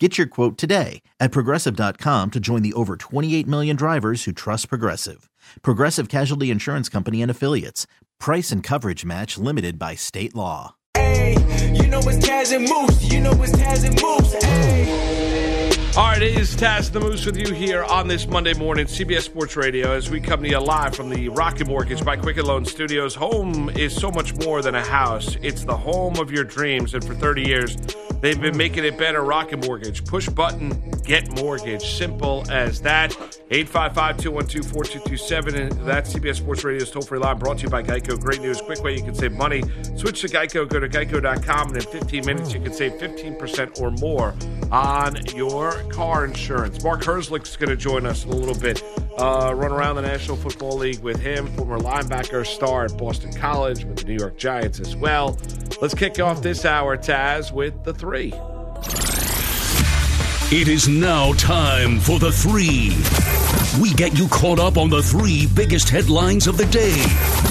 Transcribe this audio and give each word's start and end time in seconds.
Get 0.00 0.18
your 0.18 0.26
quote 0.26 0.58
today 0.58 1.02
at 1.20 1.30
progressive.com 1.30 2.32
to 2.32 2.40
join 2.40 2.62
the 2.62 2.72
over 2.72 2.96
28 2.96 3.46
million 3.46 3.76
drivers 3.76 4.24
who 4.24 4.32
trust 4.32 4.68
Progressive. 4.68 5.30
Progressive 5.62 6.08
Casualty 6.08 6.50
Insurance 6.50 6.88
Company 6.88 7.22
and 7.22 7.30
Affiliates. 7.30 7.86
Price 8.18 8.50
and 8.50 8.60
coverage 8.60 9.04
match 9.04 9.38
limited 9.38 9.78
by 9.78 9.94
state 9.94 10.34
law. 10.34 10.74
Hey, 10.94 11.36
you 11.72 11.86
know 11.86 12.00
it's 12.00 12.26
Taz 12.26 12.52
and 12.52 12.68
Moose. 12.68 13.12
You 13.12 13.20
know 13.20 13.40
it's 13.40 13.52
Taz 13.52 13.86
and 13.86 14.00
Moose. 14.02 14.42
Hey. 14.42 15.53
All 15.96 16.02
right, 16.02 16.20
it 16.20 16.36
is 16.36 16.56
Taz 16.56 16.90
the 16.90 16.98
Moose 16.98 17.24
with 17.24 17.36
you 17.36 17.54
here 17.54 17.84
on 17.84 18.08
this 18.08 18.26
Monday 18.26 18.52
morning, 18.52 18.86
CBS 18.86 19.22
Sports 19.22 19.54
Radio, 19.54 19.92
as 19.92 20.10
we 20.10 20.20
come 20.20 20.42
to 20.42 20.48
you 20.48 20.58
live 20.58 20.96
from 20.96 21.08
the 21.08 21.28
Rocket 21.28 21.68
Mortgage 21.68 22.04
by 22.04 22.16
Quicken 22.16 22.46
Loan 22.46 22.64
Studios. 22.64 23.14
Home 23.14 23.70
is 23.70 23.94
so 23.94 24.10
much 24.10 24.34
more 24.34 24.60
than 24.60 24.74
a 24.74 24.82
house, 24.82 25.36
it's 25.40 25.62
the 25.62 25.76
home 25.76 26.18
of 26.18 26.32
your 26.32 26.42
dreams. 26.42 26.94
And 26.94 27.04
for 27.04 27.14
30 27.14 27.42
years, 27.42 27.76
they've 28.20 28.40
been 28.40 28.56
making 28.56 28.84
it 28.84 28.98
better. 28.98 29.22
Rocket 29.22 29.64
Mortgage. 29.64 30.04
Push 30.04 30.28
button, 30.30 30.90
get 31.04 31.30
mortgage. 31.40 31.94
Simple 31.96 32.44
as 32.50 32.80
that. 32.80 33.12
855 33.52 34.16
212 34.16 34.66
4227. 34.66 35.54
And 35.54 35.86
that's 35.86 36.12
CBS 36.12 36.38
Sports 36.38 36.64
Radio's 36.64 36.90
toll 36.90 37.02
free 37.02 37.20
line 37.20 37.38
brought 37.38 37.58
to 37.58 37.64
you 37.64 37.70
by 37.70 37.84
Geico. 37.84 38.20
Great 38.20 38.40
news. 38.40 38.60
Quick 38.60 38.82
way 38.82 38.96
you 38.96 39.02
can 39.04 39.14
save 39.14 39.32
money. 39.32 39.62
Switch 39.94 40.22
to 40.22 40.28
Geico. 40.28 40.68
Go 40.68 40.80
to 40.80 40.88
geico.com. 40.88 41.68
And 41.68 41.76
in 41.76 41.82
15 41.82 42.26
minutes, 42.26 42.52
you 42.52 42.60
can 42.60 42.72
save 42.72 42.94
15% 42.94 43.80
or 43.80 43.92
more 43.92 44.34
on 44.72 45.24
your 45.36 45.83
car 45.90 46.24
insurance. 46.24 46.82
Mark 46.82 47.04
Herzlich's 47.04 47.56
going 47.56 47.70
to 47.70 47.76
join 47.76 48.06
us 48.06 48.24
in 48.24 48.30
a 48.30 48.36
little 48.36 48.58
bit. 48.60 48.82
Uh, 49.18 49.52
run 49.54 49.72
around 49.72 49.96
the 49.96 50.02
National 50.02 50.36
Football 50.36 50.76
League 50.76 51.00
with 51.00 51.20
him, 51.20 51.46
former 51.54 51.78
linebacker, 51.78 52.44
star 52.46 52.86
at 52.86 52.96
Boston 52.98 53.32
College 53.32 53.84
with 53.84 53.98
the 53.98 54.04
New 54.04 54.16
York 54.16 54.36
Giants 54.36 54.80
as 54.80 54.96
well. 54.96 55.38
Let's 55.80 55.94
kick 55.94 56.18
off 56.18 56.42
this 56.42 56.64
hour, 56.64 56.96
Taz, 56.96 57.52
with 57.52 57.84
the 57.84 57.94
three. 57.94 58.32
It 60.52 60.68
is 60.68 60.86
now 60.86 61.32
time 61.32 61.98
for 61.98 62.18
the 62.18 62.30
three. 62.30 62.92
We 63.80 63.94
get 63.94 64.16
you 64.16 64.28
caught 64.28 64.60
up 64.60 64.76
on 64.76 64.90
the 64.90 65.02
three 65.02 65.46
biggest 65.46 65.88
headlines 65.88 66.46
of 66.46 66.58
the 66.58 66.66
day 66.66 66.92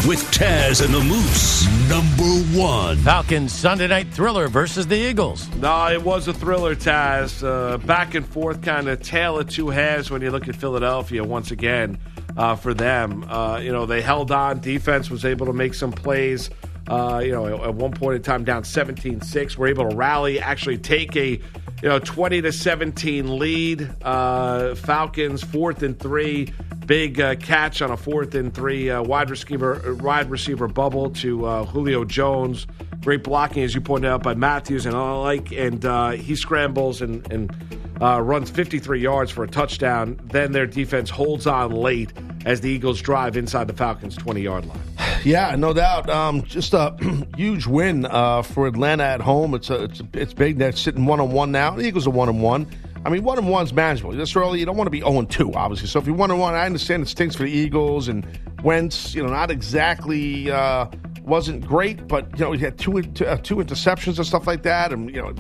with 0.08 0.22
Taz 0.31 0.85
and 0.85 0.94
the 0.94 1.02
Moose. 1.02 1.66
Number 1.89 2.58
one. 2.58 2.97
Falcons 2.97 3.52
Sunday 3.52 3.88
night 3.88 4.13
thriller 4.13 4.47
versus 4.47 4.85
the 4.85 4.95
Eagles. 4.95 5.50
No, 5.55 5.88
it 5.91 6.03
was 6.03 6.27
a 6.27 6.33
thriller, 6.33 6.75
Taz. 6.75 7.44
Uh, 7.44 7.80
back 7.80 8.13
and 8.13 8.27
forth, 8.27 8.61
kind 8.61 8.88
of 8.88 9.02
tale 9.02 9.39
of 9.39 9.50
two 9.50 9.69
halves 9.69 10.11
when 10.11 10.22
you 10.22 10.30
look 10.30 10.47
at 10.47 10.55
Philadelphia 10.55 11.23
once 11.23 11.50
again 11.50 11.97
uh, 12.38 12.55
for 12.55 12.75
them. 12.75 13.25
Uh, 13.28 13.57
you 13.57 13.72
know, 13.72 13.88
they 13.88 14.03
held 14.03 14.31
on. 14.31 14.59
Defense 14.59 15.09
was 15.09 15.25
able 15.25 15.47
to 15.47 15.53
make 15.53 15.73
some 15.73 15.91
plays. 15.91 16.52
Uh, 16.88 17.22
you 17.25 17.31
know, 17.31 17.63
at 17.63 17.73
one 17.73 17.91
point 17.91 18.17
in 18.17 18.22
time, 18.22 18.44
down 18.44 18.63
17 18.63 19.22
6. 19.22 19.57
We're 19.57 19.67
able 19.67 19.89
to 19.89 19.95
rally, 19.95 20.39
actually 20.39 20.78
take 20.78 21.16
a 21.17 21.41
you 21.84 21.89
know 21.89 22.00
20 22.00 22.42
to 22.42 22.52
17 22.53 23.38
lead. 23.38 23.94
Uh, 24.02 24.73
Falcons 24.73 25.44
fourth 25.44 25.84
and 25.84 26.00
three. 26.00 26.48
Big 26.86 27.20
uh, 27.20 27.36
catch 27.36 27.81
on 27.81 27.92
a 27.92 27.98
fourth 27.98 28.36
and 28.36 28.53
three 28.53 28.90
uh, 28.90 29.03
wide 29.03 29.30
receiver 29.30 29.94
wide 30.00 30.30
receiver 30.30 30.70
bubble 30.70 31.09
to 31.09 31.45
uh, 31.45 31.66
Julio 31.66 32.06
Jones. 32.06 32.67
Great 33.02 33.23
blocking, 33.23 33.64
as 33.64 33.75
you 33.75 33.81
pointed 33.81 34.09
out, 34.09 34.23
by 34.23 34.34
Matthews 34.34 34.86
and 34.86 34.95
I 34.95 35.12
like, 35.17 35.52
and 35.52 35.84
uh, 35.84 36.12
he 36.12 36.38
scrambles 36.38 37.02
and 37.02 37.30
and 37.30 37.53
uh, 38.02 38.22
runs 38.22 38.50
53 38.50 39.02
yards 39.02 39.30
for 39.30 39.44
a 39.44 39.47
touchdown. 39.47 40.18
Then 40.24 40.53
their 40.53 40.66
defense 40.66 41.09
holds 41.09 41.46
on 41.47 41.72
late 41.72 42.13
as 42.46 42.62
the 42.62 42.69
Eagles 42.69 43.02
drive 43.02 43.36
inside 43.36 43.68
the 43.68 43.74
Falcons' 43.74 44.16
20 44.16 44.41
yard 44.41 44.66
line. 44.66 45.03
Yeah, 45.23 45.56
no 45.56 45.73
doubt. 45.73 46.09
Um, 46.09 46.44
just 46.44 46.73
a 46.73 46.95
huge 47.38 47.66
win 47.66 48.06
uh, 48.06 48.41
for 48.41 48.67
Atlanta 48.67 49.03
at 49.03 49.22
home. 49.22 49.53
It's 49.53 49.69
a, 49.69 49.84
it's 49.84 50.00
a, 50.01 50.07
it's 50.13 50.34
big. 50.34 50.57
They're 50.57 50.73
sitting 50.73 51.06
one 51.06 51.19
on 51.19 51.31
one 51.31 51.51
now. 51.51 51.72
The 51.72 51.85
Eagles 51.85 52.06
are 52.07 52.11
one 52.11 52.29
on 52.29 52.41
one. 52.41 52.67
I 53.06 53.09
mean, 53.09 53.23
one 53.23 53.38
and 53.38 53.50
one's 53.50 53.73
manageable. 53.73 54.12
This 54.12 54.35
early, 54.35 54.59
you 54.59 54.66
don't 54.66 54.78
want 54.78 54.88
to 54.88 54.91
be 54.91 55.00
zero 55.00 55.19
and 55.19 55.29
two, 55.29 55.53
obviously. 55.53 55.88
So 55.88 56.00
if 56.00 56.07
you're 56.07 56.16
one 56.16 56.31
and 56.31 56.39
one, 56.39 56.53
I 56.53 56.66
understand 56.66 57.03
it 57.03 57.09
stinks 57.09 57.35
for 57.35 57.44
the 57.44 57.51
Eagles 57.51 58.07
and 58.07 58.25
Wentz. 58.63 59.13
You 59.13 59.23
know, 59.23 59.29
not 59.29 59.51
exactly 59.51 60.50
uh, 60.50 60.88
wasn't 61.22 61.66
great, 61.66 62.07
but 62.07 62.29
you 62.38 62.45
know 62.45 62.51
he 62.53 62.59
had 62.59 62.78
two 62.78 62.97
uh, 62.97 63.38
two 63.38 63.57
interceptions 63.57 64.17
and 64.17 64.25
stuff 64.25 64.47
like 64.47 64.63
that, 64.63 64.94
and 64.94 65.13
you 65.13 65.22
know 65.22 65.33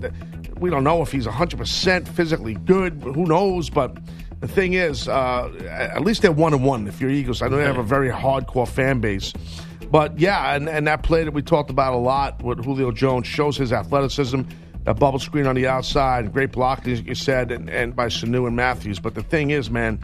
we 0.57 0.69
don't 0.69 0.83
know 0.83 1.01
if 1.01 1.11
he's 1.11 1.25
100 1.25 1.57
percent 1.57 2.07
physically 2.07 2.55
good. 2.55 3.01
Who 3.01 3.25
knows? 3.25 3.69
But 3.69 3.97
the 4.43 4.49
thing 4.49 4.73
is, 4.73 5.07
uh, 5.07 5.49
at 5.69 6.01
least 6.01 6.21
they're 6.21 6.29
one 6.33 6.53
and 6.53 6.65
one. 6.65 6.85
If 6.85 6.99
you're 6.99 7.09
Eagles, 7.09 7.41
I 7.41 7.47
know 7.47 7.55
they 7.55 7.63
have 7.63 7.77
a 7.77 7.83
very 7.83 8.09
hardcore 8.09 8.67
fan 8.67 8.99
base. 8.99 9.31
But 9.89 10.19
yeah, 10.19 10.53
and, 10.53 10.67
and 10.67 10.85
that 10.85 11.01
play 11.01 11.23
that 11.23 11.33
we 11.33 11.41
talked 11.41 11.69
about 11.69 11.93
a 11.93 11.97
lot 11.97 12.43
with 12.43 12.61
Julio 12.65 12.91
Jones 12.91 13.25
shows 13.25 13.55
his 13.55 13.71
athleticism. 13.71 14.41
That 14.83 14.99
bubble 14.99 15.19
screen 15.19 15.47
on 15.47 15.55
the 15.55 15.67
outside, 15.67 16.33
great 16.33 16.51
block, 16.51 16.85
as 16.89 16.99
you 17.03 17.15
said, 17.15 17.53
and, 17.53 17.69
and 17.69 17.95
by 17.95 18.07
Sanu 18.07 18.45
and 18.45 18.53
Matthews. 18.53 18.99
But 18.99 19.15
the 19.15 19.23
thing 19.23 19.51
is, 19.51 19.69
man, 19.71 19.97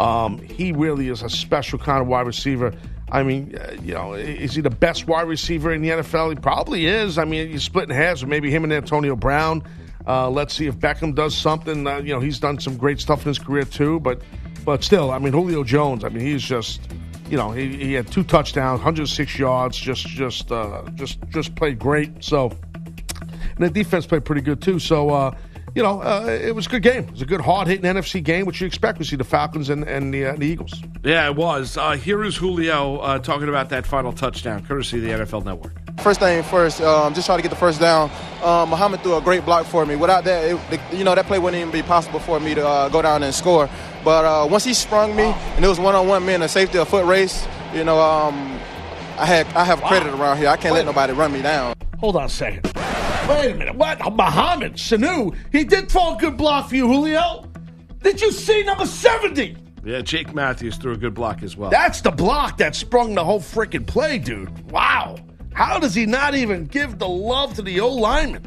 um, 0.00 0.40
he 0.40 0.72
really 0.72 1.08
is 1.08 1.22
a 1.22 1.30
special 1.30 1.78
kind 1.78 2.02
of 2.02 2.08
wide 2.08 2.26
receiver. 2.26 2.74
I 3.12 3.22
mean, 3.22 3.56
uh, 3.56 3.76
you 3.84 3.94
know, 3.94 4.14
is 4.14 4.56
he 4.56 4.62
the 4.62 4.70
best 4.70 5.06
wide 5.06 5.28
receiver 5.28 5.72
in 5.72 5.80
the 5.80 5.90
NFL? 5.90 6.30
He 6.30 6.34
probably 6.34 6.86
is. 6.86 7.18
I 7.18 7.24
mean, 7.24 7.48
he's 7.50 7.62
splitting 7.62 7.94
hairs 7.94 8.20
with 8.20 8.30
maybe 8.30 8.50
him 8.50 8.64
and 8.64 8.72
Antonio 8.72 9.14
Brown. 9.14 9.62
Uh, 10.06 10.30
let's 10.30 10.54
see 10.54 10.66
if 10.66 10.76
Beckham 10.76 11.14
does 11.14 11.36
something. 11.36 11.86
Uh, 11.86 11.98
you 11.98 12.12
know, 12.12 12.20
he's 12.20 12.38
done 12.38 12.60
some 12.60 12.76
great 12.76 13.00
stuff 13.00 13.22
in 13.22 13.28
his 13.28 13.38
career 13.38 13.64
too. 13.64 14.00
But, 14.00 14.22
but 14.64 14.84
still, 14.84 15.10
I 15.10 15.18
mean, 15.18 15.32
Julio 15.32 15.64
Jones. 15.64 16.04
I 16.04 16.08
mean, 16.08 16.24
he's 16.24 16.42
just 16.42 16.80
you 17.30 17.36
know, 17.36 17.50
he, 17.50 17.76
he 17.76 17.92
had 17.92 18.10
two 18.10 18.22
touchdowns, 18.22 18.78
106 18.78 19.38
yards, 19.38 19.76
just 19.76 20.06
just 20.06 20.52
uh, 20.52 20.82
just 20.94 21.18
just 21.28 21.54
played 21.56 21.78
great. 21.78 22.22
So, 22.22 22.50
and 23.20 23.58
the 23.58 23.70
defense 23.70 24.06
played 24.06 24.24
pretty 24.24 24.42
good 24.42 24.62
too. 24.62 24.78
So, 24.78 25.10
uh, 25.10 25.36
you 25.74 25.82
know, 25.82 26.00
uh, 26.00 26.26
it 26.26 26.54
was 26.54 26.66
a 26.66 26.70
good 26.70 26.82
game. 26.82 27.04
It 27.04 27.10
was 27.10 27.22
a 27.22 27.26
good, 27.26 27.40
hard 27.40 27.68
hitting 27.68 27.84
NFC 27.84 28.22
game, 28.22 28.46
which 28.46 28.60
you 28.60 28.66
expect. 28.66 28.98
to 28.98 29.04
see 29.04 29.16
the 29.16 29.24
Falcons 29.24 29.68
and, 29.68 29.84
and 29.84 30.14
the, 30.14 30.26
uh, 30.26 30.36
the 30.36 30.46
Eagles. 30.46 30.72
Yeah, 31.04 31.28
it 31.28 31.36
was. 31.36 31.76
Here 32.02 32.24
is 32.24 32.36
Julio 32.36 33.18
talking 33.18 33.48
about 33.48 33.68
that 33.70 33.86
final 33.86 34.12
touchdown, 34.12 34.64
courtesy 34.64 34.98
of 34.98 35.02
the 35.02 35.24
NFL 35.24 35.44
Network. 35.44 35.85
First 35.98 36.20
thing 36.20 36.42
first, 36.44 36.80
um, 36.80 37.14
just 37.14 37.26
try 37.26 37.36
to 37.36 37.42
get 37.42 37.48
the 37.48 37.56
first 37.56 37.80
down. 37.80 38.10
Um, 38.42 38.70
Muhammad 38.70 39.02
threw 39.02 39.16
a 39.16 39.20
great 39.20 39.44
block 39.44 39.66
for 39.66 39.84
me. 39.84 39.96
Without 39.96 40.24
that, 40.24 40.44
it, 40.70 40.80
you 40.92 41.04
know, 41.04 41.14
that 41.14 41.26
play 41.26 41.38
wouldn't 41.38 41.60
even 41.60 41.72
be 41.72 41.82
possible 41.82 42.20
for 42.20 42.38
me 42.38 42.54
to 42.54 42.66
uh, 42.66 42.88
go 42.90 43.02
down 43.02 43.22
and 43.22 43.34
score. 43.34 43.68
But 44.04 44.24
uh, 44.24 44.46
once 44.46 44.64
he 44.64 44.74
sprung 44.74 45.16
me, 45.16 45.24
and 45.24 45.64
it 45.64 45.68
was 45.68 45.80
one-on-one, 45.80 46.24
me 46.24 46.34
and 46.34 46.42
a 46.42 46.48
safety, 46.48 46.78
a 46.78 46.84
foot 46.84 47.06
race, 47.06 47.46
you 47.74 47.82
know, 47.82 47.98
um, 48.00 48.34
I 49.18 49.24
had 49.26 49.46
I 49.54 49.64
have 49.64 49.82
credit 49.82 50.12
around 50.12 50.36
here. 50.36 50.48
I 50.48 50.56
can't 50.56 50.74
let 50.74 50.84
nobody 50.84 51.12
run 51.12 51.32
me 51.32 51.42
down. 51.42 51.74
Hold 51.98 52.16
on 52.16 52.24
a 52.24 52.28
second. 52.28 52.70
Wait 53.28 53.50
a 53.50 53.54
minute. 53.56 53.74
What? 53.74 53.98
Muhammad 54.14 54.74
Sanu? 54.74 55.34
He 55.50 55.64
did 55.64 55.90
throw 55.90 56.14
a 56.14 56.18
good 56.18 56.36
block 56.36 56.68
for 56.68 56.76
you, 56.76 56.86
Julio. 56.86 57.50
Did 58.02 58.20
you 58.20 58.30
see 58.30 58.62
number 58.62 58.86
70? 58.86 59.56
Yeah, 59.84 60.00
Jake 60.02 60.34
Matthews 60.34 60.76
threw 60.76 60.92
a 60.92 60.96
good 60.96 61.14
block 61.14 61.42
as 61.42 61.56
well. 61.56 61.70
That's 61.70 62.02
the 62.02 62.10
block 62.10 62.58
that 62.58 62.76
sprung 62.76 63.14
the 63.14 63.24
whole 63.24 63.40
freaking 63.40 63.86
play, 63.86 64.18
dude. 64.18 64.70
Wow. 64.70 65.16
How 65.56 65.78
does 65.78 65.94
he 65.94 66.04
not 66.04 66.34
even 66.34 66.66
give 66.66 66.98
the 66.98 67.08
love 67.08 67.54
to 67.54 67.62
the 67.62 67.80
old 67.80 67.98
lineman? 67.98 68.44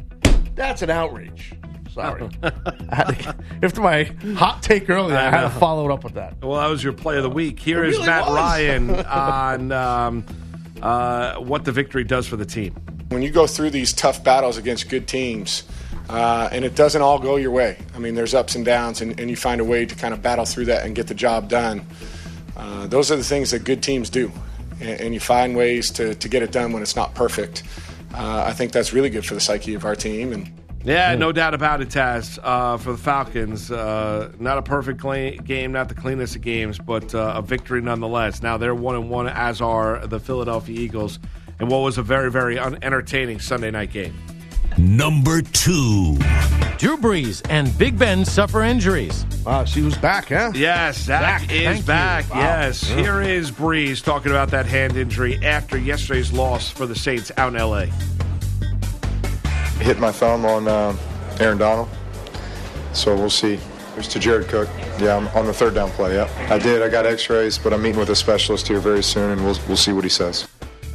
That's 0.54 0.80
an 0.80 0.90
outrage. 0.90 1.52
Sorry. 1.92 2.28
to, 2.42 3.36
after 3.64 3.80
my 3.80 4.04
hot 4.36 4.62
take 4.62 4.88
earlier, 4.88 5.16
I, 5.16 5.26
I, 5.26 5.30
had 5.30 5.42
to 5.42 5.50
follow 5.50 5.90
it 5.90 5.92
up 5.92 6.04
with 6.04 6.14
that. 6.14 6.40
Well, 6.40 6.60
that 6.60 6.68
was 6.68 6.84
your 6.84 6.92
play 6.92 7.16
of 7.16 7.24
the 7.24 7.30
week. 7.30 7.58
Here 7.58 7.82
it 7.82 7.90
is 7.90 7.96
really 7.96 8.06
Matt 8.06 8.26
was. 8.26 8.36
Ryan 8.36 8.90
on 9.06 9.72
um, 9.72 10.24
uh, 10.80 11.40
what 11.40 11.64
the 11.64 11.72
victory 11.72 12.04
does 12.04 12.28
for 12.28 12.36
the 12.36 12.46
team. 12.46 12.76
When 13.08 13.22
you 13.22 13.30
go 13.30 13.48
through 13.48 13.70
these 13.70 13.92
tough 13.92 14.22
battles 14.22 14.56
against 14.56 14.88
good 14.88 15.08
teams, 15.08 15.64
uh, 16.08 16.48
and 16.52 16.64
it 16.64 16.76
doesn't 16.76 17.02
all 17.02 17.18
go 17.18 17.34
your 17.34 17.50
way. 17.50 17.76
I 17.92 17.98
mean, 17.98 18.14
there's 18.14 18.34
ups 18.34 18.54
and 18.54 18.64
downs, 18.64 19.00
and, 19.00 19.18
and, 19.18 19.28
you 19.28 19.34
find 19.34 19.60
a 19.60 19.64
way 19.64 19.84
to 19.84 19.94
kind 19.96 20.14
of 20.14 20.22
battle 20.22 20.44
through 20.44 20.66
that 20.66 20.86
and 20.86 20.94
get 20.94 21.08
the 21.08 21.14
job 21.14 21.48
done. 21.48 21.84
Uh, 22.56 22.86
those 22.86 23.10
are 23.10 23.16
the 23.16 23.24
things 23.24 23.50
that 23.50 23.64
good 23.64 23.82
teams 23.82 24.10
do, 24.10 24.30
and, 24.80 25.00
and, 25.00 25.14
you 25.14 25.20
find 25.20 25.56
ways 25.56 25.90
to, 25.92 26.14
to 26.14 26.28
get 26.28 26.42
it 26.42 26.52
done 26.52 26.72
when 26.72 26.82
it's 26.82 26.96
not 26.96 27.14
perfect. 27.14 27.62
Uh, 28.14 28.44
I 28.46 28.52
think 28.52 28.72
that's 28.72 28.92
really 28.92 29.10
good 29.10 29.24
for 29.24 29.34
the 29.34 29.40
psyche 29.40 29.74
of 29.74 29.84
our 29.84 29.94
team, 29.94 30.32
and 30.32 30.50
yeah, 30.82 31.14
no 31.14 31.30
doubt 31.30 31.52
about 31.52 31.82
it, 31.82 31.90
Taz. 31.90 32.38
Uh, 32.42 32.78
for 32.78 32.92
the 32.92 32.98
Falcons, 32.98 33.70
uh, 33.70 34.32
not 34.38 34.56
a 34.56 34.62
perfect 34.62 35.02
game, 35.44 35.72
not 35.72 35.90
the 35.90 35.94
cleanest 35.94 36.36
of 36.36 36.42
games, 36.42 36.78
but 36.78 37.14
uh, 37.14 37.34
a 37.36 37.42
victory 37.42 37.82
nonetheless. 37.82 38.42
Now 38.42 38.56
they're 38.56 38.74
one 38.74 38.94
and 38.94 39.10
one, 39.10 39.28
as 39.28 39.60
are 39.60 40.06
the 40.06 40.18
Philadelphia 40.18 40.80
Eagles, 40.80 41.18
and 41.58 41.70
what 41.70 41.78
was 41.78 41.98
a 41.98 42.02
very, 42.02 42.30
very 42.30 42.58
un- 42.58 42.78
entertaining 42.82 43.40
Sunday 43.40 43.70
night 43.70 43.92
game. 43.92 44.14
Number 44.80 45.42
two. 45.42 46.16
Drew 46.78 46.96
Brees 46.96 47.42
and 47.50 47.76
Big 47.76 47.98
Ben 47.98 48.24
suffer 48.24 48.62
injuries. 48.62 49.26
Wow, 49.44 49.66
she 49.66 49.82
was 49.82 49.94
back, 49.98 50.28
huh? 50.28 50.52
Yes, 50.54 51.02
Zach 51.02 51.42
Back. 51.42 51.52
is 51.52 51.64
Thank 51.64 51.86
back. 51.86 52.30
Wow. 52.30 52.40
Yes, 52.40 52.82
here 52.82 53.20
is 53.20 53.50
Brees 53.50 54.02
talking 54.02 54.32
about 54.32 54.50
that 54.52 54.64
hand 54.64 54.96
injury 54.96 55.38
after 55.44 55.76
yesterday's 55.76 56.32
loss 56.32 56.70
for 56.70 56.86
the 56.86 56.94
Saints 56.94 57.30
out 57.36 57.52
in 57.52 57.60
L.A. 57.60 57.90
hit 59.80 59.98
my 59.98 60.10
thumb 60.10 60.46
on 60.46 60.66
um, 60.66 60.98
Aaron 61.40 61.58
Donald. 61.58 61.88
So 62.94 63.14
we'll 63.14 63.28
see. 63.28 63.58
There's 63.92 64.08
to 64.08 64.18
Jared 64.18 64.48
Cook. 64.48 64.70
Yeah, 64.98 65.16
I'm 65.16 65.28
on 65.28 65.44
the 65.44 65.52
third 65.52 65.74
down 65.74 65.90
play. 65.90 66.14
Yeah, 66.14 66.46
I 66.48 66.58
did. 66.58 66.80
I 66.80 66.88
got 66.88 67.04
X-rays, 67.04 67.58
but 67.58 67.74
I'm 67.74 67.82
meeting 67.82 68.00
with 68.00 68.08
a 68.08 68.16
specialist 68.16 68.66
here 68.66 68.80
very 68.80 69.02
soon, 69.02 69.32
and 69.32 69.44
we'll 69.44 69.58
we'll 69.68 69.76
see 69.76 69.92
what 69.92 70.04
he 70.04 70.10
says. 70.10 70.48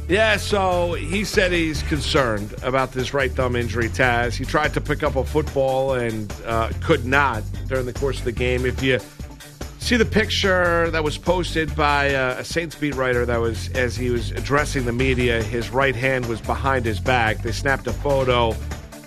Yeah, 0.08 0.36
so 0.36 0.92
he 0.92 1.24
said 1.24 1.50
he's 1.50 1.82
concerned 1.82 2.54
about 2.62 2.92
this 2.92 3.12
right 3.12 3.32
thumb 3.32 3.56
injury, 3.56 3.88
Taz. 3.88 4.34
He 4.34 4.44
tried 4.44 4.72
to 4.74 4.80
pick 4.80 5.02
up 5.02 5.16
a 5.16 5.24
football 5.24 5.94
and 5.94 6.32
uh, 6.44 6.70
could 6.80 7.04
not 7.04 7.42
during 7.66 7.86
the 7.86 7.92
course 7.92 8.20
of 8.20 8.24
the 8.24 8.30
game. 8.30 8.64
If 8.64 8.80
you 8.84 9.00
see 9.80 9.96
the 9.96 10.04
picture 10.04 10.90
that 10.90 11.02
was 11.02 11.18
posted 11.18 11.74
by 11.74 12.14
uh, 12.14 12.36
a 12.38 12.44
Saints 12.44 12.76
beat 12.76 12.94
writer 12.94 13.26
that 13.26 13.40
was 13.40 13.68
as 13.70 13.96
he 13.96 14.10
was 14.10 14.30
addressing 14.30 14.84
the 14.84 14.92
media, 14.92 15.42
his 15.42 15.70
right 15.70 15.96
hand 15.96 16.26
was 16.26 16.40
behind 16.40 16.84
his 16.84 17.00
back. 17.00 17.42
They 17.42 17.50
snapped 17.50 17.88
a 17.88 17.92
photo. 17.92 18.54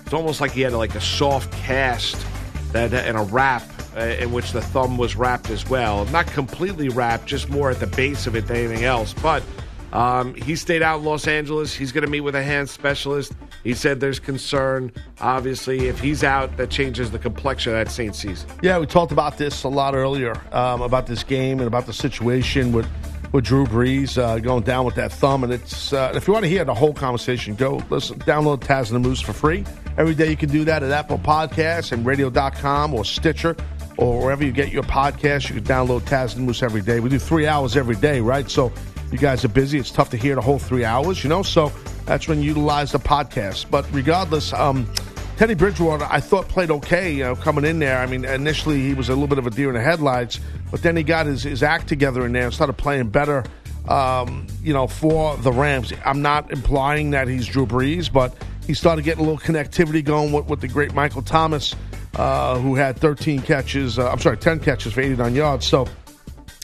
It's 0.04 0.12
almost 0.12 0.42
like 0.42 0.50
he 0.52 0.60
had 0.60 0.74
like 0.74 0.94
a 0.94 1.00
soft 1.00 1.50
cast 1.52 2.26
that 2.72 2.92
and 2.92 3.16
a 3.16 3.22
wrap 3.22 3.62
uh, 3.96 4.00
in 4.00 4.32
which 4.32 4.52
the 4.52 4.60
thumb 4.60 4.98
was 4.98 5.16
wrapped 5.16 5.48
as 5.48 5.66
well. 5.66 6.04
Not 6.06 6.26
completely 6.26 6.90
wrapped, 6.90 7.24
just 7.24 7.48
more 7.48 7.70
at 7.70 7.80
the 7.80 7.86
base 7.86 8.26
of 8.26 8.36
it 8.36 8.46
than 8.46 8.56
anything 8.58 8.84
else. 8.84 9.14
But 9.14 9.42
um, 9.92 10.34
he 10.34 10.56
stayed 10.56 10.82
out 10.82 11.00
in 11.00 11.04
Los 11.04 11.26
Angeles. 11.26 11.74
He's 11.74 11.92
going 11.92 12.04
to 12.04 12.10
meet 12.10 12.20
with 12.20 12.34
a 12.34 12.42
hand 12.42 12.68
specialist. 12.68 13.32
He 13.64 13.74
said 13.74 14.00
there's 14.00 14.20
concern. 14.20 14.92
Obviously, 15.20 15.88
if 15.88 16.00
he's 16.00 16.24
out, 16.24 16.56
that 16.56 16.70
changes 16.70 17.10
the 17.10 17.18
complexion 17.18 17.72
of 17.72 17.84
that 17.84 17.92
Saints 17.92 18.18
season. 18.18 18.48
Yeah, 18.62 18.78
we 18.78 18.86
talked 18.86 19.12
about 19.12 19.38
this 19.38 19.64
a 19.64 19.68
lot 19.68 19.94
earlier 19.94 20.40
um, 20.52 20.82
about 20.82 21.06
this 21.06 21.24
game 21.24 21.58
and 21.58 21.66
about 21.66 21.86
the 21.86 21.92
situation 21.92 22.72
with 22.72 22.86
with 23.32 23.44
Drew 23.44 23.64
Brees 23.64 24.18
uh, 24.18 24.40
going 24.40 24.64
down 24.64 24.84
with 24.84 24.96
that 24.96 25.12
thumb. 25.12 25.44
And 25.44 25.52
it's 25.52 25.92
uh, 25.92 26.12
if 26.14 26.26
you 26.26 26.32
want 26.32 26.44
to 26.44 26.48
hear 26.48 26.64
the 26.64 26.74
whole 26.74 26.92
conversation, 26.92 27.54
go 27.54 27.82
listen, 27.90 28.18
download 28.20 28.60
Taz 28.60 28.92
and 28.92 29.02
the 29.02 29.08
Moose 29.08 29.20
for 29.20 29.32
free 29.32 29.64
every 29.96 30.14
day. 30.14 30.30
You 30.30 30.36
can 30.36 30.48
do 30.48 30.64
that 30.64 30.82
at 30.82 30.90
Apple 30.90 31.18
Podcasts 31.18 31.92
and 31.92 32.04
Radio.com 32.04 32.94
or 32.94 33.04
Stitcher 33.04 33.56
or 33.98 34.20
wherever 34.22 34.44
you 34.44 34.50
get 34.50 34.72
your 34.72 34.82
podcast. 34.82 35.48
You 35.48 35.56
can 35.56 35.64
download 35.64 36.02
Taz 36.02 36.32
and 36.32 36.42
the 36.42 36.46
Moose 36.46 36.62
every 36.62 36.80
day. 36.80 37.00
We 37.00 37.10
do 37.10 37.18
three 37.18 37.46
hours 37.46 37.76
every 37.76 37.96
day, 37.96 38.20
right? 38.20 38.50
So 38.50 38.72
you 39.10 39.18
guys 39.18 39.44
are 39.44 39.48
busy. 39.48 39.78
It's 39.78 39.90
tough 39.90 40.10
to 40.10 40.16
hear 40.16 40.34
the 40.34 40.40
whole 40.40 40.58
three 40.58 40.84
hours, 40.84 41.22
you 41.24 41.30
know. 41.30 41.42
So 41.42 41.72
that's 42.06 42.28
when 42.28 42.38
you 42.40 42.48
utilize 42.48 42.92
the 42.92 42.98
podcast. 42.98 43.70
But 43.70 43.86
regardless, 43.92 44.52
um, 44.52 44.88
Teddy 45.36 45.54
Bridgewater, 45.54 46.06
I 46.10 46.20
thought 46.20 46.48
played 46.48 46.70
okay, 46.70 47.12
you 47.14 47.24
know, 47.24 47.34
coming 47.34 47.64
in 47.64 47.78
there. 47.78 47.98
I 47.98 48.06
mean, 48.06 48.24
initially 48.24 48.80
he 48.80 48.94
was 48.94 49.08
a 49.08 49.12
little 49.12 49.26
bit 49.26 49.38
of 49.38 49.46
a 49.46 49.50
deer 49.50 49.68
in 49.68 49.74
the 49.74 49.80
headlights, 49.80 50.38
but 50.70 50.82
then 50.82 50.96
he 50.96 51.02
got 51.02 51.24
his, 51.24 51.44
his 51.44 51.62
act 51.62 51.88
together 51.88 52.26
in 52.26 52.32
there 52.32 52.44
and 52.44 52.52
started 52.52 52.74
playing 52.74 53.08
better, 53.08 53.44
um, 53.88 54.46
you 54.62 54.74
know, 54.74 54.86
for 54.86 55.38
the 55.38 55.50
Rams. 55.50 55.94
I'm 56.04 56.20
not 56.20 56.52
implying 56.52 57.12
that 57.12 57.26
he's 57.26 57.46
Drew 57.46 57.64
Brees, 57.64 58.12
but 58.12 58.36
he 58.66 58.74
started 58.74 59.02
getting 59.02 59.24
a 59.24 59.28
little 59.28 59.40
connectivity 59.40 60.04
going 60.04 60.30
with, 60.30 60.46
with 60.46 60.60
the 60.60 60.68
great 60.68 60.92
Michael 60.92 61.22
Thomas, 61.22 61.74
uh, 62.16 62.58
who 62.58 62.74
had 62.74 62.98
13 62.98 63.40
catches, 63.40 63.98
uh, 63.98 64.10
I'm 64.10 64.18
sorry, 64.18 64.36
10 64.36 64.60
catches 64.60 64.92
for 64.92 65.00
89 65.00 65.34
yards. 65.34 65.66
So, 65.66 65.88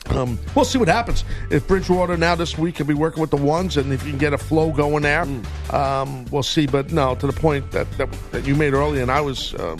um, 0.09 0.39
we'll 0.55 0.65
see 0.65 0.77
what 0.77 0.87
happens. 0.87 1.23
If 1.49 1.67
Bridgewater 1.67 2.17
now 2.17 2.35
this 2.35 2.57
week 2.57 2.75
can 2.75 2.87
be 2.87 2.93
working 2.93 3.21
with 3.21 3.31
the 3.31 3.37
ones, 3.37 3.77
and 3.77 3.91
if 3.91 4.03
you 4.03 4.11
can 4.11 4.19
get 4.19 4.33
a 4.33 4.37
flow 4.37 4.71
going 4.71 5.03
there, 5.03 5.27
um, 5.71 6.25
we'll 6.25 6.43
see. 6.43 6.67
But 6.67 6.91
no, 6.91 7.15
to 7.15 7.27
the 7.27 7.33
point 7.33 7.71
that, 7.71 7.89
that, 7.97 8.09
that 8.31 8.45
you 8.45 8.55
made 8.55 8.73
earlier, 8.73 9.01
and 9.01 9.11
I 9.11 9.21
was 9.21 9.53
um, 9.59 9.79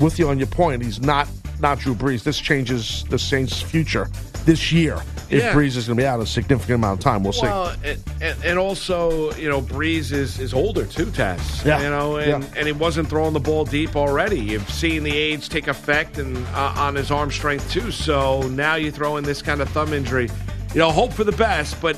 with 0.00 0.18
you 0.18 0.28
on 0.28 0.38
your 0.38 0.48
point. 0.48 0.82
He's 0.82 1.00
not 1.00 1.28
not 1.60 1.78
Drew 1.78 1.94
Brees. 1.94 2.22
This 2.22 2.38
changes 2.38 3.04
the 3.10 3.18
Saints' 3.18 3.60
future 3.60 4.08
this 4.44 4.70
year. 4.72 5.00
If 5.28 5.42
Yeah. 5.42 5.52
Brees 5.54 5.76
is 5.76 5.88
going 5.88 5.96
to 5.96 6.02
be 6.02 6.06
out 6.06 6.20
a 6.20 6.26
significant 6.26 6.76
amount 6.76 7.00
of 7.00 7.04
time, 7.04 7.24
we'll 7.24 7.32
see. 7.32 7.42
Well, 7.42 7.74
and, 7.82 8.00
and, 8.20 8.44
and 8.44 8.58
also, 8.60 9.32
you 9.34 9.48
know, 9.48 9.60
Brees 9.60 10.12
is, 10.12 10.38
is 10.38 10.54
older 10.54 10.86
too, 10.86 11.10
Tess. 11.10 11.64
Yeah. 11.64 11.82
You 11.82 11.90
know, 11.90 12.16
and, 12.18 12.44
Yeah. 12.44 12.50
and 12.56 12.66
he 12.66 12.72
wasn't 12.72 13.08
throwing 13.08 13.32
the 13.32 13.40
ball 13.40 13.64
deep 13.64 13.96
already. 13.96 14.38
You've 14.38 14.70
seen 14.70 15.02
the 15.02 15.16
age 15.16 15.48
take 15.48 15.66
effect 15.66 16.18
and 16.18 16.36
uh, 16.54 16.74
on 16.76 16.94
his 16.94 17.10
arm 17.10 17.32
strength 17.32 17.68
too. 17.72 17.90
So 17.90 18.42
now 18.42 18.76
you 18.76 18.92
throw 18.92 19.16
in 19.16 19.24
this 19.24 19.42
kind 19.42 19.60
of 19.60 19.68
thumb 19.70 19.92
injury. 19.92 20.28
You 20.74 20.80
know, 20.80 20.90
hope 20.92 21.12
for 21.12 21.24
the 21.24 21.32
best, 21.32 21.80
but 21.80 21.96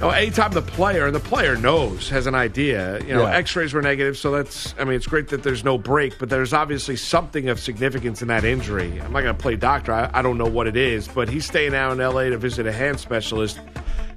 you 0.00 0.06
know, 0.06 0.10
anytime 0.10 0.52
the 0.52 0.62
player 0.62 1.04
and 1.06 1.14
the 1.14 1.20
player 1.20 1.56
knows 1.56 2.08
has 2.08 2.26
an 2.26 2.34
idea. 2.34 2.98
You 3.00 3.14
know, 3.14 3.22
Yeah. 3.26 3.36
X-rays 3.36 3.74
were 3.74 3.82
negative, 3.82 4.16
so 4.16 4.30
that's. 4.30 4.74
I 4.78 4.84
mean, 4.84 4.94
it's 4.94 5.06
great 5.06 5.28
that 5.28 5.42
there's 5.42 5.62
no 5.62 5.76
break, 5.76 6.18
but 6.18 6.30
there's 6.30 6.52
obviously 6.54 6.96
something 6.96 7.48
of 7.50 7.60
significance 7.60 8.22
in 8.22 8.28
that 8.28 8.44
injury. 8.44 9.00
I'm 9.00 9.12
not 9.12 9.22
going 9.22 9.36
to 9.36 9.42
play 9.42 9.56
doctor. 9.56 9.92
I, 9.92 10.10
I 10.14 10.22
don't 10.22 10.38
know 10.38 10.46
what 10.46 10.66
it 10.66 10.76
is, 10.76 11.06
but 11.06 11.28
he's 11.28 11.44
staying 11.44 11.74
out 11.74 11.92
in 11.92 12.00
L.A. 12.00 12.30
to 12.30 12.38
visit 12.38 12.66
a 12.66 12.72
hand 12.72 12.98
specialist. 12.98 13.60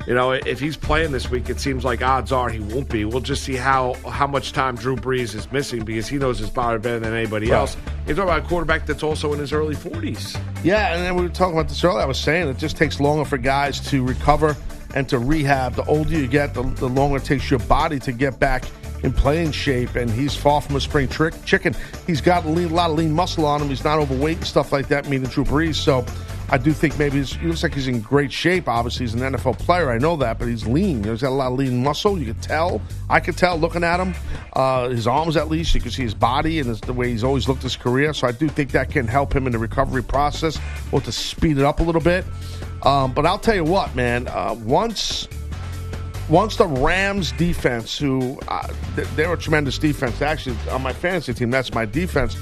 You 0.07 0.13
know, 0.13 0.31
if 0.33 0.59
he's 0.59 0.75
playing 0.75 1.13
this 1.13 1.29
week, 1.29 1.49
it 1.49 1.61
seems 1.61 1.85
like 1.85 2.01
odds 2.01 2.33
are 2.33 2.49
he 2.49 2.59
won't 2.59 2.89
be. 2.89 3.05
We'll 3.05 3.21
just 3.21 3.43
see 3.43 3.55
how 3.55 3.93
how 4.09 4.27
much 4.27 4.51
time 4.51 4.75
Drew 4.75 4.97
Brees 4.97 5.33
is 5.33 5.49
missing 5.53 5.85
because 5.85 6.07
he 6.09 6.17
knows 6.17 6.39
his 6.39 6.49
body 6.49 6.77
better 6.79 6.99
than 6.99 7.13
anybody 7.13 7.49
Right. 7.49 7.57
else. 7.59 7.77
You're 8.05 8.15
talking 8.17 8.29
about 8.29 8.43
a 8.45 8.47
quarterback 8.49 8.85
that's 8.85 9.01
also 9.03 9.31
in 9.31 9.39
his 9.39 9.53
early 9.53 9.75
40s. 9.75 10.37
Yeah, 10.61 10.93
and 10.93 11.03
then 11.03 11.15
we 11.15 11.21
were 11.23 11.29
talking 11.29 11.53
about 11.53 11.69
this 11.69 11.81
earlier. 11.85 12.01
I 12.01 12.05
was 12.05 12.17
saying 12.19 12.49
it 12.49 12.57
just 12.57 12.75
takes 12.75 12.99
longer 12.99 13.23
for 13.23 13.37
guys 13.37 13.79
to 13.91 14.03
recover 14.03 14.57
and 14.93 15.07
to 15.09 15.19
rehab. 15.19 15.75
The 15.75 15.83
older 15.85 16.11
you 16.11 16.27
get, 16.27 16.53
the, 16.53 16.63
the 16.63 16.89
longer 16.89 17.17
it 17.17 17.25
takes 17.25 17.49
your 17.49 17.59
body 17.61 17.99
to 17.99 18.11
get 18.11 18.39
back 18.39 18.65
in 19.03 19.11
playing 19.11 19.51
shape. 19.51 19.95
And 19.95 20.09
he's 20.09 20.35
far 20.35 20.61
from 20.61 20.75
a 20.75 20.81
spring 20.81 21.07
trick 21.07 21.33
chicken. 21.45 21.75
He's 22.07 22.21
got 22.21 22.45
a, 22.45 22.49
lean, 22.49 22.71
lot 22.71 22.89
of 22.89 22.97
lean 22.97 23.13
muscle 23.13 23.45
on 23.45 23.61
him. 23.61 23.69
He's 23.69 23.83
not 23.83 23.99
overweight 23.99 24.37
and 24.37 24.47
stuff 24.47 24.71
like 24.71 24.87
that, 24.87 25.07
meaning 25.09 25.29
Drew 25.29 25.43
Brees. 25.43 25.75
So 25.75 26.05
I 26.49 26.57
do 26.57 26.71
think 26.71 26.97
maybe 26.99 27.23
he 27.23 27.47
looks 27.47 27.63
like 27.63 27.73
he's 27.73 27.87
in 27.87 27.99
great 27.99 28.31
shape. 28.31 28.67
Obviously, 28.67 29.05
he's 29.05 29.13
an 29.13 29.21
NFL 29.21 29.57
player. 29.59 29.89
I 29.89 29.97
know 29.97 30.15
that, 30.17 30.39
but 30.39 30.47
he's 30.47 30.65
lean. 30.67 31.03
He's 31.03 31.21
got 31.21 31.29
a 31.29 31.31
lot 31.31 31.51
of 31.51 31.57
lean 31.57 31.83
muscle. 31.83 32.17
You 32.17 32.27
could 32.27 32.41
tell. 32.41 32.81
I 33.09 33.19
could 33.19 33.37
tell 33.37 33.57
looking 33.57 33.83
at 33.83 33.99
him. 33.99 34.13
Uh, 34.53 34.89
his 34.89 35.07
arms, 35.07 35.35
at 35.35 35.49
least, 35.49 35.73
you 35.73 35.81
can 35.81 35.91
see 35.91 36.03
his 36.03 36.13
body 36.13 36.59
and 36.59 36.69
his, 36.69 36.79
the 36.81 36.93
way 36.93 37.09
he's 37.09 37.23
always 37.23 37.47
looked 37.47 37.63
his 37.63 37.75
career. 37.75 38.13
So 38.13 38.27
I 38.27 38.31
do 38.31 38.47
think 38.47 38.71
that 38.71 38.89
can 38.91 39.07
help 39.07 39.35
him 39.35 39.47
in 39.47 39.51
the 39.51 39.57
recovery 39.57 40.03
process 40.03 40.59
or 40.91 41.01
to 41.01 41.11
speed 41.11 41.57
it 41.57 41.65
up 41.65 41.79
a 41.79 41.83
little 41.83 42.01
bit. 42.01 42.25
Um, 42.83 43.13
but 43.13 43.25
I'll 43.25 43.39
tell 43.39 43.55
you 43.55 43.63
what, 43.63 43.95
man. 43.95 44.27
Uh, 44.27 44.55
once 44.63 45.27
once 46.29 46.55
the 46.55 46.67
Rams 46.67 47.31
defense, 47.33 47.97
who 47.97 48.39
uh, 48.47 48.67
they're 49.15 49.33
a 49.33 49.37
tremendous 49.37 49.77
defense. 49.77 50.21
Actually, 50.21 50.57
on 50.71 50.81
my 50.81 50.93
fantasy 50.93 51.33
team, 51.33 51.49
that's 51.51 51.73
my 51.73 51.85
defense. 51.85 52.35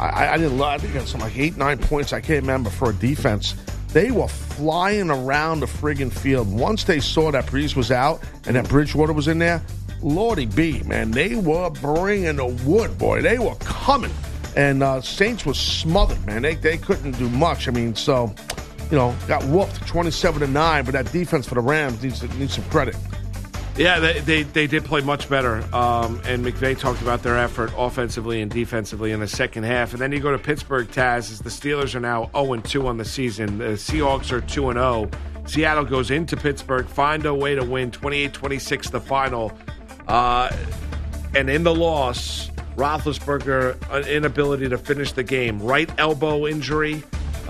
I, 0.00 0.28
I- 0.34 0.38
didn't. 0.38 0.60
I 0.60 0.78
think 0.78 0.94
I 0.94 0.98
got 0.98 1.08
something 1.08 1.28
like 1.30 1.38
eight, 1.38 1.56
nine 1.56 1.78
points. 1.78 2.12
I 2.12 2.20
can't 2.20 2.42
remember 2.42 2.70
for 2.70 2.90
a 2.90 2.94
defense. 2.94 3.54
They 3.88 4.10
were 4.10 4.28
flying 4.28 5.10
around 5.10 5.60
the 5.60 5.66
friggin' 5.66 6.10
field. 6.12 6.50
Once 6.50 6.84
they 6.84 6.98
saw 6.98 7.30
that 7.30 7.44
Brees 7.46 7.76
was 7.76 7.90
out 7.90 8.22
and 8.46 8.56
that 8.56 8.66
Bridgewater 8.68 9.12
was 9.12 9.28
in 9.28 9.38
there, 9.38 9.60
Lordy 10.00 10.46
B, 10.46 10.82
man, 10.84 11.10
they 11.10 11.34
were 11.36 11.68
bringing 11.70 12.36
the 12.36 12.46
wood, 12.64 12.96
boy. 12.98 13.20
They 13.20 13.38
were 13.38 13.54
coming, 13.56 14.10
and 14.56 14.82
uh, 14.82 15.02
Saints 15.02 15.44
was 15.44 15.58
smothered, 15.58 16.24
man. 16.26 16.40
They 16.42 16.54
they 16.54 16.78
couldn't 16.78 17.18
do 17.18 17.28
much. 17.28 17.68
I 17.68 17.70
mean, 17.72 17.94
so 17.94 18.34
you 18.92 18.98
know, 18.98 19.16
got 19.26 19.42
whooped 19.44 19.86
twenty-seven 19.88 20.40
to 20.40 20.46
nine. 20.46 20.84
But 20.84 20.92
that 20.92 21.10
defense 21.10 21.48
for 21.48 21.56
the 21.56 21.62
Rams 21.62 22.02
needs 22.02 22.22
needs 22.38 22.54
some 22.54 22.64
credit. 22.64 22.94
Yeah, 23.74 24.00
they, 24.00 24.20
they, 24.20 24.42
they 24.42 24.66
did 24.66 24.84
play 24.84 25.00
much 25.00 25.30
better. 25.30 25.56
Um, 25.74 26.20
and 26.26 26.44
McVay 26.44 26.78
talked 26.78 27.00
about 27.00 27.22
their 27.22 27.38
effort 27.38 27.72
offensively 27.74 28.42
and 28.42 28.50
defensively 28.50 29.12
in 29.12 29.20
the 29.20 29.26
second 29.26 29.62
half. 29.62 29.92
And 29.92 30.02
then 30.02 30.12
you 30.12 30.20
go 30.20 30.30
to 30.30 30.38
Pittsburgh, 30.38 30.88
Taz, 30.88 31.32
as 31.32 31.38
the 31.38 31.48
Steelers 31.48 31.94
are 31.94 32.00
now 32.00 32.30
0 32.34 32.60
2 32.60 32.86
on 32.86 32.98
the 32.98 33.04
season. 33.06 33.56
The 33.56 33.64
Seahawks 33.64 34.30
are 34.30 34.42
2 34.42 34.72
0. 34.74 35.10
Seattle 35.46 35.86
goes 35.86 36.10
into 36.10 36.36
Pittsburgh, 36.36 36.86
find 36.86 37.24
a 37.24 37.34
way 37.34 37.54
to 37.54 37.64
win 37.64 37.90
28 37.90 38.34
26 38.34 38.90
the 38.90 39.00
final. 39.00 39.52
Uh, 40.06 40.54
and 41.34 41.48
in 41.48 41.62
the 41.62 41.74
loss, 41.74 42.50
Roethlisberger, 42.76 43.90
an 43.90 44.06
inability 44.06 44.68
to 44.68 44.76
finish 44.76 45.12
the 45.12 45.24
game. 45.24 45.58
Right 45.62 45.90
elbow 45.98 46.46
injury. 46.46 47.02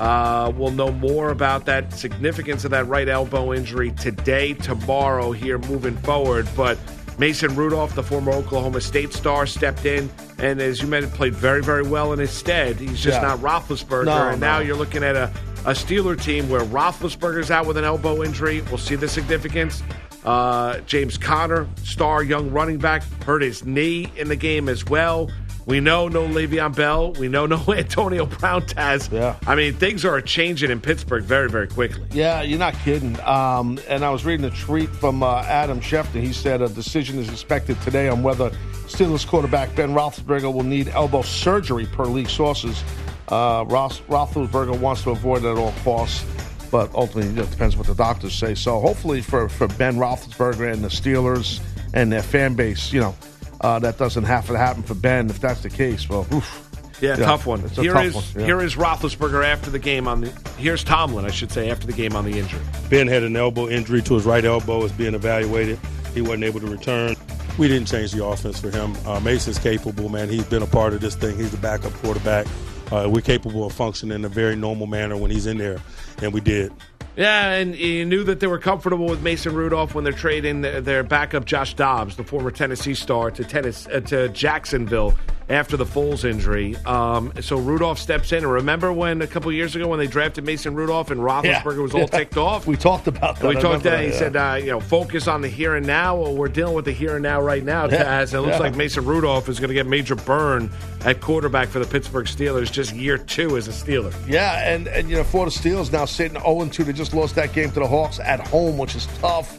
Uh, 0.03 0.51
we'll 0.57 0.73
know 0.73 0.91
more 0.91 1.31
about 1.31 1.65
that 1.67 1.93
significance 1.93 2.65
of 2.65 2.73
that 2.73 2.85
right 2.89 3.09
elbow 3.09 3.53
injury 3.53 3.93
today, 3.93 4.53
tomorrow, 4.53 5.31
here 5.31 5.59
moving 5.59 5.97
forward. 5.99 6.49
But 6.57 6.77
Mason 7.19 7.55
Rudolph, 7.55 7.95
the 7.95 8.03
former 8.03 8.33
Oklahoma 8.33 8.81
State 8.81 9.13
star, 9.13 9.47
stepped 9.47 9.85
in 9.87 10.11
and, 10.39 10.61
as 10.61 10.83
you 10.83 10.89
mentioned, 10.89 11.15
played 11.15 11.35
very, 11.35 11.63
very 11.63 11.85
well 11.85 12.13
in 12.13 12.19
his 12.19 12.33
stead. 12.33 12.81
He's 12.81 13.01
just 13.01 13.21
Yeah. 13.23 13.29
not 13.29 13.39
Roethlisberger. 13.39 14.07
No, 14.07 14.29
and 14.31 14.41
now 14.41 14.59
you're 14.59 14.75
looking 14.75 15.05
at 15.05 15.15
a, 15.15 15.31
a 15.67 15.71
Steeler 15.71 16.21
team 16.21 16.49
where 16.51 16.63
Roethlisberger's 16.63 17.53
out 17.53 17.67
with 17.67 17.77
an 17.77 17.85
elbow 17.85 18.25
injury. 18.25 18.61
We'll 18.63 18.79
see 18.79 18.97
the 18.97 19.07
significance. 19.09 19.85
Uh, 20.25 20.79
James 20.81 21.17
Conner, 21.17 21.69
star 21.85 22.25
young 22.25 22.51
running 22.51 22.79
back, 22.79 23.05
hurt 23.25 23.43
his 23.43 23.65
knee 23.65 24.11
in 24.17 24.27
the 24.29 24.37
game 24.37 24.69
as 24.69 24.85
well. 24.85 25.31
We 25.65 25.81
know 25.81 26.09
no 26.09 26.27
Le'Veon 26.27 26.75
Bell. 26.75 27.13
We 27.13 27.29
know 27.29 27.47
no 27.47 27.57
Antonio 27.69 28.27
Brown. 28.27 28.63
Taz. 28.63 29.11
Yeah. 29.11 29.37
I 29.47 29.55
mean, 29.55 29.75
things 29.75 30.05
are 30.05 30.21
changing 30.21 30.71
in 30.71 30.81
Pittsburgh 30.81 31.25
very, 31.25 31.49
very 31.49 31.69
quickly. 31.69 32.05
Yeah, 32.13 32.43
you're 32.43 32.59
not 32.59 32.75
kidding. 32.75 33.19
Um, 33.21 33.79
and 33.89 34.05
I 34.05 34.11
was 34.11 34.25
reading 34.25 34.45
a 34.47 34.51
tweet 34.51 34.89
from 34.89 35.23
uh, 35.23 35.43
Adam 35.43 35.81
Schefter. 35.81 36.21
He 36.21 36.33
said 36.33 36.63
a 36.63 36.69
decision 36.69 37.19
is 37.19 37.29
expected 37.29 37.81
today 37.83 38.09
on 38.09 38.23
whether 38.23 38.51
Steelers 38.87 39.27
quarterback 39.27 39.75
Ben 39.75 39.91
Roethlisberger 39.91 40.53
will 40.53 40.65
need 40.65 40.89
elbow 40.89 41.23
surgery, 41.23 41.87
per 41.87 42.05
league 42.05 42.29
sources. 42.29 42.83
Uh, 43.29 43.65
Roethlisberger 43.65 44.79
wants 44.79 45.03
to 45.05 45.11
avoid 45.11 45.45
it 45.45 45.49
at 45.49 45.57
all 45.57 45.73
costs, 45.85 46.25
but 46.71 46.93
ultimately 46.95 47.43
it 47.43 47.51
depends 47.51 47.77
what 47.77 47.87
the 47.87 47.95
doctors 47.95 48.35
say. 48.35 48.55
So 48.55 48.81
hopefully 48.81 49.23
for, 49.23 49.49
for 49.49 49.69
Ben 49.69 49.97
Roethlisberger 49.97 50.73
and 50.73 50.85
the 50.85 50.89
Steelers 50.89 51.61
and 51.95 52.13
their 52.13 52.23
fan 52.23 52.55
base, 52.55 52.93
you 52.93 53.01
know, 53.01 53.15
uh, 53.63 53.79
that 53.81 53.99
doesn't 53.99 54.25
have 54.25 54.47
to 54.47 54.57
happen 54.57 54.83
for 54.83 54.95
Ben. 54.95 55.31
If 55.31 55.41
that's 55.41 55.63
the 55.63 55.71
case, 55.71 56.09
well, 56.09 56.27
oof. 56.33 56.69
Yeah, 57.01 57.17
tough 57.17 57.47
one. 57.47 57.61
It's 57.65 57.77
a 57.79 57.83
Here 57.83 57.95
tough 57.95 58.05
is 58.05 58.15
one, 58.15 58.25
yeah. 58.37 58.45
here 58.45 58.61
is 58.61 58.77
Roethlisberger 58.77 59.45
after 59.45 59.71
the 59.71 59.81
game 59.81 60.07
on 60.07 60.21
the. 60.21 60.31
Here's 60.57 60.85
Tomlin, 60.85 61.25
I 61.25 61.33
should 61.33 61.51
say, 61.51 61.69
after 61.69 61.85
the 61.85 61.93
game 61.93 62.15
on 62.15 62.25
the 62.25 62.39
injury. 62.39 62.61
Ben 62.91 63.09
had 63.09 63.25
an 63.25 63.35
elbow 63.35 63.69
injury 63.69 64.03
to 64.03 64.15
his 64.15 64.25
right 64.25 64.45
elbow, 64.45 64.85
is 64.85 64.93
being 64.93 65.15
evaluated. 65.15 65.81
He 66.15 66.21
wasn't 66.21 66.45
able 66.45 66.61
to 66.61 66.69
return. 66.69 67.17
We 67.59 67.67
didn't 67.67 67.89
change 67.89 68.13
the 68.13 68.25
offense 68.25 68.61
for 68.61 68.71
him. 68.71 68.95
Uh, 69.05 69.19
Mason's 69.19 69.59
capable, 69.59 70.09
man. 70.11 70.29
He's 70.29 70.45
been 70.45 70.63
a 70.63 70.67
part 70.67 70.93
of 70.95 71.01
this 71.01 71.17
thing. 71.17 71.37
He's 71.37 71.51
the 71.51 71.57
backup 71.57 71.93
quarterback. 71.95 72.47
Uh, 72.93 73.09
we're 73.11 73.21
capable 73.21 73.65
of 73.65 73.73
functioning 73.73 74.15
in 74.15 74.25
a 74.25 74.29
very 74.29 74.55
normal 74.55 74.87
manner 74.87 75.17
when 75.17 75.31
he's 75.31 75.47
in 75.47 75.59
there, 75.59 75.81
and 76.23 76.33
we 76.33 76.41
did. 76.41 76.73
Yeah, 77.17 77.53
and 77.53 77.75
you 77.77 78.05
knew 78.05 78.25
that 78.25 78.41
they 78.41 78.47
were 78.47 78.59
comfortable 78.59 79.07
with 79.07 79.23
Mason 79.23 79.55
Rudolph 79.55 79.95
when 79.95 80.05
they're 80.05 80.13
trading 80.13 80.63
their, 80.63 80.81
their 80.81 81.03
backup 81.03 81.45
Josh 81.45 81.75
Dobbs, 81.75 82.17
the 82.17 82.25
former 82.25 82.51
Tennessee 82.51 82.95
star, 82.95 83.31
to 83.31 83.45
tennis 83.45 83.87
uh, 83.89 84.01
to 84.01 84.29
Jacksonville 84.31 85.15
after 85.49 85.77
the 85.77 85.85
Foles 85.85 86.25
injury. 86.25 86.77
Um, 86.87 87.31
so 87.43 87.59
Rudolph 87.59 87.99
steps 87.99 88.33
in. 88.33 88.39
And 88.39 88.51
remember 88.53 88.91
when 88.93 89.21
a 89.21 89.27
couple 89.27 89.53
years 89.53 89.77
ago 89.77 89.89
when 89.89 89.99
they 89.99 90.07
drafted 90.07 90.45
Mason 90.45 90.75
Rudolph 90.75 91.11
and 91.11 91.21
Roethlisberger 91.21 91.83
was 91.83 91.93
all 91.93 92.01
Yeah. 92.03 92.07
ticked 92.07 92.37
off? 92.39 92.67
We 92.67 92.77
talked 92.77 93.07
about 93.09 93.39
that. 93.41 93.49
We 93.49 93.57
I 93.57 93.61
talked 93.61 93.83
that. 93.83 94.01
He 94.01 94.11
yeah. 94.11 94.19
said, 94.19 94.37
uh, 94.37 94.57
you 94.59 94.71
know, 94.71 94.81
focus 94.81 95.29
on 95.29 95.43
the 95.43 95.49
here 95.49 95.75
and 95.75 95.87
now. 95.87 96.17
Well, 96.17 96.35
we're 96.35 96.49
dealing 96.49 96.75
with 96.75 96.87
the 96.87 96.93
here 96.93 97.15
and 97.17 97.23
now 97.23 97.43
right 97.43 97.63
now, 97.63 97.87
Yeah. 97.87 98.05
Taz. 98.23 98.33
It 98.33 98.41
looks 98.41 98.53
Yeah. 98.55 98.59
like 98.61 98.77
Mason 98.77 99.05
Rudolph 99.05 99.49
is 99.51 99.59
going 99.59 99.69
to 99.69 99.75
get 99.75 99.87
major 99.87 100.15
burn 100.15 100.71
at 101.05 101.21
quarterback 101.21 101.69
for 101.69 101.81
the 101.81 101.87
Pittsburgh 101.87 102.27
Steelers 102.27 102.71
just 102.73 102.95
year 102.95 103.19
two 103.19 103.57
as 103.59 103.69
a 103.69 103.73
Steeler. 103.73 104.15
Yeah, 104.27 104.73
and, 104.73 104.87
and 104.87 105.11
you 105.11 105.17
know, 105.17 105.25
for 105.25 105.45
the 105.45 105.51
Steelers 105.51 105.93
now 105.93 106.05
sitting 106.07 106.41
0 106.41 106.67
2, 106.71 106.85
they 106.93 106.99
just 106.99 107.15
lost 107.15 107.35
that 107.37 107.53
game 107.53 107.71
to 107.71 107.81
the 107.81 107.87
Hawks 107.87 108.21
at 108.21 108.47
home, 108.49 108.77
which 108.79 108.95
is 108.95 109.07
tough. 109.19 109.59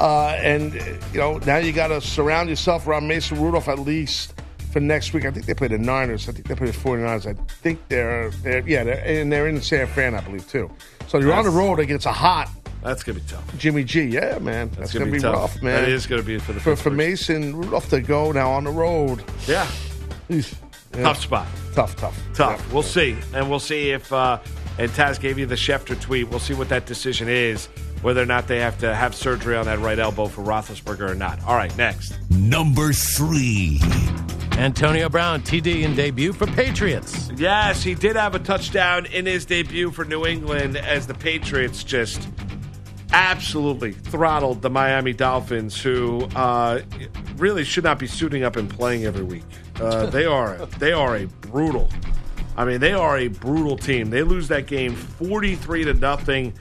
Uh, 0.00 0.28
and, 0.28 0.74
you 1.12 1.18
know, 1.18 1.38
now 1.38 1.56
you 1.56 1.72
got 1.72 1.88
to 1.88 2.00
surround 2.00 2.48
yourself 2.48 2.86
around 2.86 3.08
Mason 3.08 3.40
Rudolph 3.40 3.68
at 3.68 3.80
least 3.80 4.34
for 4.72 4.78
next 4.78 5.12
week. 5.12 5.24
I 5.24 5.32
think 5.32 5.46
they 5.46 5.54
play 5.54 5.68
the 5.68 5.78
Niners. 5.78 6.28
I 6.28 6.32
think 6.32 6.46
they 6.46 6.54
play 6.54 6.68
the 6.68 6.78
49ers. 6.78 7.26
I 7.26 7.34
think 7.62 7.80
they're, 7.88 8.30
they're 8.30 8.66
yeah, 8.68 8.84
they're, 8.84 9.04
and 9.04 9.32
they're 9.32 9.48
in 9.48 9.60
San 9.60 9.88
Fran, 9.88 10.14
I 10.14 10.20
believe, 10.20 10.48
too. 10.48 10.70
So 11.08 11.18
you're 11.18 11.32
on 11.32 11.44
the 11.44 11.50
road 11.50 11.80
against 11.80 12.06
a 12.06 12.12
hot 12.12 12.48
That's 12.84 13.02
going 13.02 13.18
to 13.18 13.24
be 13.24 13.28
tough. 13.28 13.58
Jimmy 13.58 13.82
G. 13.82 14.04
Yeah, 14.04 14.38
man. 14.38 14.70
That's, 14.76 14.92
gonna 14.92 15.06
going 15.06 15.06
to 15.06 15.12
be 15.12 15.18
be, 15.18 15.22
tough. 15.22 15.34
rough, 15.34 15.62
man. 15.62 15.82
That 15.82 15.88
is 15.88 16.06
gonna 16.06 16.22
be 16.22 16.38
for 16.38 16.52
the 16.52 16.60
for, 16.60 16.76
for. 16.76 16.90
Mason 16.90 17.56
Rudolph 17.56 17.88
to 17.90 18.00
go 18.00 18.30
now 18.30 18.52
on 18.52 18.64
the 18.64 18.70
road. 18.70 19.24
Yeah. 19.48 19.68
Yeah. 20.28 20.42
Tough 20.92 21.22
spot. 21.22 21.46
Tough, 21.74 21.96
tough. 21.96 22.16
Tough. 22.34 22.64
Yeah. 22.66 22.72
We'll 22.72 22.82
see. 22.82 23.16
And 23.34 23.50
we'll 23.50 23.58
see 23.58 23.90
if, 23.90 24.12
uh, 24.12 24.38
and 24.78 24.90
Taz 24.92 25.20
gave 25.20 25.38
you 25.38 25.46
the 25.46 25.56
Schefter 25.56 26.00
tweet. 26.00 26.28
We'll 26.28 26.38
see 26.38 26.54
what 26.54 26.68
that 26.68 26.86
decision 26.86 27.28
is, 27.28 27.66
whether 28.02 28.22
or 28.22 28.26
not 28.26 28.46
they 28.46 28.60
have 28.60 28.78
to 28.78 28.94
have 28.94 29.14
surgery 29.14 29.56
on 29.56 29.66
that 29.66 29.78
right 29.80 29.98
elbow 29.98 30.26
for 30.26 30.42
Roethlisberger 30.42 31.10
or 31.10 31.14
not. 31.14 31.42
All 31.44 31.56
right, 31.56 31.76
next. 31.76 32.18
Number 32.30 32.92
three. 32.92 33.80
Antonio 34.52 35.08
Brown, 35.08 35.42
TD 35.42 35.82
in 35.82 35.94
debut 35.94 36.32
for 36.32 36.46
Patriots. 36.46 37.30
Yes, 37.36 37.82
he 37.82 37.94
did 37.94 38.16
have 38.16 38.34
a 38.34 38.40
touchdown 38.40 39.06
in 39.06 39.24
his 39.24 39.44
debut 39.44 39.90
for 39.92 40.04
New 40.04 40.26
England 40.26 40.76
as 40.76 41.06
the 41.06 41.14
Patriots 41.14 41.84
just 41.84 42.28
absolutely 43.12 43.92
throttled 43.92 44.62
the 44.62 44.70
Miami 44.70 45.12
Dolphins, 45.12 45.80
who 45.80 46.24
uh, 46.34 46.80
really 47.36 47.64
should 47.64 47.84
not 47.84 47.98
be 47.98 48.06
suiting 48.06 48.42
up 48.42 48.56
and 48.56 48.68
playing 48.68 49.04
every 49.04 49.22
week. 49.22 49.44
Uh, 49.80 50.06
they 50.06 50.26
are 50.26 50.56
they 50.78 50.92
are 50.92 51.16
a 51.16 51.26
brutal. 51.26 51.88
I 52.58 52.64
mean, 52.64 52.80
they 52.80 52.92
are 52.92 53.16
a 53.16 53.28
brutal 53.28 53.76
team. 53.76 54.10
They 54.10 54.24
lose 54.24 54.48
that 54.48 54.66
game 54.66 54.96
forty 54.96 55.54
three 55.54 55.84
to 55.84 55.94
nothing. 55.94 56.52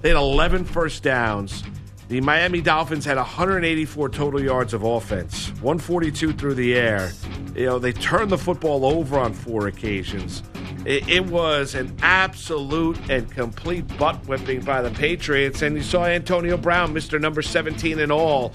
They 0.00 0.08
had 0.08 0.16
11 0.16 0.64
first 0.64 1.02
downs. 1.02 1.62
The 2.08 2.20
Miami 2.22 2.60
Dolphins 2.60 3.04
had 3.04 3.18
184 3.18 4.08
total 4.08 4.42
yards 4.42 4.74
of 4.74 4.82
offense, 4.82 5.48
142 5.60 6.32
through 6.32 6.54
the 6.54 6.74
air. 6.74 7.12
You 7.54 7.66
know, 7.66 7.78
they 7.78 7.92
turned 7.92 8.30
the 8.30 8.38
football 8.38 8.84
over 8.84 9.18
on 9.18 9.32
four 9.32 9.68
occasions. 9.68 10.42
It, 10.84 11.08
it 11.08 11.26
was 11.26 11.74
an 11.74 11.96
absolute 12.02 12.98
and 13.08 13.30
complete 13.30 13.86
butt 13.96 14.26
whipping 14.26 14.62
by 14.62 14.82
the 14.82 14.90
Patriots. 14.90 15.62
And 15.62 15.76
you 15.76 15.82
saw 15.82 16.04
Antonio 16.04 16.56
Brown, 16.56 16.92
Mr. 16.92 17.20
Number 17.20 17.42
17 17.42 18.00
in 18.00 18.10
all, 18.10 18.52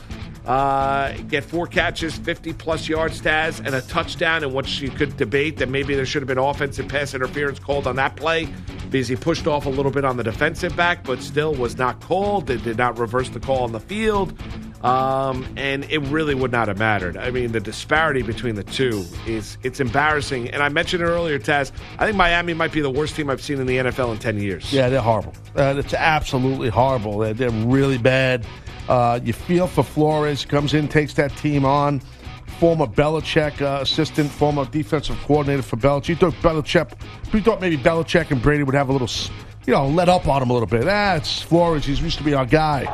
uh, 0.47 1.11
get 1.27 1.43
four 1.43 1.67
catches, 1.67 2.15
50 2.17 2.53
plus 2.53 2.87
yards, 2.87 3.21
Taz, 3.21 3.59
and 3.59 3.75
a 3.75 3.81
touchdown, 3.81 4.43
And 4.43 4.53
which 4.53 4.79
you 4.79 4.89
could 4.89 5.17
debate 5.17 5.57
that 5.57 5.67
maybe 5.69 5.93
there 5.93 6.05
should 6.05 6.21
have 6.21 6.27
been 6.27 6.37
offensive 6.37 6.87
pass 6.87 7.13
interference 7.13 7.59
called 7.59 7.85
on 7.85 7.97
that 7.97 8.15
play 8.15 8.47
because 8.89 9.09
he 9.09 9.15
pushed 9.17 9.45
off 9.45 9.65
a 9.65 9.69
little 9.69 9.91
bit 9.91 10.05
on 10.05 10.15
the 10.15 10.23
defensive 10.23 10.75
back, 10.75 11.03
but 11.03 11.21
still 11.21 11.53
was 11.53 11.77
not 11.77 11.99
called. 11.99 12.47
They 12.47 12.57
did 12.57 12.77
not 12.77 12.97
reverse 12.97 13.29
the 13.29 13.41
call 13.41 13.63
on 13.63 13.73
the 13.73 13.81
field. 13.81 14.33
Um, 14.83 15.45
and 15.57 15.83
it 15.85 15.99
really 15.99 16.35
would 16.35 16.51
not 16.51 16.67
have 16.67 16.77
mattered. 16.77 17.17
I 17.17 17.31
mean, 17.31 17.51
the 17.51 17.59
disparity 17.59 18.21
between 18.21 18.55
the 18.55 18.63
two 18.63 19.03
is 19.25 19.57
it's 19.63 19.79
embarrassing. 19.79 20.51
And 20.51 20.61
I 20.61 20.69
mentioned 20.69 21.01
it 21.01 21.07
earlier, 21.07 21.39
Taz. 21.39 21.71
I 21.97 22.05
think 22.05 22.15
Miami 22.15 22.53
might 22.53 22.71
be 22.71 22.81
the 22.81 22.89
worst 22.89 23.15
team 23.15 23.29
I've 23.29 23.41
seen 23.41 23.59
in 23.59 23.65
the 23.65 23.77
NFL 23.77 24.13
in 24.13 24.19
ten 24.19 24.39
years. 24.39 24.71
Yeah, 24.71 24.89
they're 24.89 25.01
horrible. 25.01 25.33
Uh, 25.55 25.73
it's 25.77 25.95
absolutely 25.95 26.69
horrible. 26.69 27.17
They're, 27.17 27.33
they're 27.33 27.49
really 27.49 27.97
bad. 27.97 28.45
Uh, 28.87 29.19
you 29.23 29.33
feel 29.33 29.67
for 29.67 29.83
Flores, 29.83 30.45
comes 30.45 30.73
in, 30.73 30.87
takes 30.87 31.13
that 31.15 31.35
team 31.37 31.65
on. 31.65 32.01
Former 32.59 32.87
Belichick 32.87 33.61
uh, 33.61 33.81
assistant, 33.81 34.31
former 34.31 34.65
defensive 34.65 35.17
coordinator 35.25 35.61
for 35.61 35.77
Belichick. 35.77 36.07
You 36.09 36.15
thought 36.15 36.33
Belichick, 36.35 36.93
you 37.33 37.41
thought 37.41 37.61
maybe 37.61 37.77
Belichick 37.77 38.31
and 38.31 38.41
Brady 38.41 38.63
would 38.63 38.75
have 38.75 38.89
a 38.89 38.93
little, 38.93 39.09
you 39.65 39.73
know, 39.73 39.87
let 39.87 40.09
up 40.09 40.27
on 40.27 40.41
him 40.41 40.49
a 40.49 40.53
little 40.53 40.67
bit. 40.67 40.87
Ah, 40.87 41.19
Flores. 41.19 41.85
He's 41.85 42.01
used 42.01 42.17
to 42.17 42.23
be 42.23 42.33
our 42.33 42.45
guy. 42.45 42.85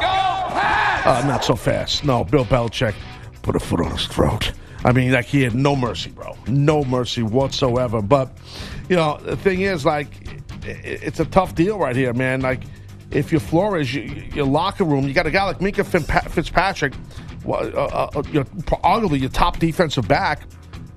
Uh, 1.05 1.23
not 1.27 1.43
so 1.43 1.55
fast. 1.55 2.03
No, 2.03 2.23
Bill 2.23 2.45
Belichick 2.45 2.95
put 3.41 3.55
a 3.55 3.59
foot 3.59 3.81
on 3.81 3.91
his 3.91 4.07
throat. 4.07 4.51
I 4.85 4.91
mean, 4.91 5.11
like 5.11 5.25
he 5.25 5.43
had 5.43 5.55
no 5.55 5.75
mercy, 5.75 6.09
bro. 6.09 6.35
No 6.47 6.83
mercy 6.83 7.23
whatsoever. 7.23 8.01
But, 8.01 8.35
you 8.89 8.95
know, 8.95 9.17
the 9.17 9.37
thing 9.37 9.61
is, 9.61 9.85
like, 9.85 10.07
it's 10.65 11.19
a 11.19 11.25
tough 11.25 11.55
deal 11.55 11.77
right 11.77 11.95
here, 11.95 12.13
man. 12.13 12.41
Like, 12.41 12.63
if 13.13 13.31
you're 13.31 13.41
Flores, 13.41 13.93
you, 13.93 14.01
your 14.33 14.45
locker 14.45 14.83
room, 14.83 15.07
you 15.07 15.13
got 15.13 15.27
a 15.27 15.31
guy 15.31 15.43
like 15.45 15.59
Minkah 15.59 15.85
Fitzpatrick, 16.29 16.93
uh, 17.47 17.51
uh, 17.51 18.23
your, 18.31 18.45
arguably 18.45 19.19
your 19.19 19.29
top 19.29 19.59
defensive 19.59 20.07
back. 20.07 20.43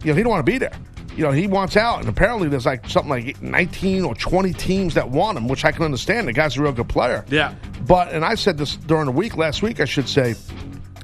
You 0.02 0.12
know, 0.12 0.16
he 0.16 0.23
don't 0.23 0.30
want 0.30 0.44
to 0.44 0.50
be 0.50 0.58
there. 0.58 0.73
You 1.16 1.25
know, 1.25 1.30
he 1.30 1.46
wants 1.46 1.76
out, 1.76 2.00
and 2.00 2.08
apparently 2.08 2.49
there's 2.49 2.66
like 2.66 2.88
something 2.88 3.08
like 3.08 3.40
19 3.40 4.04
or 4.04 4.14
20 4.14 4.52
teams 4.52 4.94
that 4.94 5.08
want 5.08 5.38
him, 5.38 5.49
which 5.49 5.64
I 5.64 5.73
can 5.73 5.85
understand. 5.85 6.28
The 6.28 6.32
guy's 6.32 6.56
a 6.56 6.62
real 6.62 6.73
good 6.73 6.88
player. 6.88 7.25
Yeah. 7.28 7.54
But, 7.87 8.12
and 8.12 8.25
I 8.25 8.35
said 8.35 8.58
this 8.58 8.76
during 8.76 9.06
the 9.06 9.12
week, 9.12 9.37
last 9.37 9.62
week, 9.62 9.80
I 9.80 9.87
should 9.87 10.08
say, 10.08 10.35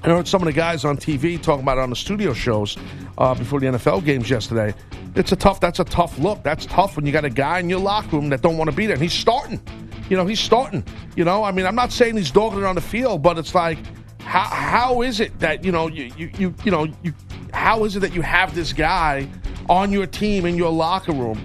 I 0.02 0.08
heard 0.08 0.28
some 0.28 0.42
of 0.42 0.46
the 0.46 0.52
guys 0.52 0.84
on 0.84 0.96
TV 0.96 1.40
talking 1.40 1.62
about 1.62 1.78
it 1.78 1.82
on 1.82 1.90
the 1.90 1.96
studio 1.96 2.34
shows 2.34 2.76
uh, 3.18 3.34
before 3.34 3.60
the 3.60 3.66
NFL 3.66 4.04
games 4.04 4.28
yesterday. 4.28 4.74
It's 5.14 5.32
a 5.32 5.36
tough. 5.36 5.60
That's 5.60 5.78
a 5.78 5.84
tough 5.84 6.18
look. 6.18 6.42
That's 6.42 6.66
tough 6.66 6.96
when 6.96 7.06
you 7.06 7.12
got 7.12 7.24
a 7.24 7.30
guy 7.30 7.60
in 7.60 7.70
your 7.70 7.80
locker 7.80 8.16
room 8.16 8.30
that 8.30 8.40
don't 8.42 8.56
want 8.56 8.68
to 8.70 8.76
be 8.76 8.86
there. 8.86 8.94
And 8.94 9.02
he's 9.02 9.12
starting. 9.12 9.60
You 10.08 10.16
know, 10.16 10.26
he's 10.26 10.40
starting. 10.40 10.84
You 11.16 11.24
know, 11.24 11.44
I 11.44 11.52
mean, 11.52 11.66
I'm 11.66 11.74
not 11.74 11.92
saying 11.92 12.16
he's 12.16 12.30
dogging 12.30 12.60
it 12.60 12.64
on 12.64 12.74
the 12.74 12.80
field, 12.80 13.22
but 13.22 13.38
it's 13.38 13.54
like, 13.54 13.78
how 14.20 14.40
how 14.44 15.02
is 15.02 15.20
it 15.20 15.38
that 15.40 15.64
you 15.64 15.72
know 15.72 15.88
you 15.88 16.12
you 16.16 16.30
you, 16.38 16.54
you 16.64 16.70
know 16.70 16.86
you 17.02 17.12
how 17.52 17.84
is 17.84 17.96
it 17.96 18.00
that 18.00 18.14
you 18.14 18.22
have 18.22 18.54
this 18.54 18.72
guy 18.72 19.28
on 19.68 19.90
your 19.92 20.06
team 20.06 20.46
in 20.46 20.56
your 20.56 20.70
locker 20.70 21.12
room 21.12 21.42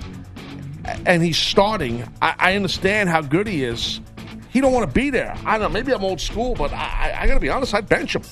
and 1.05 1.23
he's 1.23 1.37
starting? 1.37 2.03
I, 2.21 2.35
I 2.37 2.55
understand 2.55 3.09
how 3.09 3.21
good 3.21 3.47
he 3.47 3.63
is. 3.63 3.99
He 4.49 4.61
don't 4.61 4.73
want 4.73 4.87
to 4.87 4.93
be 4.93 5.09
there. 5.09 5.35
I 5.45 5.57
don't 5.57 5.69
know. 5.71 5.73
Maybe 5.73 5.93
I'm 5.93 6.03
old 6.03 6.21
school, 6.21 6.55
but 6.55 6.71
I, 6.73 7.13
I, 7.15 7.21
I 7.21 7.27
got 7.27 7.35
to 7.35 7.39
be 7.39 7.49
honest. 7.49 7.73
I'd 7.73 7.87
bench 7.89 8.15
him. 8.15 8.23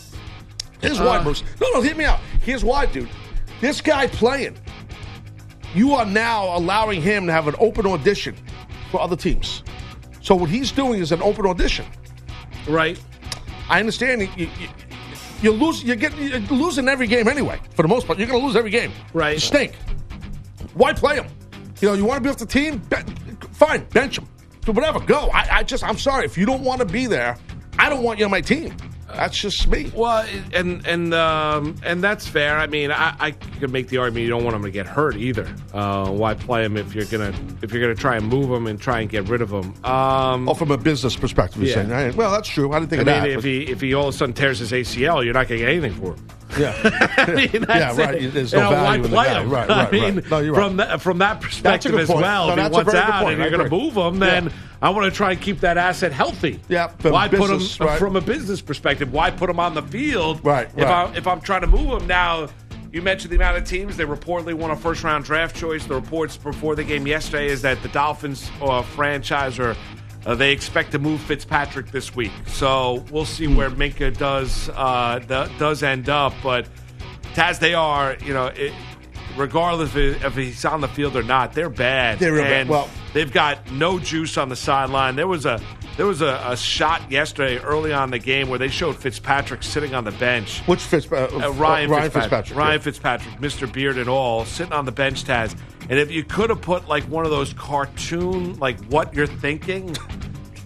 Here's 0.82 1.00
why, 1.00 1.18
Uh. 1.18 1.24
Bruce. 1.24 1.44
No, 1.62 1.70
no, 1.74 1.82
hear 1.82 1.96
me 1.96 2.06
out. 2.06 2.20
Here's 2.42 2.64
why, 2.64 2.86
dude. 2.88 3.10
This 3.62 3.80
guy 3.82 4.08
playing, 4.08 4.58
you 5.74 5.94
are 5.94 6.06
now 6.06 6.56
allowing 6.58 7.02
him 7.02 7.26
to 7.28 7.32
have 7.32 7.48
an 7.48 7.56
open 7.60 7.86
audition 7.86 8.36
for 8.92 9.02
other 9.02 9.16
teams. 9.16 9.64
So 10.26 10.34
what 10.34 10.50
he's 10.50 10.72
doing 10.72 11.02
is 11.02 11.12
an 11.12 11.22
open 11.22 11.46
audition. 11.46 11.86
Right. 12.68 13.00
I 13.70 13.80
understand 13.80 14.22
you, 14.22 14.28
you, 14.36 14.70
you, 15.44 15.52
lose. 15.52 15.84
You 15.84 15.96
get 15.96 16.18
you're 16.18 16.40
losing 16.40 16.90
every 16.90 17.06
game 17.06 17.28
anyway. 17.28 17.60
For 17.76 17.84
the 17.84 17.88
most 17.88 18.08
part, 18.08 18.18
you're 18.18 18.28
going 18.28 18.40
to 18.40 18.46
lose 18.46 18.56
every 18.56 18.72
game. 18.72 18.92
Right. 19.14 19.36
You 19.36 19.40
stink. 19.40 19.76
Why 20.74 20.94
play 20.94 21.18
him? 21.18 21.28
You 21.80 21.90
know, 21.90 21.94
you 21.94 22.06
want 22.06 22.18
to 22.18 22.28
be 22.28 22.30
off 22.32 22.38
the 22.38 22.46
team? 22.48 22.82
Fine, 23.52 23.86
bench 23.94 24.18
him. 24.18 24.28
Do 24.62 24.72
whatever. 24.72 25.00
Go. 25.00 25.30
I, 25.32 25.58
I 25.58 25.64
just, 25.64 25.84
I'm 25.84 25.98
sorry 25.98 26.26
if 26.26 26.40
you 26.40 26.48
don't 26.48 26.64
want 26.64 26.80
to 26.80 26.86
be 26.86 27.06
there. 27.06 27.38
I 27.78 27.88
don't 27.88 28.02
want 28.02 28.18
you 28.18 28.26
on 28.26 28.32
my 28.32 28.42
team. 28.42 28.76
That's 29.08 29.38
just 29.38 29.68
me. 29.68 29.92
Well, 29.96 30.26
and 30.54 30.86
and 30.88 31.14
um, 31.14 31.76
and 31.84 32.04
that's 32.04 32.28
fair. 32.28 32.58
I 32.58 32.68
mean, 32.68 32.92
I, 32.92 33.16
I 33.20 33.32
could 33.32 33.70
make 33.72 33.88
the 33.88 33.98
argument 33.98 34.24
you 34.24 34.30
don't 34.30 34.44
want 34.44 34.56
him 34.56 34.64
to 34.64 34.72
get 34.72 34.88
hurt 34.88 35.16
either. 35.16 35.48
Uh, 35.74 36.10
why 36.10 36.34
play 36.34 36.66
him 36.66 36.76
if 36.76 36.96
you're 36.96 37.06
gonna 37.06 37.34
if 37.62 37.72
you're 37.72 37.82
gonna 37.82 37.96
try 37.96 38.18
and 38.18 38.28
move 38.28 38.50
him 38.52 38.66
and 38.68 38.82
try 38.82 39.02
and 39.02 39.10
get 39.10 39.30
rid 39.30 39.42
of 39.42 39.52
him? 39.52 39.74
Um, 39.86 40.50
Oh, 40.50 40.54
from 40.56 40.72
a 40.72 40.78
business 40.78 41.16
perspective, 41.16 41.62
you're 41.62 41.70
Yeah. 41.70 41.76
saying. 41.76 41.90
Right? 41.90 42.16
Well, 42.16 42.32
that's 42.32 42.50
true. 42.50 42.72
I 42.74 42.80
didn't 42.80 42.90
think 42.90 43.00
I 43.08 43.12
of 43.12 43.24
mean, 43.24 43.24
that. 43.24 43.30
if 43.30 43.36
but- 43.38 43.44
he 43.46 43.62
if 43.72 43.80
he 43.82 43.94
all 43.94 44.08
of 44.10 44.16
a 44.16 44.18
sudden 44.18 44.34
tears 44.34 44.60
his 44.60 44.72
ACL, 44.72 45.24
you're 45.24 45.34
not 45.34 45.48
going 45.48 45.60
to 45.62 45.66
get 45.68 45.72
anything 45.72 45.94
for 45.94 46.14
him. 46.16 46.28
Yeah. 46.58 46.74
I 47.18 47.32
mean, 47.34 47.66
Yeah, 47.68 47.96
right. 47.96 48.16
it. 48.24 48.34
There's 48.34 48.52
You 48.54 48.60
no 48.60 48.70
know, 48.72 48.76
value 48.76 49.04
in 49.06 49.12
the 49.12 49.16
guy. 49.16 49.42
him? 49.42 49.50
Right, 49.50 49.70
I 49.70 49.92
mean, 49.92 50.16
right. 50.16 50.30
No, 50.32 50.40
you're 50.40 50.54
right. 50.54 50.64
from 50.64 50.78
that 50.78 51.02
from 51.02 51.18
that 51.20 51.42
perspective 51.42 51.96
as 51.96 52.08
point. 52.08 52.22
well. 52.22 52.48
No, 52.48 52.54
if 52.54 52.68
he 52.68 52.72
wants 52.72 52.94
out 52.94 53.24
point. 53.24 53.34
and 53.34 53.42
you're 53.42 53.52
going 53.58 53.70
to 53.70 53.76
move 53.76 53.96
him, 53.96 54.20
then 54.20 54.52
I 54.82 54.90
want 54.90 55.12
to 55.12 55.16
try 55.16 55.32
and 55.32 55.42
keep 55.42 55.60
that 55.62 55.78
asset 55.78 56.12
healthy. 56.12 56.60
Yeah, 56.68 56.92
Why 57.02 57.28
put 57.28 57.40
business, 57.40 57.78
him 57.78 57.88
right. 57.88 58.00
from 58.00 58.16
a 58.16 58.22
business 58.22 58.62
perspective? 58.62 59.12
Why 59.14 59.32
put 59.32 59.50
him 59.50 59.60
on 59.60 59.74
the 59.74 59.82
field? 59.84 60.44
Right, 60.44 60.68
If 60.76 60.84
right. 60.84 61.10
I 61.10 61.16
if 61.16 61.28
I'm 61.28 61.42
trying 61.42 61.62
to 61.62 61.68
move 61.68 62.02
him 62.02 62.08
now. 62.08 62.48
You 62.92 63.02
mentioned 63.02 63.30
the 63.34 63.36
amount 63.36 63.58
of 63.58 63.66
teams 63.66 63.98
they 63.98 64.06
reportedly 64.06 64.54
want 64.54 64.72
a 64.72 64.76
first 64.78 65.04
round 65.04 65.26
draft 65.26 65.54
choice. 65.54 65.86
The 65.86 65.96
reports 65.96 66.38
before 66.38 66.78
the 66.78 66.84
game 66.86 67.06
yesterday 67.06 67.48
is 67.48 67.62
that 67.64 67.82
the 67.82 67.90
Dolphins 67.90 68.50
uh, 68.62 68.84
franchise 68.84 69.60
are 69.60 69.76
uh, 70.26 70.36
they 70.36 70.52
expect 70.52 70.92
to 70.92 71.00
move 71.00 71.22
Fitzpatrick 71.22 71.92
this 71.92 72.16
week. 72.16 72.32
So 72.48 73.06
we'll 73.12 73.26
see 73.26 73.48
where 73.48 73.70
Minkah 73.70 74.18
does 74.18 74.70
uh, 74.74 75.20
do- 75.20 75.52
does 75.60 75.84
end 75.84 76.10
up. 76.10 76.34
But 76.42 76.68
as 77.38 77.60
they 77.60 77.74
are, 77.74 78.16
you 78.24 78.34
know, 78.34 78.48
it, 78.48 78.74
regardless 79.38 79.96
if, 79.96 80.24
if 80.24 80.36
he's 80.36 80.66
on 80.66 80.82
the 80.82 80.88
field 80.88 81.16
or 81.16 81.24
not, 81.24 81.54
they're 81.54 81.70
bad. 81.70 82.20
They're 82.20 82.34
real 82.34 82.44
bad. 82.44 82.70
Well, 82.70 82.90
they've 83.14 83.32
got 83.32 83.72
no 83.72 84.00
juice 84.00 84.38
on 84.38 84.50
the 84.50 84.56
sideline. 84.56 85.16
There 85.16 85.28
was 85.28 85.46
a 85.46 85.62
there 85.98 86.06
was 86.06 86.22
a, 86.22 86.42
a 86.46 86.58
shot 86.58 87.10
yesterday 87.10 87.58
early 87.58 87.94
on 87.94 88.06
in 88.06 88.12
the 88.12 88.20
game 88.20 88.50
where 88.50 88.60
they 88.60 88.68
showed 88.68 88.98
Fitzpatrick 88.98 89.64
sitting 89.64 89.96
on 89.96 90.04
the 90.04 90.12
bench. 90.12 90.60
Which 90.66 90.82
Fitz, 90.82 91.10
uh, 91.10 91.30
Uh, 91.32 91.52
Ryan, 91.54 91.90
Ryan 91.90 92.12
Fitzpatrick, 92.12 92.58
Ryan 92.58 92.74
yeah. 92.74 92.84
Fitzpatrick, 92.84 93.36
Mr. 93.40 93.72
Beard 93.72 93.98
and 93.98 94.10
all, 94.10 94.44
sitting 94.44 94.74
on 94.74 94.84
the 94.84 94.92
bench, 94.92 95.24
Taz. 95.24 95.56
And 95.90 96.00
if 96.00 96.12
you 96.12 96.24
could 96.24 96.50
have 96.50 96.62
put 96.62 96.88
like 96.88 97.04
one 97.04 97.26
of 97.26 97.32
those 97.32 97.54
cartoon, 97.54 98.58
like 98.58 98.84
what 98.86 99.14
you're 99.14 99.28
thinking, 99.28 99.96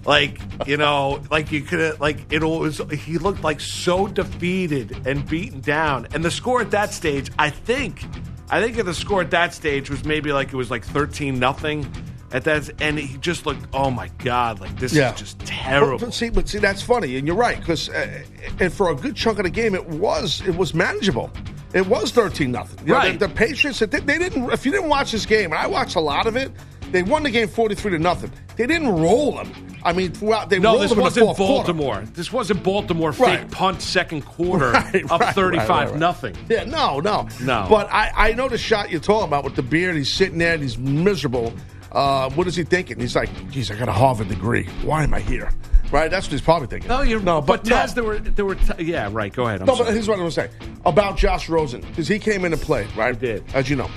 like 0.06 0.40
you 0.66 0.78
know, 0.78 1.22
like 1.30 1.52
you 1.52 1.62
could 1.62 1.80
have, 1.80 2.02
like 2.02 2.32
it 2.32 2.44
was. 2.44 2.82
He 2.92 3.18
looked 3.18 3.44
like 3.44 3.60
so 3.60 4.08
defeated 4.08 5.06
and 5.06 5.28
beaten 5.28 5.60
down. 5.62 6.08
And 6.14 6.24
the 6.24 6.32
score 6.32 6.62
at 6.62 6.72
that 6.72 6.94
stage, 6.94 7.32
I 7.38 7.50
think, 7.50 8.06
I 8.50 8.62
think 8.62 8.78
if 8.78 8.86
the 8.86 8.94
score 8.94 9.22
at 9.22 9.32
that 9.32 9.54
stage 9.54 9.90
was 9.90 10.06
maybe 10.06 10.32
like 10.32 10.54
it 10.54 10.56
was 10.56 10.72
like 10.72 10.86
thirteen 10.86 11.38
nothing. 11.38 11.86
At 12.32 12.44
that, 12.44 12.70
and 12.82 13.00
he 13.00 13.18
just 13.18 13.46
looked. 13.48 13.66
Oh 13.74 13.90
my 13.90 14.10
god! 14.20 14.60
Like 14.60 14.78
this 14.80 14.94
Yeah. 14.94 15.14
is 15.14 15.20
just 15.20 15.40
terrible. 15.40 15.98
But, 15.98 16.06
but 16.08 16.14
see, 16.14 16.30
but 16.30 16.48
see, 16.48 16.60
that's 16.60 16.82
funny, 16.82 17.18
and 17.18 17.26
you're 17.26 17.36
right 17.36 17.60
because, 17.60 17.90
uh, 17.90 18.24
and 18.60 18.72
for 18.72 18.92
a 18.92 18.96
good 18.96 19.16
chunk 19.16 19.40
of 19.40 19.46
the 19.46 19.50
game, 19.50 19.74
it 19.74 19.86
was 19.88 20.42
it 20.48 20.56
was 20.56 20.74
manageable. 20.76 21.32
It 21.74 21.88
was 21.88 22.12
thirteen 22.12 22.52
nothing. 22.52 22.86
Right. 22.86 23.18
The, 23.20 23.28
the 23.28 23.34
Patriots, 23.34 23.80
they, 23.80 23.86
they 23.88 24.18
didn't. 24.20 24.52
If 24.52 24.64
you 24.66 24.72
didn't 24.72 24.90
watch 24.90 25.12
this 25.12 25.26
game, 25.26 25.52
and 25.54 25.56
I 25.60 25.66
watched 25.68 25.96
a 25.96 26.00
lot 26.00 26.28
of 26.28 26.36
it, 26.36 26.52
they 26.92 27.02
won 27.02 27.24
the 27.24 27.32
game 27.32 27.48
forty 27.48 27.74
three 27.74 27.92
to 27.92 28.00
nothing. 28.00 28.32
They 28.58 28.68
didn't 28.68 28.90
roll 28.90 29.32
them. 29.36 29.52
I 29.82 29.94
mean, 29.94 30.12
throughout 30.12 30.50
they 30.52 30.60
No, 30.60 30.72
rolled 30.74 30.82
this 30.84 30.90
them 30.90 30.98
in 31.00 31.02
the 31.02 31.04
wasn't 31.06 31.26
fourth 31.26 31.38
quarter. 31.38 31.74
Baltimore. 31.74 32.04
This 32.14 32.32
wasn't 32.34 32.62
Baltimore 32.64 33.14
fake 33.14 33.26
Right. 33.26 33.50
punt 33.52 33.82
second 33.82 34.24
quarter 34.24 34.72
Right, 34.74 35.04
up 35.10 35.22
right, 35.22 35.36
right, 35.38 35.68
right. 35.68 35.96
nothing. 35.96 36.36
Yeah, 36.50 36.66
no, 36.66 37.00
no, 37.00 37.28
No. 37.42 37.66
But 37.70 37.88
I, 37.90 38.12
I 38.16 38.34
know 38.34 38.50
the 38.50 38.58
shot 38.58 38.92
you're 38.92 39.00
talking 39.00 39.28
about 39.30 39.46
with 39.46 39.56
the 39.56 39.64
beard. 39.64 39.96
He's 39.96 40.12
sitting 40.14 40.38
there 40.38 40.54
and 40.56 40.62
he's 40.62 40.78
miserable. 40.78 41.54
Uh, 41.92 42.30
what 42.32 42.48
is 42.48 42.56
he 42.56 42.64
thinking? 42.64 43.00
He's 43.00 43.16
like, 43.16 43.30
"Geez, 43.52 43.72
I 43.72 43.76
got 43.76 43.90
a 43.90 43.94
Harvard 43.94 44.28
degree. 44.30 44.66
Why 44.84 45.04
am 45.04 45.14
I 45.14 45.20
here?" 45.20 45.52
Right? 45.92 46.12
That's 46.12 46.28
what 46.28 46.34
he's 46.34 46.42
probably 46.42 46.68
thinking. 46.68 46.88
No, 46.88 47.02
you're 47.02 47.20
no, 47.20 47.42
but, 47.42 47.64
but, 47.64 47.70
no. 47.70 47.88
There 47.94 48.04
were 48.04 48.20
there 48.20 48.46
were 48.46 48.56
t- 48.56 48.84
yeah 48.84 49.10
right. 49.12 49.34
Go 49.34 49.48
ahead. 49.48 49.62
I'm 49.62 49.66
No, 49.66 49.76
but 49.76 49.92
here's 49.92 50.08
what 50.08 50.20
I 50.20 50.24
was 50.24 50.36
saying 50.36 50.52
about 50.86 51.18
Josh 51.18 51.50
Rosen 51.50 51.82
because 51.82 52.08
he 52.08 52.20
came 52.20 52.46
in 52.46 52.54
and 52.54 52.62
played, 52.62 52.96
right? 52.96 53.16
He 53.16 53.20
did. 53.26 53.44
as 53.56 53.70
you 53.70 53.76
know. 53.76 53.90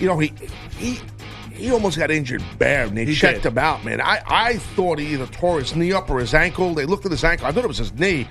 You 0.00 0.08
know 0.08 0.18
he 0.18 0.32
he 0.76 0.98
he 1.52 1.70
almost 1.72 1.98
got 1.98 2.10
injured 2.10 2.42
bad, 2.58 2.88
and 2.88 2.96
they 2.98 3.04
He 3.04 3.14
checked 3.14 3.42
did. 3.44 3.52
him 3.52 3.58
out, 3.58 3.84
man. 3.84 4.00
I 4.00 4.20
I 4.26 4.56
thought 4.58 4.98
he 4.98 5.06
either 5.14 5.26
tore 5.26 5.60
his 5.60 5.76
knee 5.76 5.92
up 5.92 6.10
or 6.10 6.18
his 6.18 6.34
ankle. 6.34 6.74
They 6.74 6.84
looked 6.86 7.04
at 7.06 7.12
his 7.12 7.22
ankle. 7.22 7.46
I 7.46 7.52
thought 7.52 7.64
it 7.64 7.68
was 7.68 7.78
his 7.78 7.92
knee, 7.94 8.28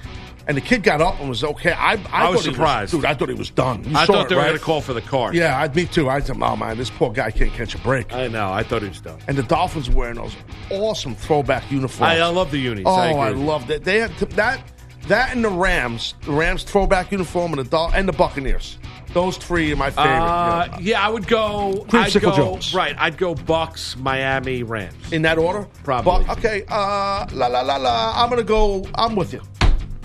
and 0.48 0.56
the 0.58 0.62
kid 0.62 0.82
got 0.84 1.02
up 1.02 1.20
and 1.20 1.30
was 1.30 1.44
okay. 1.44 1.72
I 1.74 1.94
I, 1.94 2.00
I 2.12 2.30
was 2.30 2.44
surprised. 2.44 2.92
dude. 2.94 3.06
I 3.06 3.14
thought 3.14 3.30
he 3.30 3.36
was 3.36 3.50
done. 3.50 3.84
You 3.84 3.96
I 3.98 4.06
thought 4.06 4.30
they 4.30 4.36
were 4.36 4.42
right? 4.42 4.48
going 4.48 4.58
to 4.60 4.64
call 4.64 4.82
for 4.82 4.94
the 4.94 5.02
car. 5.02 5.34
Yeah, 5.34 5.60
I, 5.60 5.68
me 5.74 5.86
too. 5.86 6.10
I 6.10 6.20
said, 6.22 6.38
oh 6.42 6.56
man, 6.56 6.78
this 6.78 6.90
poor 6.90 7.12
guy 7.12 7.32
can't 7.32 7.52
catch 7.54 7.76
a 7.76 7.78
break. 7.80 8.14
I 8.14 8.28
know. 8.28 8.52
I 8.52 8.64
thought 8.64 8.82
he 8.82 8.88
was 8.90 9.02
done. 9.02 9.20
and 9.28 9.38
the 9.38 9.44
Dolphins 9.44 9.90
were 9.90 9.96
wearing 9.98 10.16
those 10.16 10.36
awesome 10.72 11.16
throwback 11.16 11.70
uniforms. 11.72 12.02
I, 12.02 12.20
I 12.20 12.28
love 12.30 12.52
the 12.52 12.60
unis. 12.60 12.84
Oh, 12.86 12.96
I, 12.96 13.28
I, 13.28 13.30
loved 13.30 13.70
it. 13.70 13.84
They 13.84 14.00
had 14.00 14.12
that 14.18 14.62
that 15.08 15.34
and 15.36 15.44
the 15.44 15.50
Rams, 15.50 16.16
the 16.26 16.32
Rams 16.32 16.64
throwback 16.64 17.12
uniform 17.12 17.54
and 17.54 17.60
the 17.66 17.70
Dol- 17.70 17.92
and 17.94 18.08
the 18.08 18.14
Buccaneers. 18.14 18.78
Those 19.14 19.38
three 19.38 19.72
are 19.72 19.76
my 19.78 19.90
favorite. 19.90 20.12
Uh, 20.12 20.68
Yeah. 20.72 20.78
yeah, 20.82 21.06
I 21.06 21.10
would 21.10 21.28
go. 21.28 21.86
I'd 21.94 22.12
Creamsicle 22.12 22.22
go 22.22 22.36
Jones. 22.36 22.74
right. 22.74 22.94
I'd 23.00 23.18
go 23.18 23.34
Bucks, 23.34 23.96
Miami, 23.98 24.64
Rams. 24.64 25.12
In 25.14 25.22
that 25.24 25.38
order, 25.38 25.66
Probably. 25.84 26.28
Okay, 26.30 26.64
uh, 26.68 27.26
la 27.32 27.48
la 27.48 27.62
la 27.62 27.78
la. 27.78 28.14
I'm 28.22 28.30
gonna 28.30 28.44
go. 28.44 28.86
I'm 28.96 29.16
with 29.16 29.34
you. 29.34 29.42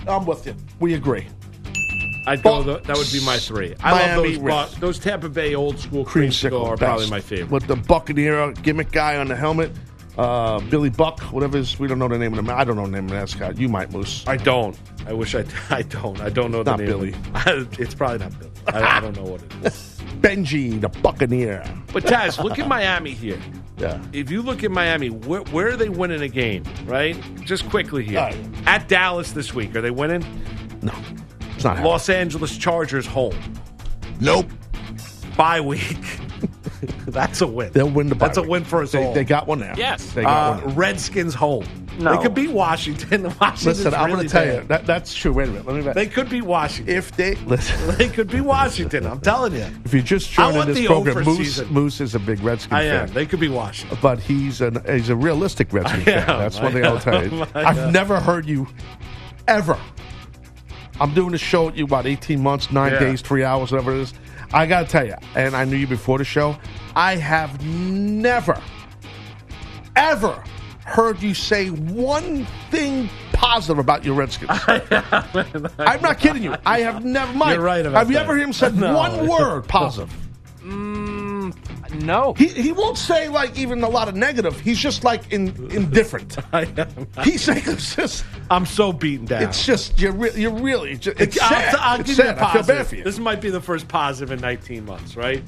I'm 0.08 0.26
with 0.26 0.46
you. 0.46 0.54
We 0.80 0.94
agree. 0.94 1.26
I'd 2.26 2.42
go. 2.42 2.62
That 2.62 2.96
would 2.96 3.10
be 3.12 3.24
my 3.24 3.36
three. 3.38 3.74
I 3.80 3.92
Miami, 3.92 4.36
love 4.36 4.70
those. 4.70 4.80
Those 4.80 4.98
Tampa 4.98 5.28
Bay 5.28 5.54
old 5.54 5.78
school 5.78 6.04
Creamsicle 6.04 6.64
are 6.64 6.76
best. 6.76 6.80
probably 6.80 7.10
my 7.10 7.20
favorite. 7.20 7.50
With 7.50 7.66
the 7.66 7.76
Buccaneer 7.76 8.52
gimmick 8.52 8.92
guy 8.92 9.16
on 9.16 9.26
the 9.28 9.34
helmet, 9.34 9.72
uh, 10.18 10.60
Billy 10.60 10.90
Buck, 10.90 11.20
whatever 11.32 11.58
his. 11.58 11.78
We 11.78 11.88
don't 11.88 11.98
know 11.98 12.08
the 12.08 12.18
name 12.18 12.38
of 12.38 12.44
the. 12.44 12.54
I 12.54 12.64
don't 12.64 12.76
know 12.76 12.86
the 12.86 12.92
name 12.92 13.04
of 13.04 13.10
the 13.10 13.16
mascot. 13.16 13.58
You 13.58 13.68
might, 13.68 13.92
Moose. 13.92 14.24
I 14.26 14.36
don't. 14.36 14.78
I 15.06 15.12
wish 15.12 15.34
I. 15.34 15.44
I 15.70 15.82
don't. 15.82 16.20
I 16.20 16.28
don't 16.28 16.52
know 16.52 16.62
the 16.62 16.70
Not 16.70 16.78
name. 16.80 16.88
Billy. 16.88 17.14
it's 17.78 17.94
probably 17.94 18.18
not 18.18 18.38
Billy. 18.38 18.50
I, 18.68 18.98
I 18.98 19.00
don't 19.00 19.16
know 19.16 19.24
what 19.24 19.42
it 19.42 19.52
is. 19.66 19.98
Benji, 20.20 20.80
the 20.80 20.88
Buccaneer. 20.88 21.64
But 21.92 22.04
Taz, 22.04 22.42
look 22.42 22.58
at 22.58 22.68
Miami 22.68 23.12
here. 23.12 23.40
Yeah. 23.78 24.02
If 24.12 24.30
you 24.30 24.42
look 24.42 24.62
at 24.64 24.70
Miami, 24.70 25.10
where, 25.10 25.40
where 25.42 25.68
are 25.68 25.76
they 25.76 25.88
winning 25.88 26.22
a 26.22 26.28
game? 26.28 26.64
Right? 26.84 27.16
Just 27.44 27.68
quickly 27.68 28.04
here. 28.04 28.18
Right. 28.18 28.36
At 28.66 28.88
Dallas 28.88 29.32
this 29.32 29.54
week, 29.54 29.74
are 29.74 29.80
they 29.80 29.90
winning? 29.90 30.20
No, 30.82 30.92
it's 31.54 31.64
not 31.64 31.76
happening. 31.76 31.84
Los 31.84 32.08
Angeles 32.08 32.56
Chargers 32.56 33.06
home. 33.06 33.36
Nope. 34.20 34.50
Bye 35.36 35.60
week. 35.60 35.96
That's 37.06 37.40
a 37.40 37.46
win. 37.46 37.72
They'll 37.72 37.88
win 37.88 38.08
the. 38.08 38.14
bye 38.14 38.26
That's 38.26 38.38
a 38.38 38.42
win 38.42 38.64
for 38.64 38.82
us 38.82 38.92
they, 38.92 39.04
all. 39.04 39.12
They 39.14 39.24
got 39.24 39.46
one 39.46 39.60
now. 39.60 39.74
Yes. 39.76 40.12
they 40.12 40.22
got 40.22 40.30
Uh, 40.30 40.60
one. 40.60 40.68
Now. 40.68 40.74
Redskins 40.74 41.34
home. 41.34 41.64
No. 41.98 42.16
They 42.16 42.22
could 42.22 42.34
beat 42.34 42.50
Washington. 42.50 43.24
Washington's 43.40 43.64
Listen, 43.84 43.94
I'm 43.94 44.06
really 44.06 44.14
going 44.16 44.26
to 44.28 44.32
tell 44.32 44.44
bad. 44.44 44.62
you 44.62 44.68
that 44.68 44.86
that's 44.86 45.14
true. 45.14 45.32
Wait 45.32 45.48
a 45.48 45.52
minute. 45.52 45.66
Let 45.66 45.76
me. 45.76 45.82
Back. 45.82 45.94
They 45.94 46.06
could 46.06 46.28
be 46.30 46.40
Washington. 46.40 46.94
if 46.96 47.12
they 47.12 47.34
listen, 47.36 47.96
They 47.98 48.08
could 48.08 48.28
be 48.28 48.40
Washington. 48.40 49.06
I'm 49.06 49.20
telling 49.20 49.52
you. 49.54 49.66
if 49.84 49.92
you 49.94 50.02
just 50.02 50.36
I 50.38 50.50
joined 50.50 50.68
in 50.70 50.74
this 50.74 50.78
the 50.78 50.86
program, 50.86 51.24
Moose 51.24 51.36
season. 51.36 51.68
Moose 51.72 52.00
is 52.00 52.14
a 52.14 52.18
big 52.18 52.40
Redskin 52.40 52.74
I 52.76 52.82
fan. 52.88 53.12
They 53.12 53.26
could 53.26 53.40
be 53.40 53.48
Washington. 53.48 53.98
but 54.00 54.18
he's 54.20 54.60
an 54.60 54.82
he's 54.88 55.10
a 55.10 55.16
realistic 55.16 55.72
Redskin 55.72 56.00
fan. 56.02 56.18
am, 56.30 56.38
That's 56.38 56.58
one 56.60 56.72
thing 56.72 56.84
I'll 56.86 56.98
tell 56.98 57.22
you. 57.26 57.44
I 57.54 57.64
I've 57.64 57.92
never 57.92 58.18
heard 58.18 58.46
you 58.46 58.66
ever. 59.46 59.78
I'm 61.00 61.14
doing 61.14 61.34
a 61.34 61.38
show 61.38 61.66
with 61.66 61.76
you 61.76 61.84
about 61.84 62.06
18 62.06 62.40
months, 62.40 62.70
nine 62.70 62.92
Yeah. 62.92 63.00
days, 63.00 63.20
three 63.22 63.44
hours, 63.44 63.72
whatever 63.72 63.92
it 63.92 64.00
is. 64.00 64.14
I 64.54 64.66
got 64.66 64.80
to 64.82 64.86
tell 64.86 65.06
you, 65.06 65.14
and 65.34 65.56
I 65.56 65.64
knew 65.64 65.76
you 65.76 65.86
before 65.86 66.18
the 66.18 66.24
show. 66.24 66.56
I 66.94 67.16
have 67.16 67.64
never, 67.64 68.60
ever 69.96 70.42
heard 70.84 71.22
you 71.22 71.32
say 71.34 71.68
one 71.68 72.46
thing 72.70 73.08
positive 73.32 73.78
about 73.78 74.04
your 74.04 74.14
Redskins. 74.14 74.50
I'm 74.68 76.02
not 76.02 76.18
kidding 76.18 76.42
you. 76.42 76.54
I 76.66 76.80
have 76.80 77.04
never. 77.04 77.32
Mike, 77.32 77.54
You're 77.54 77.64
right 77.64 77.84
about 77.86 77.98
Have 77.98 78.08
you 78.10 78.14
that. 78.16 78.24
ever 78.24 78.34
heard 78.34 78.42
him 78.42 78.52
say 78.52 78.70
No. 78.74 78.94
one 78.94 79.26
word 79.28 79.68
positive? 79.68 80.12
No. 81.94 82.34
He, 82.34 82.46
he 82.48 82.72
won't 82.72 82.98
say 82.98 83.28
like 83.28 83.58
even 83.58 83.82
a 83.82 83.88
lot 83.88 84.08
of 84.08 84.14
negative. 84.16 84.58
He's 84.60 84.78
just 84.78 85.04
like 85.04 85.32
in, 85.32 85.48
indifferent. 85.70 86.36
I 86.52 86.62
am. 86.76 87.06
He's 87.24 87.46
like 87.48 87.66
it's 87.66 87.94
just 87.96 88.24
I'm 88.50 88.66
so 88.66 88.92
beaten 88.92 89.26
down. 89.26 89.42
it's 89.42 89.64
just 89.64 90.00
you're 90.00 90.12
re- 90.12 90.32
you're 90.34 90.50
really 90.52 90.96
just, 90.96 91.20
it's 91.20 91.40
I'll, 91.40 91.48
sad. 91.50 91.74
I'll 91.76 92.00
It's 92.00 92.08
give 92.10 92.18
you 92.18 92.24
sad. 92.24 92.38
a 92.38 92.44
I 92.44 92.52
feel 92.52 92.60
positive. 92.62 92.76
bad 92.78 92.86
for 92.86 92.96
you. 92.96 93.04
This 93.04 93.18
might 93.18 93.40
be 93.40 93.50
the 93.50 93.60
first 93.60 93.88
positive 93.88 94.32
in 94.32 94.40
19 94.40 94.84
months, 94.84 95.16
right? 95.16 95.42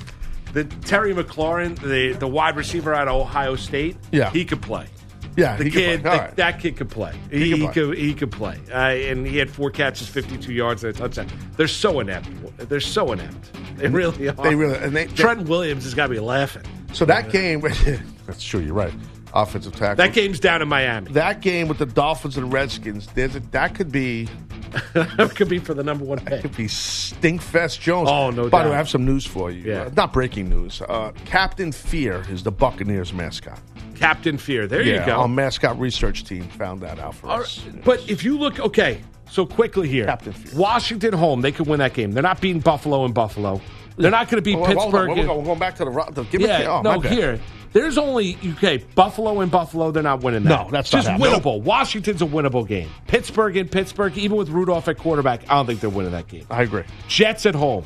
The 0.52 0.64
Terry 0.64 1.12
McLaurin, 1.14 1.78
the 1.80 2.12
the 2.18 2.28
wide 2.28 2.56
receiver 2.56 2.94
out 2.94 3.08
of 3.08 3.14
Ohio 3.20 3.56
State, 3.56 3.96
Yeah. 4.12 4.30
he 4.30 4.44
could 4.44 4.62
play. 4.62 4.86
Yeah, 5.36 5.56
The 5.56 5.64
he 5.64 5.70
can 5.70 5.80
kid, 5.80 6.02
play. 6.02 6.10
The- 6.12 6.18
right. 6.18 6.36
that 6.36 6.60
kid 6.60 6.76
could 6.76 6.90
play. 6.90 7.14
He, 7.30 7.50
he 7.52 7.64
play. 7.64 7.72
could 7.72 7.98
he 7.98 8.14
could 8.14 8.30
play, 8.32 8.58
uh, 8.72 8.74
and 8.76 9.26
he 9.26 9.36
had 9.38 9.50
four 9.50 9.70
catches, 9.70 10.08
52 10.08 10.52
yards, 10.52 10.84
and 10.84 10.94
a 10.94 10.98
touchdown. 10.98 11.28
They're 11.56 11.68
so 11.68 12.00
inept. 12.00 12.28
They're 12.68 12.80
so 12.80 13.12
inept. 13.12 13.50
They 13.78 13.88
really 13.88 14.28
are. 14.28 14.32
They 14.34 14.54
really 14.54 14.76
and 14.78 14.94
they, 14.94 15.06
they- 15.06 15.14
Trent 15.14 15.48
Williams 15.48 15.84
has 15.84 15.94
got 15.94 16.06
to 16.08 16.12
be 16.14 16.20
laughing. 16.20 16.62
so 16.92 17.04
that 17.06 17.30
game. 17.30 17.60
that's 18.26 18.42
true. 18.44 18.60
You're 18.60 18.74
right. 18.74 18.92
Offensive 19.36 19.74
tackle. 19.74 19.96
That 19.96 20.12
game's 20.12 20.38
down 20.38 20.62
in 20.62 20.68
Miami. 20.68 21.10
That 21.10 21.40
game 21.40 21.66
with 21.66 21.78
the 21.78 21.86
Dolphins 21.86 22.36
and 22.36 22.52
Redskins. 22.52 23.08
There's 23.14 23.34
a, 23.34 23.40
that 23.50 23.74
could 23.74 23.90
be 23.90 24.28
That 24.92 25.32
could 25.34 25.48
be 25.48 25.58
for 25.58 25.74
the 25.74 25.82
number 25.82 26.04
one 26.04 26.20
pick. 26.20 26.42
could 26.42 26.56
be 26.56 26.66
Stinkfest 26.66 27.80
Jones. 27.80 28.08
Oh, 28.10 28.30
no 28.30 28.48
By 28.48 28.62
the 28.62 28.68
way, 28.70 28.74
I 28.74 28.78
have 28.78 28.88
some 28.88 29.04
news 29.04 29.26
for 29.26 29.50
you. 29.50 29.62
Yeah. 29.72 29.82
Uh, 29.82 29.90
not 29.96 30.12
breaking 30.12 30.48
news. 30.48 30.80
Uh, 30.82 31.10
Captain 31.24 31.72
Fear 31.72 32.24
is 32.30 32.42
the 32.44 32.52
Buccaneers 32.52 33.12
mascot. 33.12 33.60
Captain 33.94 34.38
Fear. 34.38 34.66
There 34.66 34.82
yeah, 34.82 35.00
you 35.00 35.06
go. 35.06 35.12
Our 35.20 35.28
mascot 35.28 35.78
research 35.78 36.24
team 36.24 36.44
found 36.44 36.80
that 36.82 36.98
out 36.98 37.14
for 37.14 37.28
All 37.28 37.40
us. 37.40 37.64
right, 37.64 37.84
But 37.84 38.08
if 38.10 38.24
you 38.24 38.38
look, 38.38 38.60
okay, 38.60 39.00
So 39.30 39.46
quickly 39.46 39.88
here, 39.88 40.06
Captain 40.06 40.32
Fear. 40.32 40.58
Washington 40.58 41.12
home, 41.12 41.40
they 41.40 41.52
could 41.52 41.66
win 41.66 41.78
that 41.80 41.94
game. 41.94 42.12
They're 42.12 42.22
not 42.22 42.40
beating 42.40 42.60
Buffalo 42.60 43.04
and 43.04 43.14
Buffalo. 43.14 43.60
They're 43.96 44.10
not 44.10 44.28
going 44.28 44.42
to 44.42 44.42
beat 44.42 44.56
on, 44.56 44.66
Pittsburgh. 44.66 45.14
Going, 45.14 45.26
we're 45.26 45.44
going 45.44 45.58
back 45.58 45.76
to 45.76 45.84
the. 45.84 46.10
the 46.12 46.24
give 46.24 46.40
me- 46.40 46.48
yeah, 46.48 46.66
oh, 46.68 46.82
no, 46.82 47.00
here. 47.00 47.38
There's 47.72 47.98
only 47.98 48.38
okay. 48.52 48.78
Buffalo 48.94 49.40
and 49.40 49.50
Buffalo, 49.50 49.90
they're 49.90 50.02
not 50.02 50.22
winning 50.22 50.44
that. 50.44 50.66
No, 50.66 50.70
that's 50.70 50.90
just 50.90 51.08
winnable. 51.08 51.60
Washington's 51.60 52.22
a 52.22 52.26
winnable 52.26 52.66
game. 52.66 52.88
Pittsburgh 53.08 53.56
and 53.56 53.68
Pittsburgh, 53.68 54.16
even 54.16 54.36
with 54.36 54.48
Rudolph 54.48 54.86
at 54.86 54.96
quarterback, 54.96 55.42
I 55.50 55.54
don't 55.56 55.66
think 55.66 55.80
they're 55.80 55.90
winning 55.90 56.12
that 56.12 56.28
game. 56.28 56.46
I 56.50 56.62
agree. 56.62 56.84
Jets 57.08 57.46
at 57.46 57.56
home, 57.56 57.84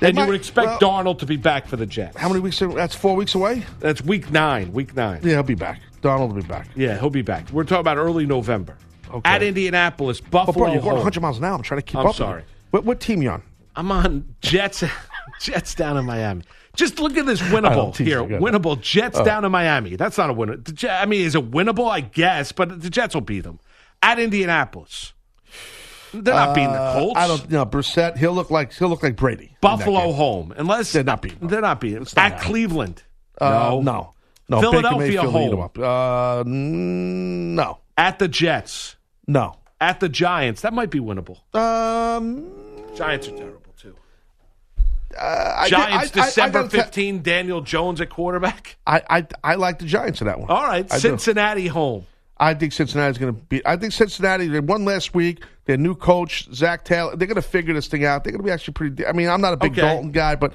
and 0.00 0.14
might- 0.14 0.22
you 0.22 0.26
would 0.28 0.36
expect 0.36 0.66
well- 0.66 0.78
Darnold 1.04 1.18
to 1.20 1.26
be 1.26 1.36
back 1.36 1.66
for 1.66 1.76
the 1.76 1.86
Jets. 1.86 2.16
How 2.16 2.28
many 2.28 2.40
weeks? 2.40 2.58
That's 2.58 2.94
four 2.94 3.16
weeks 3.16 3.34
away. 3.34 3.64
That's 3.80 4.02
week 4.02 4.30
nine. 4.30 4.72
Week 4.72 4.94
nine. 4.96 5.20
Yeah, 5.22 5.32
he'll 5.34 5.42
be 5.42 5.54
back. 5.54 5.80
Darnold 6.02 6.28
will 6.34 6.42
be 6.42 6.48
back. 6.48 6.68
Yeah, 6.76 6.98
he'll 6.98 7.10
be 7.10 7.22
back. 7.22 7.50
We're 7.50 7.64
talking 7.64 7.80
about 7.80 7.96
early 7.96 8.26
November. 8.26 8.76
Okay. 9.10 9.30
At 9.30 9.42
Indianapolis, 9.42 10.20
But 10.20 10.46
Buffalo. 10.46 10.64
bro, 10.66 10.72
you're 10.74 10.82
going 10.82 10.96
100 10.96 11.20
miles 11.20 11.38
an 11.38 11.44
hour. 11.44 11.54
I'm 11.54 11.62
trying 11.62 11.78
to 11.78 11.82
keep 11.86 11.96
I'm 11.96 12.00
up. 12.06 12.08
with 12.08 12.16
sorry. 12.16 12.42
What, 12.72 12.84
what 12.84 13.00
team 13.00 13.22
you 13.22 13.30
on? 13.30 13.42
I'm 13.76 13.90
on 13.92 14.34
Jets. 14.40 14.82
Jets 15.40 15.74
down 15.74 15.96
in 15.96 16.04
Miami. 16.04 16.42
Just 16.76 16.98
look 16.98 17.16
at 17.16 17.24
this 17.24 17.40
winnable 17.40 17.96
here. 17.96 18.22
you, 18.22 18.28
go 18.28 18.34
ahead. 18.36 18.40
Winnable 18.40 18.80
Jets 18.80 19.18
Oh. 19.18 19.24
down 19.24 19.44
in 19.44 19.52
Miami. 19.52 19.94
That's 19.96 20.18
not 20.18 20.30
a 20.30 20.32
winner. 20.32 20.58
I 20.90 21.06
mean, 21.06 21.20
is 21.24 21.34
it 21.36 21.50
winnable? 21.52 21.88
I 21.88 22.00
guess, 22.00 22.50
but 22.52 22.82
the 22.82 22.90
Jets 22.90 23.14
will 23.14 23.20
beat 23.22 23.42
them 23.42 23.60
at 24.02 24.18
Indianapolis. 24.18 25.12
They're 26.22 26.34
not 26.34 26.54
beating 26.54 26.72
the 26.72 26.78
Uh, 26.80 26.92
Colts. 26.94 27.18
I 27.20 27.26
don't 27.28 27.50
know. 27.50 27.66
Brissett. 27.66 28.16
He'll 28.16 28.32
look 28.32 28.50
like 28.50 28.72
he'll 28.72 28.88
look 28.88 29.02
like 29.02 29.16
Brady. 29.16 29.56
Buffalo 29.60 30.12
home, 30.12 30.52
unless 30.56 30.92
They're 30.92 31.02
not 31.04 31.22
beating 31.22 31.38
them. 31.40 31.48
They're 31.48 31.60
not 31.60 31.80
beating 31.80 32.00
not 32.00 32.16
at 32.16 32.32
happening. 32.32 32.48
Cleveland. 32.50 33.02
Uh, 33.40 33.48
no, 33.50 33.80
no, 33.80 34.14
no. 34.48 34.60
Philadelphia 34.60 35.22
Baker 35.22 35.32
Mayfield 35.32 35.54
eat 35.54 35.58
up. 35.62 35.78
Uh, 35.78 36.42
no, 36.46 37.78
At 37.98 38.18
the 38.18 38.28
Jets. 38.28 38.96
no. 39.26 39.56
At 39.80 40.00
the 40.00 40.08
Giants. 40.08 40.62
That 40.62 40.72
might 40.72 40.90
be 40.90 41.00
winnable. 41.00 41.38
Um, 41.54 42.50
Giants 42.96 43.28
are 43.28 43.32
terrible 43.36 43.74
too. 43.76 43.94
uh, 45.18 45.66
Giants 45.68 46.16
I- 46.16 46.20
I- 46.20 46.22
I 46.22 46.26
December 46.26 46.62
te- 46.68 46.76
15. 46.78 47.22
Daniel 47.22 47.60
Jones 47.60 48.00
at 48.00 48.08
quarterback. 48.08 48.76
I, 48.86 49.02
I 49.10 49.26
I 49.42 49.54
like 49.56 49.78
the 49.80 49.84
Giants 49.86 50.20
in 50.20 50.26
that 50.26 50.38
one. 50.38 50.48
All 50.48 50.62
right, 50.64 50.86
I 50.90 50.94
do. 50.94 51.00
Cincinnati 51.00 51.66
home. 51.66 52.06
I 52.38 52.54
think 52.54 52.72
Cincinnati's 52.72 53.18
going 53.18 53.34
to 53.34 53.40
be. 53.40 53.62
I 53.66 53.76
think 53.76 53.92
Cincinnati. 53.92 54.48
They 54.48 54.60
won 54.60 54.84
last 54.84 55.14
week. 55.14 55.42
Their 55.66 55.76
new 55.78 55.94
coach 55.94 56.48
Zac 56.52 56.84
Taylor. 56.84 57.16
They're 57.16 57.26
going 57.28 57.36
to 57.36 57.42
figure 57.42 57.72
this 57.74 57.86
thing 57.86 58.04
out. 58.04 58.22
They're 58.24 58.32
going 58.32 58.42
to 58.42 58.46
be 58.46 58.50
actually 58.50 58.74
pretty. 58.74 59.06
I 59.06 59.12
mean, 59.12 59.28
I'm 59.28 59.40
not 59.40 59.52
a 59.54 59.56
big 59.56 59.72
Okay. 59.72 59.80
Dalton 59.80 60.12
guy, 60.12 60.34
but 60.36 60.52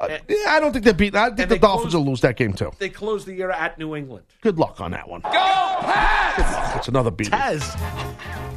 uh, 0.00 0.18
yeah, 0.28 0.36
I 0.48 0.60
don't 0.60 0.72
think 0.72 0.84
they're 0.84 0.94
beating. 0.94 1.18
I 1.18 1.30
think 1.30 1.48
the 1.48 1.58
Dolphins 1.58 1.92
close- 1.92 2.04
will 2.04 2.10
lose 2.10 2.20
that 2.22 2.36
game 2.36 2.52
too. 2.52 2.70
They 2.78 2.88
close 2.88 3.24
the 3.24 3.34
year 3.34 3.50
at 3.50 3.78
New 3.78 3.94
England. 3.96 4.24
Good 4.40 4.58
luck 4.58 4.80
on 4.80 4.90
that 4.92 5.08
one. 5.08 5.20
Go 5.22 5.30
Pats! 5.30 6.76
It's 6.76 6.88
another 6.88 7.10
beat. 7.10 7.28
Taz, 7.30 7.76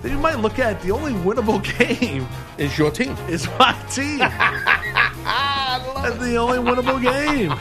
you 0.03 0.17
might 0.19 0.39
look 0.39 0.59
at 0.59 0.81
the 0.81 0.91
only 0.91 1.13
winnable 1.13 1.61
game 1.79 2.27
Is 2.59 2.77
your 2.77 2.91
team? 2.91 3.15
is 3.27 3.47
my 3.59 3.73
team. 3.91 4.19
That's 5.25 6.17
the 6.19 6.35
only 6.37 6.59
winnable 6.59 7.01
game 7.01 7.51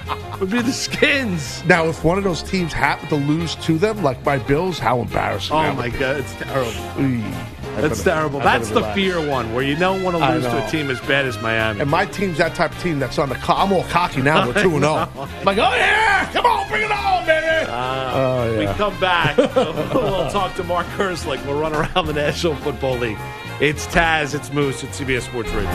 would 0.40 0.50
be 0.50 0.61
the 0.61 0.72
Skins. 0.72 1.64
Now, 1.64 1.87
if 1.87 2.04
one 2.04 2.18
of 2.18 2.24
those 2.24 2.42
teams 2.42 2.72
happen 2.72 3.09
to 3.09 3.16
lose 3.16 3.54
to 3.57 3.78
them, 3.78 4.02
like 4.02 4.22
my 4.24 4.38
Bills, 4.38 4.78
how 4.78 5.00
embarrassing! 5.00 5.57
Oh 5.57 5.62
that 5.62 5.76
my 5.76 5.85
would 5.85 5.92
be. 5.92 5.98
god, 5.98 6.16
it's 6.18 6.35
terrible. 6.35 6.70
Eey. 6.70 7.46
I 7.77 7.81
That's 7.81 8.03
terrible. 8.03 8.41
That's 8.41 8.69
the 8.69 8.77
relax. 8.77 8.95
fear 8.95 9.29
one 9.29 9.53
where 9.53 9.65
you 9.65 9.75
don't 9.77 10.03
want 10.03 10.17
to 10.17 10.31
lose 10.33 10.45
to 10.45 10.67
a 10.67 10.71
team 10.71 10.91
as 10.91 11.01
bad 11.01 11.27
as 11.27 11.41
Miami. 11.43 11.81
And 11.81 11.91
my 11.91 12.07
team's 12.07 12.39
that 12.39 12.55
type 12.55 12.73
of 12.73 12.81
team 12.81 12.99
that's 12.99 13.19
on 13.19 13.29
the. 13.29 13.35
Co- 13.37 13.55
I'm 13.55 13.73
all 13.73 13.85
cocky 13.85 14.23
now. 14.23 14.47
We're 14.47 14.55
two 14.63 14.77
and 14.77 14.85
oh. 14.85 15.09
zero. 15.13 15.29
Like, 15.45 15.59
oh 15.59 15.75
yeah, 15.75 16.31
come 16.33 16.47
on, 16.47 16.69
bring 16.69 16.83
it 16.85 16.91
on, 16.93 17.27
baby. 17.27 17.67
Ah. 17.69 18.45
oh 18.47 18.59
We 18.59 18.65
yeah. 18.65 18.75
come 18.77 18.99
back. 19.01 19.37
we'll 19.95 20.31
talk 20.31 20.55
to 20.57 20.65
Mark 20.65 20.87
Herzlich. 20.89 21.45
We'll 21.47 21.59
run 21.61 21.75
around 21.75 22.07
the 22.07 22.13
National 22.13 22.55
Football 22.57 22.99
League. 22.99 23.19
It's 23.61 23.87
Taz. 23.89 24.35
It's 24.35 24.53
Moose. 24.53 24.83
It's 24.85 25.01
CBS 25.01 25.23
Sports 25.23 25.51
Radio. 25.51 25.71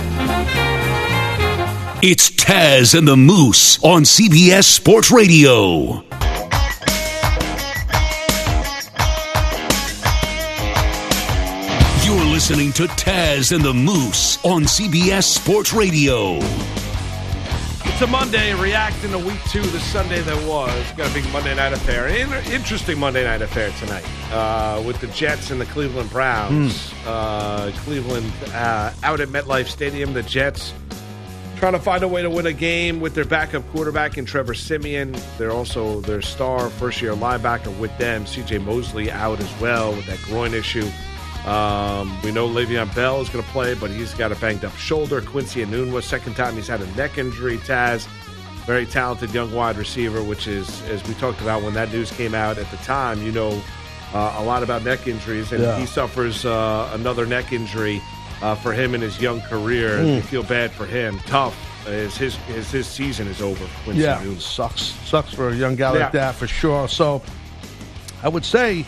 It's 2.02 2.30
Taz 2.32 2.98
and 2.98 3.06
the 3.08 3.18
Moose 3.18 3.84
on 3.84 4.04
CBS 4.04 4.64
Sports 4.64 5.12
Radio. 5.12 6.04
Listening 12.50 12.74
to 12.74 12.88
Taz 12.96 13.52
and 13.56 13.64
the 13.64 13.76
Moose 13.76 14.44
on 14.44 14.64
CBS 14.64 15.26
Sports 15.26 15.72
Radio. 15.72 16.38
It's 16.42 18.02
a 18.02 18.08
Monday, 18.08 18.56
reacting 18.56 19.12
to 19.12 19.20
week 19.20 19.40
two, 19.52 19.62
the 19.62 19.80
Sunday 19.80 20.22
that 20.22 20.48
was. 20.48 20.92
Got 20.94 21.12
a 21.12 21.14
big 21.14 21.32
Monday 21.32 21.54
night 21.54 21.74
affair. 21.74 22.08
In- 22.08 22.52
interesting 22.52 22.98
Monday 22.98 23.24
night 23.24 23.44
affair 23.44 23.70
tonight 23.78 24.04
uh, 24.32 24.82
with 24.84 25.00
the 25.00 25.06
Jets 25.10 25.52
and 25.52 25.62
the 25.62 25.66
Cleveland 25.68 26.10
Browns. 26.10 26.92
Uh, 27.06 27.72
Cleveland 27.84 28.34
uh, 28.48 28.94
out 29.04 29.20
at 29.20 29.28
MetLife 29.28 29.68
Stadium. 29.68 30.14
The 30.14 30.24
Jets 30.24 30.74
trying 31.58 31.74
to 31.74 31.80
find 31.80 32.02
a 32.02 32.08
way 32.08 32.24
to 32.24 32.32
win 32.32 32.48
a 32.48 32.54
game 32.54 33.00
with 33.00 33.14
their 33.14 33.26
backup 33.26 33.70
quarterback 33.70 34.18
in 34.18 34.26
Trevor 34.26 34.56
Siemian. 34.56 35.16
They're 35.38 35.52
also 35.52 36.02
their 36.02 36.24
star 36.24 36.72
first 36.72 37.00
year 37.00 37.14
linebacker 37.14 37.78
with 37.78 37.96
them. 38.00 38.26
CJ 38.26 38.66
Mosley 38.66 39.12
out 39.12 39.40
as 39.40 39.62
well 39.62 39.92
with 39.92 40.08
that 40.08 40.18
groin 40.24 40.56
issue. 40.56 40.90
Um, 41.50 42.22
we 42.22 42.32
know 42.32 42.48
Le'Veon 42.48 42.94
Bell 42.94 43.22
is 43.22 43.30
going 43.30 43.44
to 43.44 43.50
play, 43.52 43.74
but 43.74 43.90
he's 43.90 44.14
got 44.14 44.32
a 44.32 44.36
banged 44.36 44.64
up 44.64 44.76
shoulder. 44.76 45.20
Quincy 45.20 45.66
Enunwa, 45.66 46.04
second 46.04 46.36
time 46.36 46.54
he's 46.56 46.68
had 46.68 46.80
a 46.82 46.88
neck 46.96 47.18
injury. 47.18 47.58
Taz, 47.58 48.06
very 48.68 48.86
talented 48.86 49.34
young 49.34 49.52
wide 49.52 49.76
receiver, 49.78 50.22
which 50.22 50.48
is, 50.48 50.82
as 50.84 51.06
we 51.08 51.16
talked 51.16 51.42
about 51.42 51.64
when 51.64 51.74
that 51.74 51.92
news 51.92 52.12
came 52.12 52.36
out 52.36 52.60
at 52.60 52.70
the 52.70 52.78
time, 52.78 53.24
you 53.24 53.32
know 53.32 53.60
uh, 54.14 54.36
a 54.38 54.44
lot 54.44 54.62
about 54.62 54.84
neck 54.84 55.08
injuries, 55.08 55.52
and 55.52 55.64
Yeah. 55.64 55.80
he 55.80 55.88
suffers 55.88 56.46
uh, 56.46 56.90
another 56.94 57.26
neck 57.26 57.52
injury 57.52 58.00
uh, 58.44 58.54
for 58.56 58.72
him 58.72 58.94
in 58.94 59.02
his 59.02 59.20
young 59.20 59.42
career. 59.42 59.98
Mm. 59.98 60.16
You 60.18 60.22
feel 60.22 60.44
bad 60.44 60.72
for 60.72 60.86
him. 60.86 61.18
Tough 61.26 61.56
as 61.88 62.16
his 62.16 62.38
as 62.56 62.70
his 62.72 62.86
season 62.86 63.28
is 63.28 63.42
over. 63.42 63.66
Quincy 63.84 64.04
Yeah, 64.04 64.22
Enunwa. 64.22 64.40
sucks. 64.40 64.82
Sucks 65.06 65.34
for 65.34 65.50
a 65.50 65.56
young 65.56 65.76
guy 65.76 65.94
Yeah. 65.96 66.00
like 66.04 66.12
that 66.12 66.36
for 66.36 66.46
sure. 66.48 66.88
So, 66.88 67.24
I 68.22 68.30
would 68.30 68.46
say, 68.46 68.86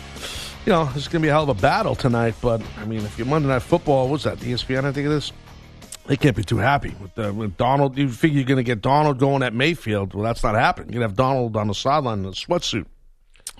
you 0.66 0.72
know, 0.72 0.90
it's 0.94 1.08
going 1.08 1.20
to 1.22 1.26
be 1.26 1.28
a 1.28 1.32
hell 1.32 1.44
of 1.44 1.48
a 1.48 1.60
battle 1.60 1.94
tonight. 1.94 2.34
But 2.40 2.62
I 2.78 2.84
mean, 2.84 3.00
if 3.00 3.18
you're 3.18 3.26
Monday 3.26 3.48
Night 3.48 3.62
Football, 3.62 4.08
what's 4.08 4.24
that? 4.24 4.38
ESPN, 4.38 4.84
I 4.84 4.92
think 4.92 5.06
it 5.06 5.12
is. 5.12 5.32
They 6.06 6.16
can't 6.16 6.36
be 6.36 6.42
too 6.42 6.58
happy 6.58 6.94
with, 7.00 7.16
uh, 7.18 7.32
with 7.32 7.56
Darnold. 7.56 7.96
You 7.96 8.08
figure 8.08 8.38
you're 8.38 8.46
going 8.46 8.56
to 8.56 8.64
get 8.64 8.80
Darnold 8.82 9.18
going 9.18 9.42
at 9.42 9.54
Mayfield. 9.54 10.14
Well, 10.14 10.24
that's 10.24 10.42
not 10.42 10.54
happening. 10.54 10.92
You're 10.92 11.00
going 11.00 11.14
to 11.14 11.22
have 11.22 11.32
Darnold 11.34 11.56
on 11.56 11.68
the 11.68 11.74
sideline 11.74 12.20
in 12.20 12.26
a 12.26 12.30
sweatsuit. 12.30 12.86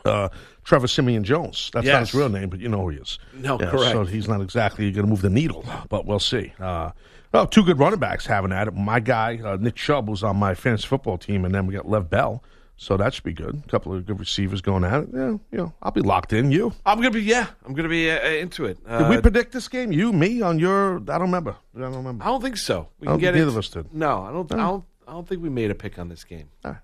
Uh, 0.04 0.28
Trevor 0.64 0.88
Siemian 0.88 1.22
Jones. 1.22 1.70
That's 1.72 1.86
not 1.86 2.00
his 2.00 2.14
real 2.14 2.28
name, 2.28 2.48
but 2.48 2.58
you 2.60 2.68
know 2.68 2.82
who 2.82 2.88
he 2.90 2.98
is. 2.98 3.18
No, 3.34 3.58
Yeah, 3.60 3.70
correct. 3.70 3.92
So 3.92 4.04
he's 4.04 4.28
not 4.28 4.40
exactly 4.40 4.90
going 4.90 5.06
to 5.06 5.10
move 5.10 5.22
the 5.22 5.30
needle, 5.30 5.64
but 5.88 6.06
we'll 6.06 6.18
see. 6.18 6.52
Uh, 6.58 6.90
well, 7.32 7.46
two 7.46 7.64
good 7.64 7.78
running 7.78 7.98
backs 8.00 8.26
having 8.26 8.52
at 8.52 8.68
it. 8.68 8.74
My 8.74 9.00
guy, 9.00 9.38
uh, 9.42 9.56
Nick 9.60 9.74
Chubb, 9.76 10.08
was 10.08 10.22
on 10.22 10.36
my 10.36 10.54
fantasy 10.54 10.86
football 10.86 11.18
team, 11.18 11.44
and 11.44 11.54
then 11.54 11.66
we 11.66 11.74
got 11.74 11.88
Lev 11.88 12.10
Bell. 12.10 12.42
So 12.76 12.96
that 12.96 13.14
should 13.14 13.22
be 13.24 13.32
good. 13.32 13.62
A 13.64 13.68
couple 13.70 13.94
of 13.94 14.04
good 14.06 14.18
receivers 14.18 14.60
going 14.60 14.82
at 14.82 15.04
it. 15.04 15.08
Yeah, 15.12 15.28
you 15.28 15.40
know, 15.52 15.72
I'll 15.82 15.92
be 15.92 16.00
locked 16.00 16.32
in. 16.32 16.50
You? 16.50 16.72
I'm 16.84 16.98
gonna 16.98 17.10
be 17.12 17.22
yeah. 17.22 17.46
I'm 17.64 17.74
gonna 17.74 17.88
be 17.88 18.10
uh, 18.10 18.18
into 18.28 18.64
it. 18.64 18.78
Uh, 18.86 18.98
Did 19.00 19.08
we 19.08 19.20
predict 19.20 19.52
this 19.52 19.68
game? 19.68 19.92
You, 19.92 20.12
me, 20.12 20.42
on 20.42 20.58
your? 20.58 20.96
I 20.96 21.00
don't 21.18 21.20
remember. 21.22 21.54
I 21.76 21.80
don't 21.80 21.94
remember. 21.94 22.24
I 22.24 22.26
don't 22.28 22.40
think 22.42 22.56
so. 22.56 22.88
We 22.98 23.06
I 23.06 23.10
can 23.10 23.12
don't 23.12 23.20
get 23.20 23.26
think 23.34 23.36
it. 23.36 23.40
either 23.42 23.50
of 23.50 23.56
us 23.58 23.68
did. 23.68 23.94
No, 23.94 24.22
I 24.22 24.32
don't. 24.32 24.52
I 24.52 24.56
don't. 24.56 24.84
I 25.06 25.12
don't 25.12 25.28
think 25.28 25.42
we 25.42 25.48
made 25.48 25.70
a 25.70 25.74
pick 25.74 25.98
on 25.98 26.08
this 26.08 26.24
game. 26.24 26.48
All 26.64 26.72
right. 26.72 26.80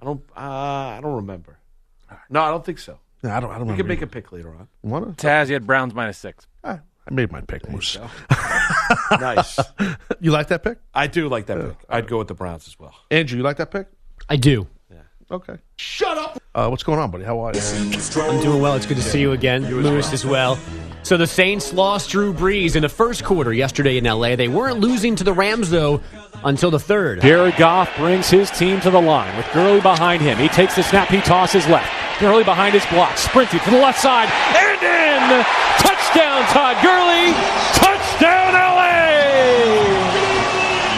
I 0.00 0.04
don't. 0.04 0.20
Uh, 0.36 0.40
I 0.40 1.00
don't 1.02 1.14
remember. 1.16 1.58
No, 2.28 2.42
I 2.42 2.50
don't 2.50 2.64
think 2.64 2.78
so. 2.78 2.98
Yeah, 3.24 3.36
I 3.36 3.40
don't. 3.40 3.50
I 3.50 3.54
don't 3.58 3.66
We 3.66 3.72
remember. 3.72 3.82
can 3.82 3.88
make 3.88 4.02
a 4.02 4.06
pick 4.06 4.32
later 4.32 4.50
on. 4.54 4.68
Wanna? 4.82 5.06
Taz, 5.12 5.48
you 5.48 5.54
had 5.54 5.66
Browns 5.66 5.94
minus 5.94 6.18
six. 6.18 6.46
All 6.62 6.72
right. 6.72 6.80
I 7.08 7.14
made 7.14 7.32
my 7.32 7.40
pick, 7.40 7.68
Moose. 7.70 7.98
nice. 9.20 9.58
You 10.20 10.30
like 10.30 10.48
that 10.48 10.62
pick, 10.62 10.78
I 10.94 11.06
do 11.06 11.28
like 11.28 11.46
that 11.46 11.58
pick. 11.60 11.76
I'd 11.88 12.06
go 12.06 12.18
with 12.18 12.28
the 12.28 12.34
Browns 12.34 12.68
as 12.68 12.78
well. 12.78 12.94
Andrew? 13.10 13.38
You 13.38 13.42
like 13.42 13.56
that 13.56 13.70
pick? 13.70 13.88
I 14.28 14.36
do. 14.36 14.66
Okay. 15.30 15.56
Shut 15.76 16.18
up. 16.18 16.42
Uh, 16.54 16.68
what's 16.68 16.82
going 16.82 16.98
on, 16.98 17.10
buddy? 17.10 17.24
How 17.24 17.38
are 17.38 17.54
you? 17.54 17.60
I'm 17.60 18.42
doing 18.42 18.60
well. 18.60 18.74
It's 18.74 18.86
good 18.86 18.96
to 18.96 19.02
see 19.02 19.20
you 19.20 19.30
again, 19.32 19.62
Moose, 19.62 20.12
as 20.12 20.26
well. 20.26 20.58
So 21.04 21.16
the 21.16 21.26
Saints 21.26 21.72
lost 21.72 22.10
Drew 22.10 22.34
Brees 22.34 22.74
in 22.74 22.82
the 22.82 22.88
first 22.88 23.24
quarter 23.24 23.52
yesterday 23.52 23.96
in 23.96 24.04
LA. 24.04 24.34
They 24.34 24.48
weren't 24.48 24.80
losing 24.80 25.14
to 25.16 25.24
the 25.24 25.32
Rams 25.32 25.70
though 25.70 26.00
until 26.44 26.70
the 26.70 26.80
third. 26.80 27.22
Jared 27.22 27.56
Goff 27.56 27.96
brings 27.96 28.28
his 28.28 28.50
team 28.50 28.80
to 28.80 28.90
the 28.90 29.00
line 29.00 29.34
with 29.36 29.46
Gurley 29.52 29.80
behind 29.80 30.20
him. 30.20 30.36
He 30.38 30.48
takes 30.48 30.74
the 30.76 30.82
snap, 30.82 31.08
he 31.08 31.20
tosses 31.20 31.66
left. 31.68 31.90
Gurley 32.20 32.44
behind 32.44 32.74
his 32.74 32.84
block, 32.86 33.16
sprinting 33.16 33.60
to 33.60 33.70
the 33.70 33.78
left 33.78 33.98
side, 33.98 34.28
and 34.28 34.82
in! 34.82 35.44
Touchdown, 35.78 36.42
Todd 36.52 36.76
Gurley! 36.82 37.32
Touchdown, 37.72 38.52
LA! 38.52 38.90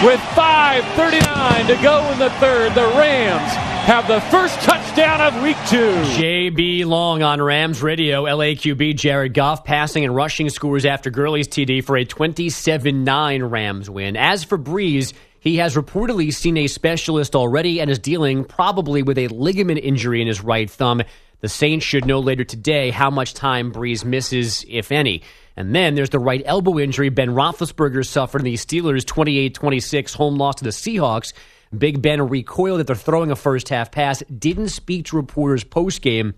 With 0.04 0.20
5.39 0.34 1.66
to 1.68 1.80
go 1.80 2.10
in 2.10 2.18
the 2.18 2.30
third, 2.40 2.74
the 2.74 2.86
Rams 2.98 3.71
have 3.82 4.06
the 4.06 4.20
first 4.30 4.60
touchdown 4.60 5.20
of 5.20 5.42
week 5.42 5.56
two. 5.68 5.90
JB 6.20 6.86
Long 6.86 7.22
on 7.22 7.42
Rams 7.42 7.82
radio. 7.82 8.24
LAQB 8.24 8.96
Jared 8.96 9.34
Goff 9.34 9.64
passing 9.64 10.04
and 10.04 10.14
rushing 10.14 10.48
scores 10.50 10.84
after 10.84 11.10
Gurley's 11.10 11.48
TD 11.48 11.82
for 11.82 11.96
a 11.96 12.04
27 12.04 13.02
9 13.02 13.42
Rams 13.42 13.90
win. 13.90 14.16
As 14.16 14.44
for 14.44 14.56
Brees, 14.56 15.12
he 15.40 15.56
has 15.56 15.74
reportedly 15.74 16.32
seen 16.32 16.56
a 16.58 16.68
specialist 16.68 17.34
already 17.34 17.80
and 17.80 17.90
is 17.90 17.98
dealing 17.98 18.44
probably 18.44 19.02
with 19.02 19.18
a 19.18 19.26
ligament 19.26 19.80
injury 19.82 20.22
in 20.22 20.28
his 20.28 20.42
right 20.42 20.70
thumb. 20.70 21.02
The 21.40 21.48
Saints 21.48 21.84
should 21.84 22.06
know 22.06 22.20
later 22.20 22.44
today 22.44 22.90
how 22.90 23.10
much 23.10 23.34
time 23.34 23.72
Brees 23.72 24.04
misses, 24.04 24.64
if 24.68 24.92
any. 24.92 25.22
And 25.56 25.74
then 25.74 25.96
there's 25.96 26.10
the 26.10 26.20
right 26.20 26.42
elbow 26.44 26.78
injury 26.78 27.08
Ben 27.08 27.30
Roethlisberger 27.30 28.06
suffered 28.06 28.42
in 28.42 28.44
the 28.44 28.54
Steelers' 28.54 29.04
28-26 29.04 30.14
home 30.14 30.36
loss 30.36 30.54
to 30.56 30.64
the 30.64 30.70
Seahawks. 30.70 31.32
Big 31.76 32.02
Ben 32.02 32.28
recoiled 32.28 32.80
after 32.80 32.94
throwing 32.94 33.30
a 33.30 33.36
first 33.36 33.68
half 33.68 33.90
pass, 33.90 34.22
didn't 34.24 34.68
speak 34.68 35.06
to 35.06 35.16
reporters 35.16 35.64
post 35.64 36.02
game. 36.02 36.34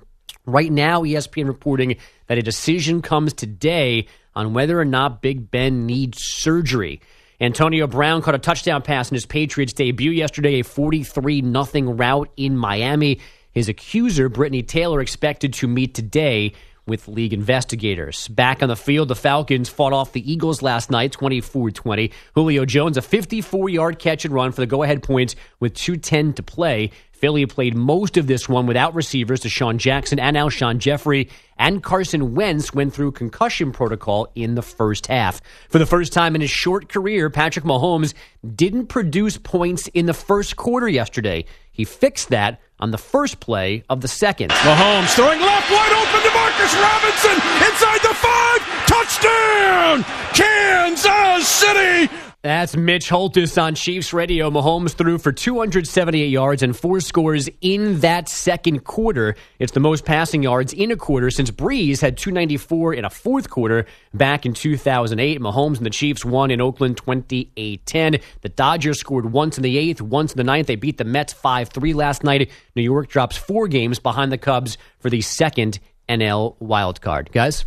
Right 0.47 0.71
now, 0.71 1.03
ESPN 1.03 1.47
reporting 1.47 1.97
that 2.27 2.39
a 2.39 2.43
decision 2.43 3.03
comes 3.03 3.33
today 3.33 4.07
on 4.35 4.53
whether 4.53 4.79
or 4.79 4.85
not 4.85 5.23
Big 5.23 5.51
Ben 5.51 5.87
needs 5.87 6.23
surgery. 6.23 7.01
Antonio 7.41 7.87
Brown 7.87 8.23
caught 8.23 8.35
a 8.35 8.39
touchdown 8.39 8.83
pass 8.83 9.11
in 9.11 9.15
his 9.15 9.27
Patriots 9.27 9.73
debut 9.73 10.13
yesterday, 10.13 10.61
a 10.61 10.65
43 10.65 11.43
0 11.43 11.93
rout 11.93 12.31
in 12.37 12.57
Miami. 12.57 13.21
His 13.51 13.69
accuser, 13.69 14.31
Britney 14.31 14.67
Taylor, 14.67 15.01
expected 15.01 15.53
to 15.55 15.69
meet 15.69 15.95
today 15.95 16.53
with 16.87 17.09
league 17.09 17.33
investigators. 17.33 18.29
Back 18.29 18.63
on 18.63 18.69
the 18.69 18.77
field, 18.77 19.09
the 19.09 19.15
Falcons 19.15 19.69
fought 19.69 19.93
off 19.93 20.13
the 20.13 20.31
Eagles 20.31 20.63
last 20.63 20.91
night, 20.91 21.13
24 21.13 21.71
20. 21.71 22.11
Julio 22.35 22.65
Jones, 22.65 22.97
a 22.97 23.03
54 23.03 23.69
yard 23.69 23.99
catch 23.99 24.25
and 24.25 24.35
run 24.35 24.53
for 24.53 24.61
the 24.61 24.67
go 24.67 24.83
ahead 24.83 25.03
points 25.03 25.37
with 25.61 25.75
2.10 25.75 26.37
to 26.37 26.43
play. 26.43 26.91
Philly 27.15 27.47
played 27.47 27.75
most 27.75 28.17
of 28.17 28.27
this 28.27 28.49
one 28.49 28.67
without 28.67 28.95
receivers. 28.95 29.41
DeSean 29.41 29.79
Jackson 29.79 30.19
and 30.19 30.37
Alshon 30.37 30.79
Jeffery 30.79 31.31
and 31.57 31.83
Carson 31.83 32.35
Wentz 32.35 32.75
went 32.75 32.93
through 32.93 33.13
concussion 33.13 33.73
protocol 33.73 34.29
in 34.35 34.57
the 34.57 34.63
first 34.63 35.07
half. 35.07 35.41
For 35.69 35.79
the 35.79 35.87
first 35.87 36.13
time 36.13 36.35
in 36.35 36.41
his 36.41 36.51
short 36.51 36.89
career, 36.89 37.31
Patrick 37.31 37.65
Mahomes 37.65 38.15
didn't 38.55 38.87
produce 38.87 39.39
points 39.39 39.89
in 39.89 40.07
the 40.07 40.13
first 40.15 40.57
quarter 40.57 40.89
yesterday. 40.89 41.45
He 41.71 41.85
fixed 41.85 42.29
that 42.29 42.61
on 42.79 42.91
the 42.91 42.99
first 42.99 43.41
play 43.41 43.85
of 43.89 44.01
the 44.01 44.09
second. 44.09 44.51
Mahomes 44.51 45.15
throwing 45.15 45.41
left, 45.41 45.71
wide 45.71 45.93
open 45.93 46.23
to 46.29 46.35
Marcus 46.35 46.75
Robinson 46.75 47.37
inside 47.65 48.03
the 48.03 48.15
five. 48.15 48.61
Touchdown, 48.87 50.05
Kansas 50.35 51.49
City. 51.49 52.24
That's 52.45 52.77
Mitch 52.77 53.09
Holthus 53.09 53.57
on 53.57 53.75
Chiefs 53.75 54.13
Radio. 54.13 54.51
Mahomes 54.51 54.93
threw 54.93 55.17
for 55.17 55.33
278 55.33 56.27
yards 56.29 56.63
and 56.63 56.77
four 56.77 57.01
scores 57.01 57.49
in 57.63 58.01
that 58.01 58.29
second 58.29 58.85
quarter. 58.85 59.35
It's 59.59 59.73
the 59.73 59.81
most 59.81 60.05
passing 60.05 60.43
yards 60.43 60.75
in 60.75 60.91
a 60.91 60.97
quarter 60.97 61.31
since 61.31 61.51
Brees 61.51 62.03
had 62.03 62.19
294 62.19 62.93
in 62.93 63.07
a 63.07 63.09
fourth 63.09 63.49
quarter 63.49 63.87
back 64.13 64.45
in 64.45 64.53
2008. 64.53 65.41
Mahomes 65.41 65.79
and 65.79 65.87
the 65.87 65.91
Chiefs 65.91 66.23
won 66.23 66.51
in 66.51 66.61
Oakland 66.61 66.99
28-10. 66.99 68.21
The 68.43 68.49
Dodgers 68.51 69.01
scored 69.01 69.33
once 69.33 69.57
in 69.57 69.63
the 69.63 69.79
eighth, 69.79 70.03
once 70.03 70.35
in 70.35 70.37
the 70.37 70.45
ninth. 70.45 70.67
They 70.67 70.77
beat 70.77 70.99
the 70.99 71.05
Mets 71.05 71.33
5-3 71.33 71.95
last 71.95 72.25
night. 72.25 72.51
New 72.77 72.83
York 72.83 73.09
drops 73.09 73.39
four 73.39 73.69
games 73.69 73.99
behind 73.99 74.31
the 74.31 74.37
Cubs 74.37 74.77
for 74.99 75.09
the 75.09 75.23
second 75.23 75.79
NL 76.11 76.57
wild 76.61 77.01
card. 77.01 77.33
Guys? 77.33 77.65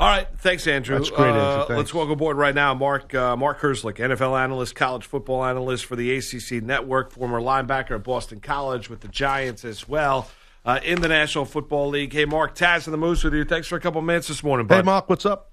All 0.00 0.06
right, 0.08 0.28
thanks, 0.38 0.64
Andrew. 0.68 0.96
That's 0.96 1.10
great, 1.10 1.30
Andrew. 1.30 1.42
Uh, 1.42 1.64
Thanks. 1.66 1.76
let's 1.76 1.94
welcome 1.94 2.12
aboard 2.12 2.36
right 2.36 2.54
now 2.54 2.72
Mark 2.72 3.12
uh, 3.16 3.34
Mark 3.36 3.60
Herzlich, 3.60 3.96
NFL 3.96 4.38
analyst, 4.38 4.76
college 4.76 5.04
football 5.04 5.44
analyst 5.44 5.86
for 5.86 5.96
the 5.96 6.16
ACC 6.16 6.62
Network, 6.62 7.10
former 7.10 7.40
linebacker 7.40 7.96
at 7.96 8.04
Boston 8.04 8.38
College 8.38 8.88
with 8.88 9.00
the 9.00 9.08
Giants 9.08 9.64
as 9.64 9.88
well 9.88 10.30
uh, 10.64 10.78
in 10.84 11.00
the 11.00 11.08
National 11.08 11.44
Football 11.44 11.88
League. 11.88 12.12
Hey, 12.12 12.26
Mark 12.26 12.54
Taz 12.54 12.86
and 12.86 12.94
the 12.94 12.98
Moose 12.98 13.24
with 13.24 13.34
you. 13.34 13.44
Thanks 13.44 13.66
for 13.66 13.74
a 13.74 13.80
couple 13.80 14.00
minutes 14.00 14.28
this 14.28 14.44
morning, 14.44 14.68
bud. 14.68 14.76
Hey, 14.76 14.82
Mark, 14.82 15.10
what's 15.10 15.26
up? 15.26 15.50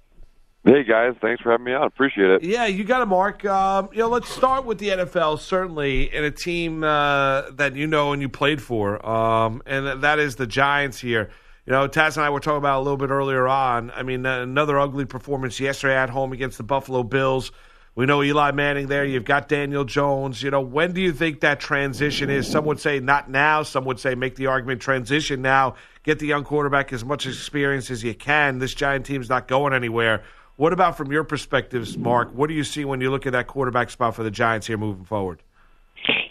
Hey 0.64 0.84
guys, 0.84 1.14
thanks 1.20 1.42
for 1.42 1.50
having 1.50 1.64
me 1.64 1.72
on. 1.72 1.86
Appreciate 1.86 2.28
it. 2.28 2.44
Yeah, 2.44 2.66
you 2.66 2.84
got 2.84 3.02
it, 3.02 3.06
Mark. 3.06 3.44
Um, 3.44 3.88
you 3.92 3.98
know, 3.98 4.08
let's 4.08 4.28
start 4.28 4.64
with 4.64 4.78
the 4.78 4.88
NFL. 4.90 5.40
Certainly, 5.40 6.14
in 6.14 6.22
a 6.22 6.30
team 6.30 6.84
uh, 6.84 7.50
that 7.50 7.74
you 7.74 7.88
know 7.88 8.12
and 8.12 8.22
you 8.22 8.28
played 8.28 8.62
for, 8.62 9.04
um, 9.04 9.60
and 9.66 10.02
that 10.02 10.20
is 10.20 10.36
the 10.36 10.46
Giants 10.46 11.00
here. 11.00 11.30
You 11.66 11.72
know, 11.72 11.88
Taz 11.88 12.16
and 12.16 12.24
I 12.24 12.30
were 12.30 12.38
talking 12.38 12.58
about 12.58 12.78
a 12.78 12.82
little 12.82 12.96
bit 12.96 13.10
earlier 13.10 13.48
on. 13.48 13.90
I 13.90 14.04
mean, 14.04 14.24
uh, 14.24 14.40
another 14.40 14.78
ugly 14.78 15.04
performance 15.04 15.58
yesterday 15.58 15.96
at 15.96 16.10
home 16.10 16.32
against 16.32 16.58
the 16.58 16.64
Buffalo 16.64 17.02
Bills. 17.02 17.50
We 17.96 18.06
know 18.06 18.22
Eli 18.22 18.52
Manning 18.52 18.86
there. 18.86 19.04
You've 19.04 19.24
got 19.24 19.48
Daniel 19.48 19.84
Jones. 19.84 20.42
You 20.42 20.50
know, 20.50 20.60
when 20.60 20.92
do 20.92 21.00
you 21.00 21.12
think 21.12 21.40
that 21.40 21.58
transition 21.58 22.30
is? 22.30 22.46
Some 22.46 22.66
would 22.66 22.78
say 22.78 23.00
not 23.00 23.28
now. 23.30 23.64
Some 23.64 23.84
would 23.86 23.98
say 23.98 24.14
make 24.14 24.36
the 24.36 24.46
argument 24.46 24.80
transition 24.80 25.42
now. 25.42 25.74
Get 26.04 26.20
the 26.20 26.26
young 26.26 26.44
quarterback 26.44 26.92
as 26.92 27.04
much 27.04 27.26
experience 27.26 27.90
as 27.90 28.04
you 28.04 28.14
can. 28.14 28.58
This 28.58 28.74
Giant 28.74 29.06
team's 29.06 29.28
not 29.28 29.48
going 29.48 29.72
anywhere. 29.72 30.22
What 30.56 30.72
about 30.72 30.96
from 30.96 31.10
your 31.10 31.24
perspectives, 31.24 31.98
Mark? 31.98 32.30
What 32.32 32.48
do 32.48 32.54
you 32.54 32.64
see 32.64 32.84
when 32.84 33.00
you 33.00 33.10
look 33.10 33.26
at 33.26 33.32
that 33.32 33.46
quarterback 33.46 33.90
spot 33.90 34.14
for 34.14 34.22
the 34.22 34.30
Giants 34.30 34.66
here 34.66 34.78
moving 34.78 35.04
forward? 35.04 35.42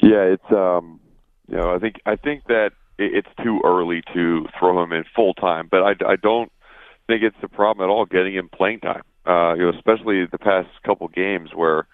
Yeah, 0.02 0.22
it's 0.22 0.52
um, 0.52 1.00
you 1.50 1.58
know, 1.58 1.74
I 1.74 1.80
think 1.80 1.96
I 2.06 2.16
think 2.16 2.46
that 2.46 2.72
it's 2.98 3.28
too 3.44 3.62
early 3.64 4.02
to 4.14 4.48
throw 4.58 4.82
him 4.84 4.92
in 4.92 5.04
full 5.16 5.34
time, 5.34 5.68
but 5.70 5.82
I, 5.84 6.14
I 6.14 6.16
don't 6.16 6.52
think 7.08 7.24
it's 7.24 7.36
a 7.44 7.48
problem 7.48 7.88
at 7.88 7.92
all 7.92 8.06
getting 8.06 8.34
him 8.36 8.50
playing 8.50 8.80
time. 8.80 9.04
Uh, 9.28 9.54
you 9.56 9.64
know, 9.64 9.72
especially 9.76 10.26
the 10.26 10.38
past 10.38 10.70
couple 10.86 11.08
games 11.08 11.50
where 11.54 11.88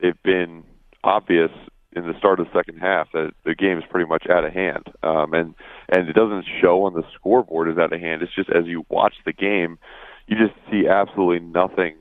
they've 0.00 0.22
been 0.22 0.64
obvious 1.04 1.50
in 1.92 2.06
the 2.06 2.16
start 2.18 2.40
of 2.40 2.46
the 2.46 2.58
second 2.58 2.78
half 2.78 3.10
that 3.12 3.32
the 3.44 3.54
game 3.54 3.78
is 3.78 3.84
pretty 3.90 4.08
much 4.08 4.26
out 4.30 4.44
of 4.44 4.52
hand, 4.52 4.86
um, 5.02 5.34
and 5.34 5.54
and 5.88 6.08
it 6.08 6.14
doesn't 6.14 6.44
show 6.60 6.84
on 6.84 6.94
the 6.94 7.02
scoreboard 7.14 7.68
as 7.70 7.78
out 7.78 7.92
of 7.92 8.00
hand. 8.00 8.22
It's 8.22 8.34
just 8.34 8.50
as 8.50 8.66
you 8.66 8.84
watch 8.88 9.14
the 9.24 9.32
game, 9.32 9.78
you 10.26 10.36
just 10.36 10.58
see 10.70 10.86
absolutely 10.86 11.46
nothing 11.46 11.96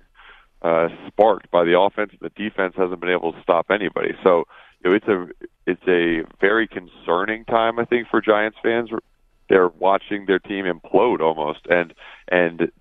uh, 0.61 0.87
sparked 1.07 1.49
by 1.51 1.63
the 1.63 1.79
offense. 1.79 2.11
The 2.19 2.29
defense 2.29 2.73
hasn't 2.77 2.99
been 2.99 3.11
able 3.11 3.33
to 3.33 3.41
stop 3.41 3.67
anybody. 3.69 4.13
So 4.23 4.45
know, 4.83 4.93
it's 4.93 5.07
a 5.07 5.27
it's 5.65 5.81
a 5.87 6.23
very 6.39 6.67
concerning 6.67 7.45
time, 7.45 7.79
I 7.79 7.85
think, 7.85 8.07
for 8.09 8.21
Giants 8.21 8.57
fans. 8.63 8.89
They're 9.49 9.69
watching 9.69 10.25
their 10.25 10.39
team 10.39 10.65
implode 10.65 11.19
almost, 11.21 11.65
and 11.69 11.93
and 12.29 12.71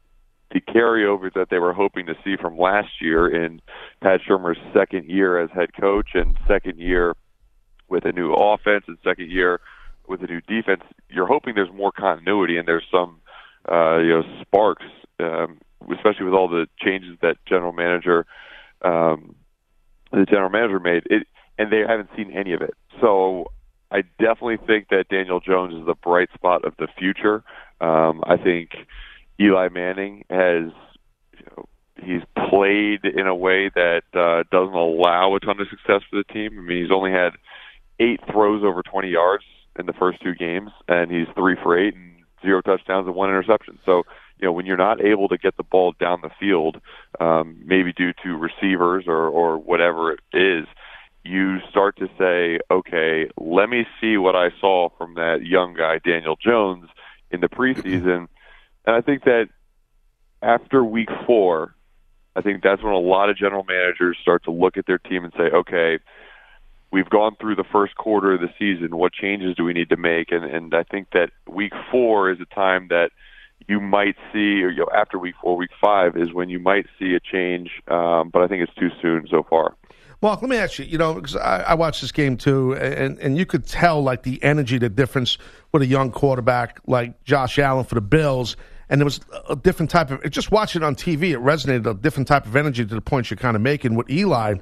the 0.53 0.61
carryover 0.61 1.33
that 1.35 1.49
they 1.51 1.59
were 1.59 1.73
hoping 1.73 2.07
to 2.07 2.15
see 2.25 2.37
from 2.37 2.59
last 2.59 3.01
year 3.01 3.29
in 3.29 3.61
Pat 4.01 4.21
Shurmur's 4.29 4.59
second 4.73 5.09
year 5.09 5.39
as 5.39 5.51
head 5.51 5.71
coach 5.79 6.11
and 6.15 6.37
second 6.47 6.79
year 6.79 7.15
with 7.89 8.05
a 8.05 8.13
new 8.13 8.33
offense 8.33 8.85
and 8.87 8.97
second 9.05 9.31
year 9.31 9.61
with 10.09 10.23
a 10.23 10.27
new 10.27 10.41
defense, 10.43 10.83
you're 11.09 11.27
hoping 11.27 11.55
there's 11.55 11.73
more 11.73 11.91
continuity 11.91 12.57
and 12.59 12.69
there's 12.69 12.87
some 12.91 13.21
uh, 13.71 13.99
you 13.99 14.11
know 14.11 14.23
sparks, 14.41 14.85
um, 15.19 15.59
especially 15.93 16.25
with 16.25 16.35
all 16.35 16.49
the 16.49 16.67
changes 16.79 17.17
that 17.23 17.37
general 17.47 17.73
manager 17.73 18.25
um, 18.83 19.35
the 20.13 20.25
general 20.27 20.51
manager 20.51 20.79
made. 20.79 21.03
It 21.07 21.27
and 21.59 21.73
they 21.73 21.81
haven't 21.87 22.11
seen 22.17 22.33
any 22.33 22.53
of 22.53 22.63
it. 22.63 22.75
So 23.01 23.51
I 23.91 24.03
definitely 24.19 24.59
think 24.67 24.89
that 24.89 25.09
Daniel 25.09 25.41
Jones 25.41 25.75
is 25.75 25.87
the 25.87 25.95
bright 25.95 26.29
spot 26.35 26.65
of 26.65 26.75
the 26.79 26.89
future. 26.99 27.45
Um, 27.81 28.23
I 28.27 28.37
think 28.37 28.71
Eli 29.41 29.69
Manning 29.69 30.25
has 30.31 30.73
you 31.33 31.47
know, 31.57 31.69
he's 32.03 32.23
played 32.51 33.05
in 33.05 33.27
a 33.27 33.35
way 33.35 33.71
that 33.75 34.03
uh, 34.15 34.45
doesn't 34.51 34.75
allow 34.75 35.35
a 35.35 35.41
ton 35.41 35.61
of 35.61 35.69
success 35.69 36.03
for 36.11 36.17
the 36.17 36.25
team. 36.33 36.59
I 36.59 36.63
mean, 36.63 36.83
he's 36.83 36.93
only 36.93 37.13
had 37.13 37.33
eight 37.99 38.21
throws 38.31 38.63
over 38.65 38.83
20 38.83 39.09
yards 39.09 39.45
in 39.79 39.87
the 39.87 39.93
first 39.93 40.23
two 40.23 40.35
games, 40.35 40.71
and 40.89 41.11
he's 41.11 41.27
three 41.35 41.57
for 41.63 41.79
eight 41.79 41.95
and 41.95 42.25
zero 42.43 42.61
touchdowns 42.63 43.07
and 43.07 43.15
one 43.15 43.29
interception. 43.29 43.79
So, 43.85 44.03
you 44.39 44.47
know, 44.47 44.53
when 44.53 44.67
you're 44.67 44.77
not 44.77 45.01
able 45.01 45.29
to 45.29 45.39
get 45.39 45.57
the 45.57 45.63
ball 45.63 45.95
down 45.99 46.21
the 46.23 46.31
field, 46.39 46.81
um, 47.21 47.57
maybe 47.65 47.93
due 47.93 48.13
to 48.23 48.37
receivers 48.37 49.05
or, 49.07 49.29
or 49.29 49.59
whatever 49.59 50.13
it 50.13 50.21
is, 50.33 50.67
you 51.27 51.61
start 51.71 51.97
to 51.99 52.09
say, 52.19 52.61
okay, 52.71 53.29
let 53.39 53.69
me 53.69 53.87
see 54.01 54.17
what 54.17 54.37
I 54.37 54.51
saw 54.61 54.89
from 54.97 55.15
that 55.15 55.45
young 55.45 55.75
guy, 55.75 55.99
Daniel 55.99 56.37
Jones, 56.37 56.89
in 57.31 57.41
the 57.41 57.49
preseason. 57.49 58.29
And 58.87 58.97
I 58.97 59.01
think 59.01 59.25
that 59.25 59.49
after 60.43 60.85
week 60.85 61.09
four, 61.27 61.75
I 62.35 62.43
think 62.43 62.63
that's 62.63 62.83
when 62.83 62.93
a 62.93 62.99
lot 62.99 63.31
of 63.31 63.37
general 63.37 63.65
managers 63.65 64.19
start 64.21 64.45
to 64.45 64.51
look 64.51 64.77
at 64.77 64.87
their 64.87 64.99
team 64.99 65.25
and 65.25 65.33
say, 65.37 65.45
okay, 65.45 65.99
we've 66.93 67.09
gone 67.09 67.37
through 67.41 67.57
the 67.57 67.65
first 67.65 67.97
quarter 67.97 68.35
of 68.35 68.41
the 68.41 68.51
season. 68.59 68.97
What 68.97 69.13
changes 69.13 69.57
do 69.57 69.65
we 69.65 69.73
need 69.73 69.89
to 69.89 69.97
make? 69.97 70.31
And, 70.31 70.45
and 70.45 70.75
I 70.75 70.83
think 70.83 71.09
that 71.13 71.31
week 71.49 71.73
four 71.91 72.31
is 72.31 72.39
a 72.41 72.55
time 72.55 72.89
that 72.89 73.11
you 73.67 73.81
might 73.81 74.17
see, 74.33 74.63
or 74.63 74.71
you 74.71 74.79
know, 74.79 74.89
after 74.95 75.19
week 75.19 75.35
four, 75.43 75.57
week 75.57 75.71
five 75.81 76.17
is 76.17 76.33
when 76.33 76.49
you 76.49 76.59
might 76.59 76.87
see 76.99 77.15
a 77.15 77.21
change. 77.21 77.71
Um, 77.89 78.31
but 78.31 78.43
I 78.43 78.47
think 78.49 78.63
it's 78.63 78.75
too 78.75 78.91
soon 79.03 79.27
so 79.29 79.43
far. 79.43 79.75
Mark, 80.23 80.41
let 80.41 80.49
me 80.49 80.57
ask 80.57 80.79
you. 80.79 80.85
You 80.87 80.99
know, 80.99 81.15
because 81.15 81.37
I, 81.37 81.63
I 81.63 81.75
watched 81.75 82.01
this 82.01 82.13
game 82.13 82.37
too, 82.37 82.75
and 82.75 83.19
and 83.19 83.37
you 83.37 83.47
could 83.47 83.67
tell 83.67 84.03
like 84.03 84.23
the 84.23 84.43
energy, 84.43 84.79
the 84.79 84.89
difference 84.89 85.39
with 85.73 85.83
a 85.83 85.87
young 85.87 86.11
quarterback 86.11 86.81
like 86.87 87.23
Josh 87.25 87.59
Allen 87.59 87.85
for 87.85 87.97
the 87.97 88.01
Bills, 88.01 88.57
and 88.89 89.01
there 89.01 89.05
was 89.05 89.21
a 89.49 89.57
different 89.57 89.91
type 89.91 90.11
of. 90.11 90.31
Just 90.31 90.53
watching 90.53 90.83
it 90.83 90.85
on 90.85 90.95
TV, 90.95 91.33
it 91.33 91.39
resonated 91.39 91.91
a 91.91 91.95
different 91.95 92.29
type 92.29 92.47
of 92.47 92.55
energy 92.55 92.87
to 92.87 92.95
the 92.95 93.01
point 93.01 93.31
you're 93.31 93.37
kind 93.37 93.57
of 93.57 93.63
making. 93.63 93.97
With 93.97 94.09
Eli, 94.09 94.55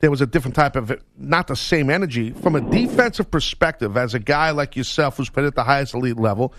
there 0.00 0.10
was 0.10 0.20
a 0.20 0.26
different 0.26 0.54
type 0.54 0.76
of, 0.76 0.92
not 1.16 1.46
the 1.46 1.56
same 1.56 1.88
energy 1.88 2.30
from 2.30 2.54
a 2.54 2.60
defensive 2.60 3.30
perspective. 3.30 3.96
As 3.96 4.14
a 4.14 4.18
guy 4.18 4.50
like 4.50 4.76
yourself 4.76 5.16
who's 5.16 5.30
played 5.30 5.46
at 5.46 5.54
the 5.54 5.64
highest 5.64 5.94
elite 5.94 6.18
level, 6.18 6.52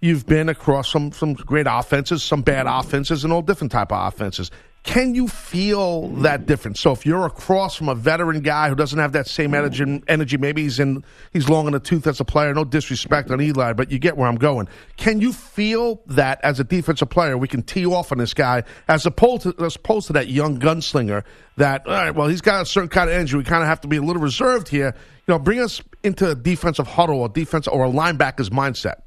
you've 0.00 0.26
been 0.26 0.48
across 0.48 0.90
some 0.90 1.12
some 1.12 1.34
great 1.34 1.66
offenses, 1.68 2.22
some 2.24 2.42
bad 2.42 2.66
offenses, 2.66 3.22
and 3.22 3.32
all 3.32 3.42
different 3.42 3.72
type 3.72 3.92
of 3.92 4.12
offenses. 4.12 4.50
Can 4.86 5.16
you 5.16 5.26
feel 5.26 6.06
that 6.22 6.46
difference? 6.46 6.80
So 6.80 6.92
if 6.92 7.04
you're 7.04 7.26
across 7.26 7.74
from 7.74 7.88
a 7.88 7.94
veteran 7.94 8.40
guy 8.40 8.68
who 8.68 8.76
doesn't 8.76 9.00
have 9.00 9.12
that 9.12 9.26
same 9.26 9.50
mm. 9.50 9.56
energy, 9.56 10.02
energy 10.06 10.36
maybe 10.36 10.62
he's 10.62 10.78
in 10.78 11.04
he's 11.32 11.48
long 11.48 11.66
in 11.66 11.72
the 11.72 11.80
tooth 11.80 12.06
as 12.06 12.20
a 12.20 12.24
player. 12.24 12.54
No 12.54 12.64
disrespect 12.64 13.32
on 13.32 13.40
Eli, 13.40 13.72
but 13.72 13.90
you 13.90 13.98
get 13.98 14.16
where 14.16 14.28
I'm 14.28 14.36
going. 14.36 14.68
Can 14.96 15.20
you 15.20 15.32
feel 15.32 16.00
that 16.06 16.40
as 16.44 16.60
a 16.60 16.64
defensive 16.64 17.10
player, 17.10 17.36
we 17.36 17.48
can 17.48 17.62
tee 17.62 17.84
off 17.84 18.12
on 18.12 18.18
this 18.18 18.32
guy 18.32 18.62
as 18.86 19.04
opposed 19.06 19.42
to 19.42 19.54
as 19.58 19.74
opposed 19.74 20.06
to 20.06 20.12
that 20.12 20.28
young 20.28 20.60
gunslinger 20.60 21.24
that 21.56 21.84
all 21.84 21.92
right, 21.92 22.14
well 22.14 22.28
he's 22.28 22.40
got 22.40 22.62
a 22.62 22.66
certain 22.66 22.88
kind 22.88 23.10
of 23.10 23.16
energy. 23.16 23.36
We 23.36 23.42
kind 23.42 23.64
of 23.64 23.68
have 23.68 23.80
to 23.80 23.88
be 23.88 23.96
a 23.96 24.02
little 24.02 24.22
reserved 24.22 24.68
here. 24.68 24.94
You 25.26 25.34
know, 25.34 25.40
bring 25.40 25.58
us 25.58 25.82
into 26.04 26.30
a 26.30 26.36
defensive 26.36 26.86
huddle 26.86 27.22
or 27.22 27.28
defense 27.28 27.66
or 27.66 27.86
a 27.86 27.90
linebacker's 27.90 28.50
mindset. 28.50 29.02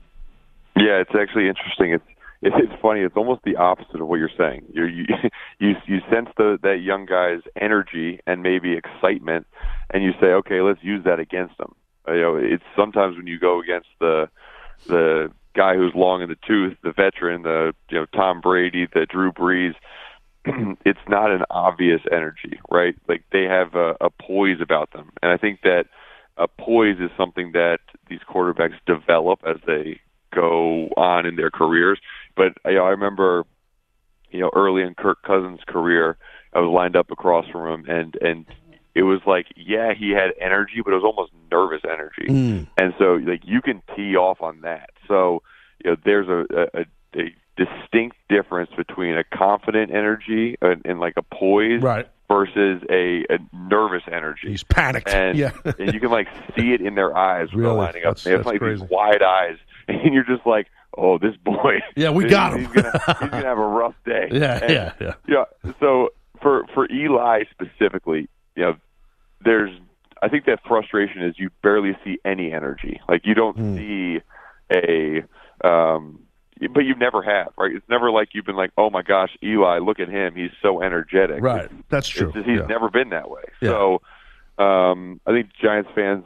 Yeah, 0.76 1.00
it's 1.00 1.16
actually 1.18 1.48
interesting. 1.48 1.94
It's 1.94 2.19
it's 2.42 2.82
funny. 2.82 3.02
It's 3.02 3.18
almost 3.18 3.42
the 3.44 3.58
opposite 3.58 4.02
of 4.02 4.08
what 4.08 4.20
you're 4.20 4.30
saying. 4.38 4.66
You're, 4.74 4.90
you 4.90 5.06
you 5.60 5.74
you 5.86 6.00
sense 6.12 6.30
the 6.38 6.58
that 6.64 6.82
young 6.82 7.06
guy's 7.06 7.42
energy 7.60 8.20
and 8.26 8.42
maybe 8.42 8.74
excitement, 8.74 9.48
and 9.92 10.04
you 10.04 10.12
say, 10.22 10.28
okay, 10.28 10.62
let's 10.62 10.84
use 10.84 11.04
that 11.06 11.20
against 11.20 11.60
him. 11.60 11.74
Uh, 12.08 12.14
you 12.14 12.22
know, 12.22 12.36
it's 12.38 12.64
sometimes 12.76 13.18
when 13.18 13.28
you 13.28 13.40
go 13.40 13.62
against 13.62 13.90
the 14.00 14.30
the 14.88 15.32
guy 15.56 15.76
who's 15.76 15.94
long 15.96 16.22
in 16.22 16.30
the 16.30 16.38
tooth, 16.48 16.78
the 16.84 16.94
veteran, 16.94 17.44
the 17.44 17.74
you 17.90 18.00
know 18.00 18.06
Tom 18.16 18.42
Brady, 18.42 18.88
the 18.94 19.06
Drew 19.06 19.32
Brees. 19.32 19.76
it's 20.86 21.00
not 21.10 21.32
an 21.32 21.44
obvious 21.50 22.02
energy, 22.12 22.60
right? 22.72 22.96
Like 23.10 23.24
they 23.32 23.44
have 23.44 23.76
a, 23.76 23.96
a 24.00 24.10
poise 24.10 24.62
about 24.62 24.92
them, 24.94 25.12
and 25.22 25.32
I 25.32 25.38
think 25.38 25.62
that 25.64 25.86
a 26.38 26.48
poise 26.48 27.00
is 27.00 27.12
something 27.18 27.52
that 27.52 27.80
these 28.10 28.22
quarterbacks 28.28 28.78
develop 28.86 29.42
as 29.46 29.58
they 29.68 30.00
go 30.34 30.88
on 30.96 31.26
in 31.26 31.36
their 31.36 31.52
careers. 31.52 32.00
But 32.40 32.54
you 32.72 32.78
know, 32.78 32.86
I 32.86 32.92
remember, 32.92 33.46
you 34.32 34.40
know, 34.40 34.50
early 34.56 34.82
in 34.84 34.96
Kirk 34.96 35.22
Cousins' 35.24 35.60
career, 35.68 36.18
I 36.54 36.60
was 36.60 36.72
lined 36.74 36.96
up 36.96 37.12
across 37.12 37.46
from 37.52 37.68
him, 37.84 37.90
and 37.90 38.16
and 38.22 38.46
it 38.96 39.04
was 39.04 39.20
like, 39.28 39.48
yeah, 39.58 39.94
he 39.94 40.12
had 40.12 40.32
energy, 40.40 40.82
but 40.84 40.92
it 40.94 40.96
was 40.96 41.04
almost 41.04 41.32
nervous 41.52 41.82
energy, 41.84 42.28
Mm. 42.30 42.68
and 42.78 42.94
so 42.98 43.16
like 43.16 43.42
you 43.44 43.62
can 43.62 43.82
tee 43.96 44.16
off 44.16 44.42
on 44.42 44.62
that. 44.62 44.92
So 45.08 45.44
you 45.84 45.92
know, 45.92 45.98
there's 46.06 46.28
a, 46.30 46.46
a, 46.74 46.86
a 47.20 47.34
distinct 47.58 48.16
difference 48.30 48.70
between 48.78 49.18
a 49.18 49.24
confident 49.24 49.92
energy 49.92 50.56
and, 50.62 50.82
and 50.86 51.00
like 51.00 51.14
a 51.18 51.22
poise, 51.24 51.82
Right. 51.82 52.08
versus 52.30 52.82
a, 52.90 53.26
a 53.30 53.38
nervous 53.54 54.04
energy. 54.12 54.50
He's 54.50 54.64
panicked. 54.64 55.10
And, 55.10 55.38
yeah. 55.38 55.52
and 55.78 55.94
you 55.94 56.00
can 56.00 56.10
like 56.10 56.28
see 56.58 56.72
it 56.74 56.80
in 56.82 56.96
their 56.96 57.16
eyes 57.18 57.52
when 57.52 57.62
Really? 57.64 57.74
they're 57.76 57.84
lining 57.86 58.06
up. 58.06 58.16
That's- 58.18 58.24
they 58.24 58.32
have 58.32 58.46
like 58.46 58.60
crazy. 58.60 58.82
these 58.82 58.90
wide 58.90 59.22
eyes, 59.24 59.58
and 59.90 60.14
you're 60.14 60.24
just 60.24 60.46
like, 60.46 60.68
"Oh, 60.98 61.18
this 61.18 61.36
boy." 61.38 61.80
Yeah, 61.96 62.10
we 62.12 62.24
he's- 62.26 62.32
got 62.32 62.54
him. 62.54 62.60
He's 62.66 62.74
gonna, 62.74 62.92
he's 63.20 63.30
gonna 63.30 63.46
have 63.46 63.58
a 63.58 63.68
rough 63.68 63.96
day. 64.06 64.28
Yeah, 64.32 64.60
And, 64.62 64.72
yeah, 64.72 64.94
yeah. 65.00 65.14
yeah. 65.28 65.72
So 65.80 66.10
for 66.42 66.66
for 66.74 66.90
Eli 66.92 67.44
specifically, 67.52 68.28
you 68.56 68.64
know, 68.64 68.76
there's 69.44 69.72
I 70.22 70.28
think 70.30 70.46
that 70.46 70.60
frustration 70.68 71.24
is 71.24 71.36
you 71.40 71.50
barely 71.64 71.98
see 72.04 72.20
any 72.26 72.52
energy. 72.52 73.00
Like 73.08 73.26
you 73.26 73.34
don't 73.34 73.56
Hmm. 73.58 73.78
see 73.78 74.20
a 74.72 75.24
um 75.64 76.20
but 76.74 76.82
you 76.84 76.94
never 76.96 77.22
have, 77.24 77.54
right? 77.58 77.74
It's 77.74 77.88
never 77.88 78.12
like 78.12 78.30
you've 78.34 78.46
been 78.46 78.58
like, 78.58 78.72
"Oh 78.78 78.90
my 78.90 79.02
gosh, 79.02 79.30
Eli, 79.42 79.78
look 79.80 80.02
at 80.02 80.10
him. 80.10 80.36
He's 80.36 80.52
so 80.62 80.82
energetic." 80.82 81.42
Right. 81.42 81.70
That's 81.88 82.10
It's 82.10 82.18
true. 82.18 82.32
just- 82.34 82.46
he's 82.46 82.60
Yeah. 82.60 82.66
never 82.66 82.90
been 82.90 83.10
that 83.12 83.30
way. 83.30 83.44
Yeah. 83.62 83.70
So 83.70 84.02
um, 84.58 85.22
I 85.26 85.32
think 85.32 85.52
Giants 85.62 85.90
fans 85.96 86.26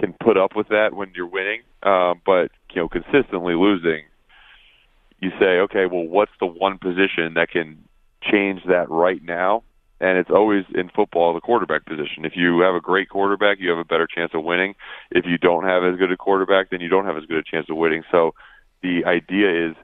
can 0.00 0.14
put 0.14 0.36
up 0.36 0.56
with 0.56 0.68
that 0.68 0.94
when 0.94 1.12
you're 1.14 1.26
winning, 1.26 1.60
um, 1.82 2.20
but 2.24 2.50
you 2.72 2.80
know, 2.80 2.88
consistently 2.88 3.54
losing, 3.54 4.02
you 5.20 5.30
say, 5.38 5.60
okay, 5.60 5.86
well, 5.86 6.04
what's 6.04 6.32
the 6.40 6.46
one 6.46 6.78
position 6.78 7.34
that 7.34 7.50
can 7.50 7.84
change 8.22 8.62
that 8.66 8.88
right 8.90 9.22
now? 9.22 9.62
And 10.00 10.16
it's 10.16 10.30
always 10.30 10.64
in 10.74 10.88
football 10.88 11.34
the 11.34 11.40
quarterback 11.40 11.84
position. 11.84 12.24
If 12.24 12.32
you 12.34 12.60
have 12.60 12.74
a 12.74 12.80
great 12.80 13.10
quarterback, 13.10 13.58
you 13.60 13.68
have 13.68 13.78
a 13.78 13.84
better 13.84 14.06
chance 14.06 14.32
of 14.32 14.42
winning. 14.42 14.74
If 15.10 15.26
you 15.26 15.36
don't 15.36 15.64
have 15.64 15.84
as 15.84 15.98
good 15.98 16.10
a 16.10 16.16
quarterback, 16.16 16.70
then 16.70 16.80
you 16.80 16.88
don't 16.88 17.04
have 17.04 17.18
as 17.18 17.26
good 17.26 17.36
a 17.36 17.42
chance 17.42 17.66
of 17.68 17.76
winning. 17.76 18.02
So 18.10 18.34
the 18.82 19.04
idea 19.04 19.68
is, 19.68 19.76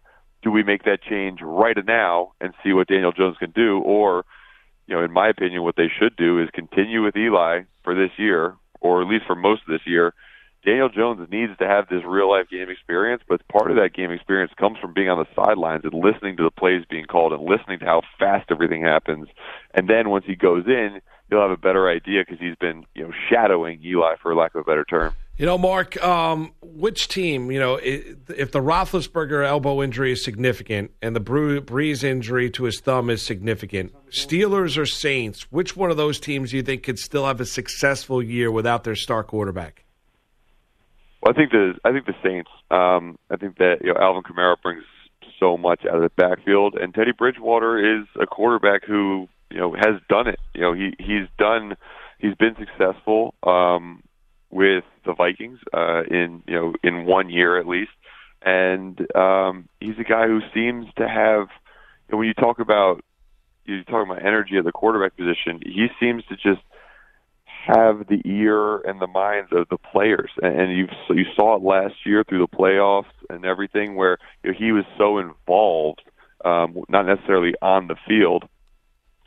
do 0.43 0.51
we 0.51 0.63
make 0.63 0.85
that 0.85 1.03
change 1.03 1.41
right 1.43 1.77
now 1.87 2.33
and 2.41 2.55
see 2.65 2.73
what 2.73 2.89
Daniel 2.89 3.13
Jones 3.13 3.37
can 3.39 3.51
do, 3.51 3.81
or 3.81 4.25
you 4.87 4.95
know, 4.95 5.05
in 5.05 5.13
my 5.13 5.29
opinion, 5.29 5.63
what 5.65 5.77
they 5.77 5.91
should 5.99 6.17
do 6.17 6.41
is 6.41 6.49
continue 6.55 7.03
with 7.03 7.17
Eli 7.17 7.63
for 7.83 7.95
this 7.95 8.13
year, 8.17 8.55
or 8.87 9.03
at 9.03 9.09
least 9.09 9.27
for 9.27 9.35
most 9.35 9.63
of 9.63 9.69
this 9.69 9.87
year. 9.87 10.15
Daniel 10.65 10.89
Jones 10.89 11.29
needs 11.31 11.57
to 11.59 11.67
have 11.67 11.89
this 11.89 12.03
real 12.05 12.29
life 12.29 12.49
game 12.51 12.69
experience, 12.69 13.23
but 13.29 13.47
part 13.47 13.71
of 13.71 13.77
that 13.77 13.95
game 13.95 14.11
experience 14.11 14.51
comes 14.59 14.79
from 14.79 14.93
being 14.95 15.09
on 15.09 15.19
the 15.19 15.43
sidelines 15.45 15.85
and 15.85 15.95
listening 15.95 16.37
to 16.37 16.43
the 16.43 16.51
plays 16.51 16.85
being 16.91 17.05
called 17.05 17.33
and 17.33 17.43
listening 17.43 17.79
to 17.79 17.85
how 17.85 18.03
fast 18.19 18.51
everything 18.51 18.83
happens. 18.83 19.29
And 19.75 19.89
then 19.89 20.11
once 20.11 20.25
he 20.27 20.35
goes 20.35 20.65
in, 20.67 21.01
he'll 21.31 21.41
have 21.41 21.53
a 21.53 21.57
better 21.57 21.89
idea 21.89 22.23
because 22.23 22.41
he's 22.41 22.57
been, 22.57 22.85
you 22.97 23.05
know, 23.05 23.13
shadowing 23.31 23.81
Eli 23.85 24.17
for 24.21 24.35
lack 24.35 24.57
of 24.57 24.63
a 24.63 24.65
better 24.65 24.85
term. 24.85 25.15
You 25.39 25.45
know, 25.45 25.59
Mark, 25.59 26.03
um, 26.03 26.53
which 26.63 27.09
team, 27.09 27.51
you 27.51 27.61
know, 27.61 27.75
if 27.83 28.53
the 28.53 28.61
Roethlisberger 28.61 29.47
elbow 29.47 29.83
injury 29.83 30.13
is 30.13 30.25
significant 30.25 30.93
and 31.03 31.15
the 31.15 31.21
Brees 31.21 32.03
injury 32.03 32.51
to 32.53 32.65
his 32.65 32.81
thumb 32.81 33.11
is 33.11 33.21
significant, 33.21 33.93
Steelers 34.09 34.79
or 34.79 34.87
Saints, 34.87 35.43
which 35.53 35.77
one 35.77 35.91
of 35.91 35.99
those 35.99 36.19
teams 36.19 36.53
do 36.53 36.57
you 36.57 36.63
think 36.63 36.85
could 36.85 36.99
still 36.99 37.27
have 37.27 37.39
a 37.39 37.45
successful 37.45 38.23
year 38.23 38.51
without 38.51 38.85
their 38.85 38.95
star 38.95 39.23
quarterback? 39.23 39.85
Well, 41.21 41.35
I 41.35 41.37
think 41.37 41.51
the 41.51 41.75
I 41.85 41.93
think 41.93 42.07
the 42.07 42.15
Saints. 42.23 42.51
Um, 42.71 43.19
I 43.31 43.37
think 43.37 43.59
that 43.59 43.79
you 43.83 43.93
know 43.93 44.01
Alvin 44.01 44.23
Kamara 44.23 44.57
brings 44.63 44.85
so 45.39 45.59
much 45.59 45.85
out 45.85 45.97
of 45.97 46.03
the 46.03 46.11
backfield, 46.17 46.77
and 46.81 46.95
Teddy 46.95 47.13
Bridgewater 47.13 47.99
is 47.99 48.07
a 48.19 48.27
quarterback 48.27 48.85
who 48.85 49.29
you 49.51 49.59
know 49.59 49.75
has 49.75 50.01
done 50.09 50.29
it. 50.29 50.41
You 50.55 50.63
know 50.63 50.73
he 50.73 50.95
he's 50.99 51.29
done 51.37 51.77
he's 52.19 52.35
been 52.37 52.57
successful 52.59 53.35
um, 53.43 54.03
with 54.51 54.85
the 55.05 55.15
Vikings 55.15 55.59
uh, 55.73 56.03
in 56.05 56.43
you 56.47 56.55
know 56.55 56.75
in 56.83 57.07
one 57.07 57.31
year 57.31 57.59
at 57.59 57.67
least, 57.67 57.93
and 58.43 59.01
um, 59.15 59.69
he's 59.81 59.99
a 59.99 60.05
guy 60.05 60.27
who 60.27 60.41
seems 60.55 60.87
to 60.97 61.09
have. 61.09 61.49
You 62.09 62.13
know, 62.13 62.19
when 62.19 62.29
you 62.29 62.35
talk 62.35 62.61
about 62.61 63.05
you 63.65 63.83
talk 63.85 64.07
about 64.07 64.25
energy 64.25 64.57
at 64.57 64.65
the 64.65 64.73
quarterback 64.73 65.17
position, 65.17 65.61
he 65.65 65.89
seems 65.99 66.25
to 66.27 66.37
just 66.37 66.63
have 67.67 68.07
the 68.07 68.23
ear 68.25 68.77
and 68.79 69.01
the 69.01 69.09
minds 69.09 69.51
of 69.53 69.69
the 69.69 69.79
players, 69.79 70.31
and, 70.41 70.71
you 70.77 70.87
you 71.11 71.25
saw 71.35 71.57
it 71.57 71.63
last 71.63 71.95
year 72.05 72.23
through 72.23 72.39
the 72.39 72.57
playoffs 72.57 73.11
and 73.29 73.45
everything, 73.45 73.97
where 73.97 74.19
you 74.45 74.53
know, 74.53 74.57
he 74.57 74.71
was 74.71 74.85
so 74.97 75.19
involved, 75.19 76.03
um, 76.45 76.79
not 76.89 77.07
necessarily 77.07 77.55
on 77.61 77.89
the 77.89 77.97
field, 78.07 78.49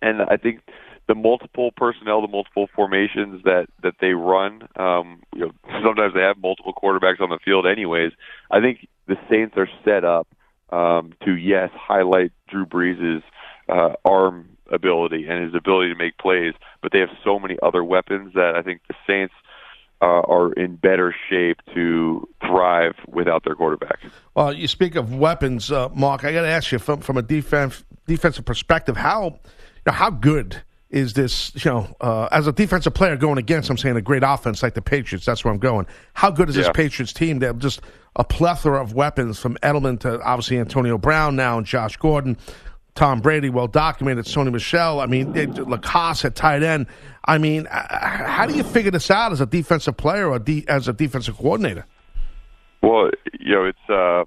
and 0.01 0.21
I 0.21 0.38
think 0.38 0.62
the 1.10 1.15
multiple 1.15 1.72
personnel, 1.76 2.22
the 2.22 2.28
multiple 2.28 2.69
formations 2.76 3.43
that 3.43 3.65
that 3.82 3.95
they 4.00 4.13
run, 4.13 4.62
um, 4.76 5.22
you 5.34 5.41
know, 5.41 5.52
sometimes 5.84 6.13
they 6.13 6.22
have 6.22 6.38
multiple 6.38 6.72
quarterbacks 6.72 7.19
on 7.19 7.30
the 7.30 7.39
field, 7.43 7.65
anyways. 7.65 8.12
I 8.52 8.62
think 8.62 8.88
the 9.08 9.15
Saints 9.30 9.56
are 9.58 9.67
set 9.84 10.06
up 10.06 10.28
um, 10.69 11.13
to 11.26 11.36
yes 11.36 11.72
highlight 11.74 12.32
Drew 12.48 12.67
Brees' 12.67 13.24
uh, 13.67 13.93
arm 14.06 14.50
ability 14.72 15.26
and 15.28 15.43
his 15.43 15.56
ability 15.56 15.91
to 15.91 15.98
make 15.98 16.15
plays, 16.19 16.54
but 16.84 16.91
they 16.91 17.00
have 17.00 17.10
so 17.24 17.39
many 17.39 17.58
other 17.63 17.84
weapons 17.84 18.36
that 18.36 18.54
I 18.56 18.62
think 18.62 18.82
the 18.88 18.93
Saints 19.08 19.34
uh, 20.04 20.06
are 20.06 20.54
in 20.54 20.76
better 20.76 21.13
shape 21.28 21.58
to 21.74 22.30
thrive 22.39 22.93
without 23.08 23.43
their 23.45 23.56
quarterback. 23.56 23.98
Well, 24.36 24.54
you 24.54 24.67
speak 24.67 24.93
of 24.93 25.15
weapons, 25.15 25.72
uh, 25.72 25.89
Mark. 25.89 26.24
I 26.24 26.32
got 26.32 26.43
to 26.43 26.48
ask 26.50 26.72
you 26.72 26.78
from 26.78 27.00
from 27.00 27.17
a 27.17 27.24
defense 27.24 27.84
defensive 28.06 28.45
perspective, 28.45 28.95
how 28.95 29.24
you 29.24 29.82
know, 29.88 29.93
how 29.93 30.12
good 30.12 30.62
is 30.89 31.13
this? 31.13 31.52
You 31.63 31.71
know, 31.71 31.95
uh, 32.02 32.30
as 32.32 32.47
a 32.47 32.52
defensive 32.52 32.93
player 32.93 33.15
going 33.15 33.38
against, 33.38 33.69
I'm 33.69 33.78
saying 33.78 33.95
a 33.95 34.02
great 34.02 34.23
offense 34.25 34.63
like 34.63 34.73
the 34.73 34.82
Patriots. 34.82 35.25
That's 35.25 35.43
where 35.43 35.54
I'm 35.54 35.60
going. 35.60 35.86
How 36.13 36.32
good 36.32 36.49
is 36.49 36.56
this 36.56 36.69
Patriots 36.73 37.13
team? 37.13 37.39
They 37.39 37.45
have 37.45 37.60
just 37.60 37.82
a 38.15 38.23
plethora 38.23 38.82
of 38.82 38.93
weapons 38.93 39.39
from 39.39 39.56
Edelman 39.58 39.99
to 40.02 40.19
obviously 40.21 40.58
Antonio 40.58 40.97
Brown 40.97 41.36
now 41.36 41.58
and 41.58 41.65
Josh 41.65 41.97
Gordon. 41.97 42.38
Tom 42.95 43.21
Brady, 43.21 43.49
well 43.49 43.67
documented. 43.67 44.25
Sony 44.25 44.52
Michel. 44.52 44.99
I 44.99 45.06
mean, 45.06 45.32
they, 45.32 45.45
LaCosse 45.45 46.25
at 46.25 46.36
tight 46.36 46.63
end. 46.63 46.88
I 47.23 47.38
mean, 47.38 47.67
how 47.69 48.45
do 48.47 48.56
you 48.56 48.63
figure 48.63 48.91
this 48.91 49.12
out 49.12 49.32
as 49.32 49.39
a 49.39 49.45
defensive 49.45 49.95
player 49.95 50.28
or 50.28 50.39
de- 50.39 50.65
as 50.67 50.88
a 50.88 50.93
defensive 50.93 51.38
coordinator? 51.38 51.86
Well, 52.82 53.12
you 53.39 53.56
know, 53.56 53.65
it's 53.65 53.89
uh 53.89 54.25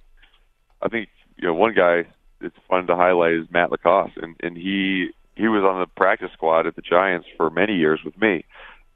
I 0.81 0.89
think 0.89 1.09
you 1.37 1.49
know 1.49 1.55
one 1.55 1.75
guy 1.75 2.07
it's 2.41 2.57
fun 2.69 2.87
to 2.87 2.97
highlight 2.97 3.33
is 3.33 3.47
Matt 3.51 3.71
LaCosse, 3.71 4.13
and 4.23 4.37
and 4.43 4.57
he 4.57 5.11
he 5.37 5.49
was 5.49 5.65
on 5.65 5.81
the 5.81 5.87
practice 5.87 6.31
squad 6.33 6.67
at 6.67 6.77
the 6.77 6.83
Giants 6.83 7.27
for 7.37 7.51
many 7.51 7.75
years 7.75 8.01
with 8.05 8.19
me, 8.21 8.45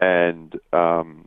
and 0.00 0.54
um, 0.72 1.26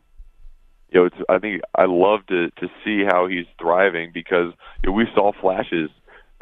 you 0.90 1.00
know, 1.00 1.06
it's 1.06 1.16
I 1.28 1.38
think 1.38 1.62
I 1.74 1.84
love 1.86 2.26
to 2.26 2.50
to 2.50 2.68
see 2.84 3.04
how 3.04 3.26
he's 3.26 3.46
thriving 3.60 4.10
because 4.12 4.52
you 4.82 4.90
know, 4.90 4.92
we 4.92 5.06
saw 5.14 5.32
flashes 5.32 5.90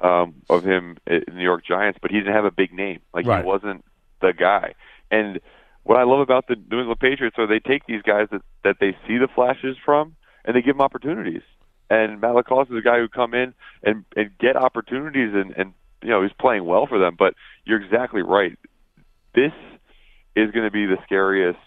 um, 0.03 0.35
of 0.49 0.65
him 0.65 0.99
in 1.07 1.23
the 1.27 1.35
New 1.35 1.43
York 1.43 1.65
Giants, 1.67 1.99
but 2.01 2.11
he 2.11 2.19
didn't 2.19 2.35
have 2.35 2.45
a 2.45 2.51
big 2.51 2.73
name. 2.73 3.01
Like 3.15 3.27
Right. 3.27 3.43
he 3.43 3.47
wasn't 3.47 3.85
the 4.21 4.33
guy, 4.33 4.75
and 5.11 5.41
what 5.85 5.99
I 5.99 6.05
love 6.05 6.21
about 6.21 6.49
the 6.49 6.57
New 6.71 6.81
England 6.81 7.01
Patriots 7.01 7.37
are 7.39 7.47
they 7.47 7.61
take 7.61 7.87
these 7.87 8.03
guys 8.03 8.29
that 8.31 8.43
that 8.65 8.77
they 8.81 8.97
see 9.07 9.17
the 9.17 9.29
flashes 9.35 9.77
from 9.83 10.17
and 10.45 10.55
they 10.55 10.63
give 10.63 10.75
them 10.75 10.83
opportunities. 10.83 11.43
And 11.91 12.21
Matt 12.21 12.35
is 12.37 12.77
a 12.77 12.83
guy 12.83 12.99
who 12.99 13.09
come 13.09 13.33
in 13.33 13.55
and 13.83 14.05
and 14.15 14.31
get 14.39 14.57
opportunities 14.57 15.33
and 15.35 15.55
and 15.57 15.73
you 16.03 16.11
know 16.11 16.23
he's 16.23 16.33
playing 16.39 16.65
well 16.65 16.87
for 16.87 16.99
them. 16.99 17.17
But 17.19 17.35
you're 17.65 17.81
exactly 17.83 18.23
right. 18.23 18.59
This 19.35 19.53
is 20.37 20.51
going 20.53 20.65
to 20.65 20.71
be 20.71 20.87
the 20.87 20.99
scariest 21.05 21.59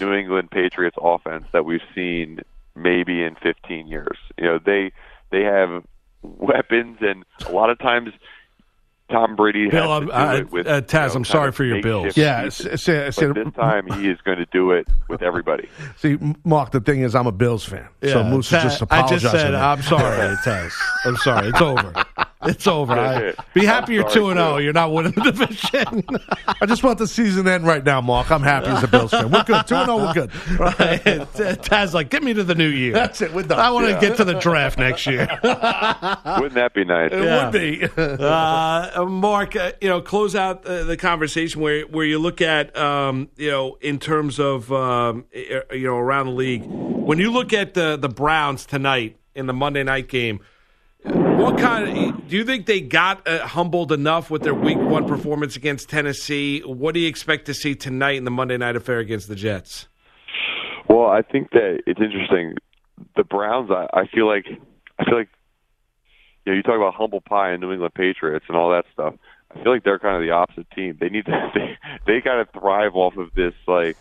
New 0.00 0.12
England 0.12 0.50
Patriots 0.50 0.96
offense 1.00 1.44
that 1.52 1.64
we've 1.64 1.80
seen 1.94 2.40
maybe 2.74 3.22
in 3.22 3.34
15 3.36 3.86
years. 3.86 4.18
You 4.38 4.44
know, 4.44 4.58
they 4.64 4.92
they 5.30 5.42
have 5.42 5.84
weapons, 6.22 6.98
and 7.00 7.24
a 7.46 7.52
lot 7.52 7.70
of 7.70 7.78
times 7.78 8.10
Tom 9.10 9.36
Brady 9.36 9.68
Bill, 9.70 9.88
has 9.88 10.00
to 10.00 10.06
do 10.06 10.12
I'm- 10.12 10.28
I- 10.28 10.36
it 10.38 10.50
with 10.50 10.66
uh, 10.66 10.80
Taz, 10.82 11.02
you 11.02 11.08
know, 11.10 11.14
I'm 11.16 11.24
sorry 11.24 11.52
for 11.52 11.62
your 11.64 11.80
Bills. 11.80 12.16
Yeah, 12.16 12.42
this 12.44 12.58
time 12.84 13.86
he 13.92 14.08
is 14.10 14.20
going 14.22 14.38
to 14.38 14.46
do 14.52 14.72
it 14.72 14.88
with 15.08 15.22
everybody. 15.22 15.68
See, 15.96 16.18
Mark, 16.44 16.72
the 16.72 16.80
thing 16.80 17.02
is, 17.02 17.14
I'm 17.14 17.28
a 17.28 17.32
Bills 17.32 17.64
fan, 17.64 17.86
so 18.02 18.24
Moose 18.24 18.50
Ta- 18.50 18.56
is 18.56 18.62
just 18.64 18.82
I 18.82 18.84
apologizing. 18.84 19.18
just 19.30 19.32
said. 19.36 19.54
I'm 19.54 19.82
sorry, 19.82 20.36
Taz. 20.38 20.72
I'm 21.04 21.16
sorry. 21.18 21.48
It's 21.48 21.60
over. 21.60 21.92
It's 22.46 22.66
over. 22.66 22.92
I, 22.94 23.34
be 23.54 23.64
happy 23.64 23.94
you're 23.94 24.08
2 24.08 24.30
and 24.30 24.38
0. 24.38 24.56
You're 24.58 24.72
not 24.72 24.92
winning 24.92 25.12
the 25.12 25.22
division. 25.32 26.04
I 26.60 26.66
just 26.66 26.82
want 26.82 26.98
the 26.98 27.06
season 27.06 27.46
end 27.48 27.66
right 27.66 27.84
now, 27.84 28.00
Mark. 28.00 28.30
I'm 28.30 28.42
happy 28.42 28.68
as 28.68 28.82
a 28.82 28.88
Bills 28.88 29.10
fan. 29.10 29.30
We're 29.30 29.44
good. 29.44 29.66
2 29.66 29.74
and 29.74 29.86
0, 29.86 29.96
we're 29.98 30.12
good. 30.14 30.30
Right. 30.58 31.02
Taz, 31.62 31.92
like, 31.92 32.10
get 32.10 32.22
me 32.22 32.32
to 32.34 32.44
the 32.44 32.54
new 32.54 32.68
year. 32.68 32.92
That's 32.92 33.20
it. 33.20 33.32
We're 33.32 33.42
done. 33.42 33.58
I 33.58 33.70
want 33.70 33.86
to 33.86 33.92
Yeah. 33.92 34.00
get 34.00 34.16
to 34.18 34.24
the 34.24 34.34
draft 34.34 34.78
next 34.78 35.06
year. 35.06 35.26
Wouldn't 35.42 36.54
that 36.54 36.72
be 36.74 36.84
nice? 36.84 37.10
It 37.12 37.20
would 37.20 37.52
be. 37.52 37.84
uh, 37.96 39.04
Mark, 39.06 39.56
uh, 39.56 39.72
you 39.80 39.88
know, 39.88 40.00
close 40.00 40.34
out 40.34 40.64
uh, 40.66 40.84
the 40.84 40.96
conversation 40.96 41.60
where 41.60 41.82
where 41.86 42.04
you 42.06 42.18
look 42.18 42.40
at, 42.40 42.76
um, 42.76 43.28
you 43.36 43.50
know, 43.50 43.76
in 43.80 43.98
terms 43.98 44.38
of, 44.38 44.72
um, 44.72 45.24
you 45.32 45.62
know, 45.86 45.96
around 45.96 46.26
the 46.26 46.32
league. 46.32 46.62
When 46.66 47.18
you 47.18 47.30
look 47.30 47.52
at 47.52 47.74
the 47.74 47.96
the 47.96 48.08
Browns 48.08 48.66
tonight 48.66 49.16
in 49.34 49.46
the 49.46 49.52
Monday 49.52 49.82
night 49.82 50.08
game, 50.08 50.40
what 51.36 51.58
kind 51.58 52.14
of 52.14 52.28
do 52.28 52.36
you 52.36 52.44
think 52.44 52.66
they 52.66 52.80
got 52.80 53.26
uh, 53.28 53.46
humbled 53.46 53.92
enough 53.92 54.30
with 54.30 54.42
their 54.42 54.54
Week 54.54 54.78
One 54.78 55.06
performance 55.06 55.56
against 55.56 55.88
Tennessee? 55.88 56.60
What 56.60 56.94
do 56.94 57.00
you 57.00 57.08
expect 57.08 57.46
to 57.46 57.54
see 57.54 57.74
tonight 57.74 58.16
in 58.16 58.24
the 58.24 58.30
Monday 58.30 58.56
night 58.56 58.76
affair 58.76 58.98
against 58.98 59.28
the 59.28 59.34
Jets? 59.34 59.86
Well, 60.88 61.06
I 61.06 61.22
think 61.22 61.50
that 61.50 61.82
it's 61.86 62.00
interesting. 62.00 62.54
The 63.16 63.24
Browns, 63.24 63.70
I, 63.70 63.86
I 63.92 64.06
feel 64.06 64.26
like, 64.26 64.46
I 64.98 65.04
feel 65.04 65.18
like, 65.18 65.28
you 66.44 66.52
know, 66.52 66.56
you 66.56 66.62
talk 66.62 66.76
about 66.76 66.94
humble 66.94 67.20
pie 67.20 67.50
and 67.50 67.60
New 67.60 67.72
England 67.72 67.94
Patriots 67.94 68.46
and 68.48 68.56
all 68.56 68.70
that 68.70 68.84
stuff. 68.92 69.14
I 69.50 69.62
feel 69.62 69.72
like 69.72 69.84
they're 69.84 69.98
kind 69.98 70.16
of 70.16 70.22
the 70.22 70.30
opposite 70.30 70.70
team. 70.70 70.96
They 70.98 71.08
need 71.08 71.26
to, 71.26 71.50
they, 71.54 71.78
they 72.06 72.20
kind 72.20 72.40
of 72.40 72.48
thrive 72.50 72.94
off 72.94 73.16
of 73.16 73.34
this 73.34 73.54
like 73.66 73.96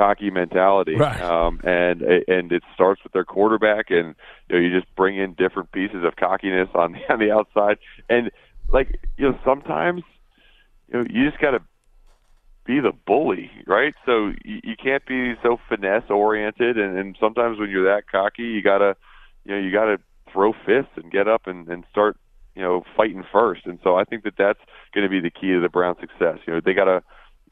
cocky 0.00 0.30
mentality, 0.30 0.96
Right. 0.96 1.20
um, 1.20 1.60
and 1.62 2.00
and 2.02 2.52
it 2.52 2.62
starts 2.74 3.02
with 3.04 3.12
their 3.12 3.24
quarterback, 3.24 3.90
and 3.90 4.14
you 4.48 4.56
know, 4.56 4.58
you 4.62 4.70
just 4.80 4.94
bring 4.96 5.18
in 5.18 5.34
different 5.34 5.72
pieces 5.72 6.04
of 6.04 6.16
cockiness 6.16 6.68
on 6.74 6.92
the 6.92 7.00
on 7.12 7.18
the 7.18 7.30
outside, 7.30 7.76
and 8.08 8.30
like 8.72 8.88
you 9.18 9.28
know, 9.28 9.38
sometimes 9.44 10.02
you 10.88 10.94
know, 10.98 11.04
you 11.10 11.28
just 11.28 11.40
got 11.40 11.50
to 11.50 11.60
be 12.64 12.80
the 12.80 12.92
bully, 13.06 13.50
right? 13.66 13.94
So 14.06 14.32
you, 14.44 14.60
you 14.64 14.76
can't 14.82 15.04
be 15.06 15.34
so 15.42 15.58
finesse 15.68 16.08
oriented, 16.08 16.78
and, 16.78 16.96
and 16.98 17.16
sometimes 17.20 17.58
when 17.58 17.68
you're 17.70 17.84
that 17.94 18.04
cocky, 18.10 18.44
you 18.44 18.62
gotta, 18.62 18.96
you 19.44 19.52
know, 19.52 19.60
you 19.60 19.70
gotta 19.72 19.98
throw 20.32 20.52
fists 20.64 20.92
and 20.96 21.10
get 21.10 21.26
up 21.28 21.46
and, 21.46 21.68
and 21.68 21.84
start, 21.90 22.16
you 22.54 22.62
know, 22.62 22.84
fighting 22.96 23.24
first. 23.32 23.66
And 23.66 23.78
so 23.82 23.96
I 23.96 24.04
think 24.04 24.24
that 24.24 24.34
that's 24.38 24.60
going 24.94 25.04
to 25.04 25.10
be 25.10 25.20
the 25.20 25.30
key 25.30 25.48
to 25.52 25.60
the 25.60 25.68
Browns' 25.68 25.98
success. 26.00 26.38
You 26.46 26.54
know, 26.54 26.60
they 26.64 26.74
gotta. 26.74 27.02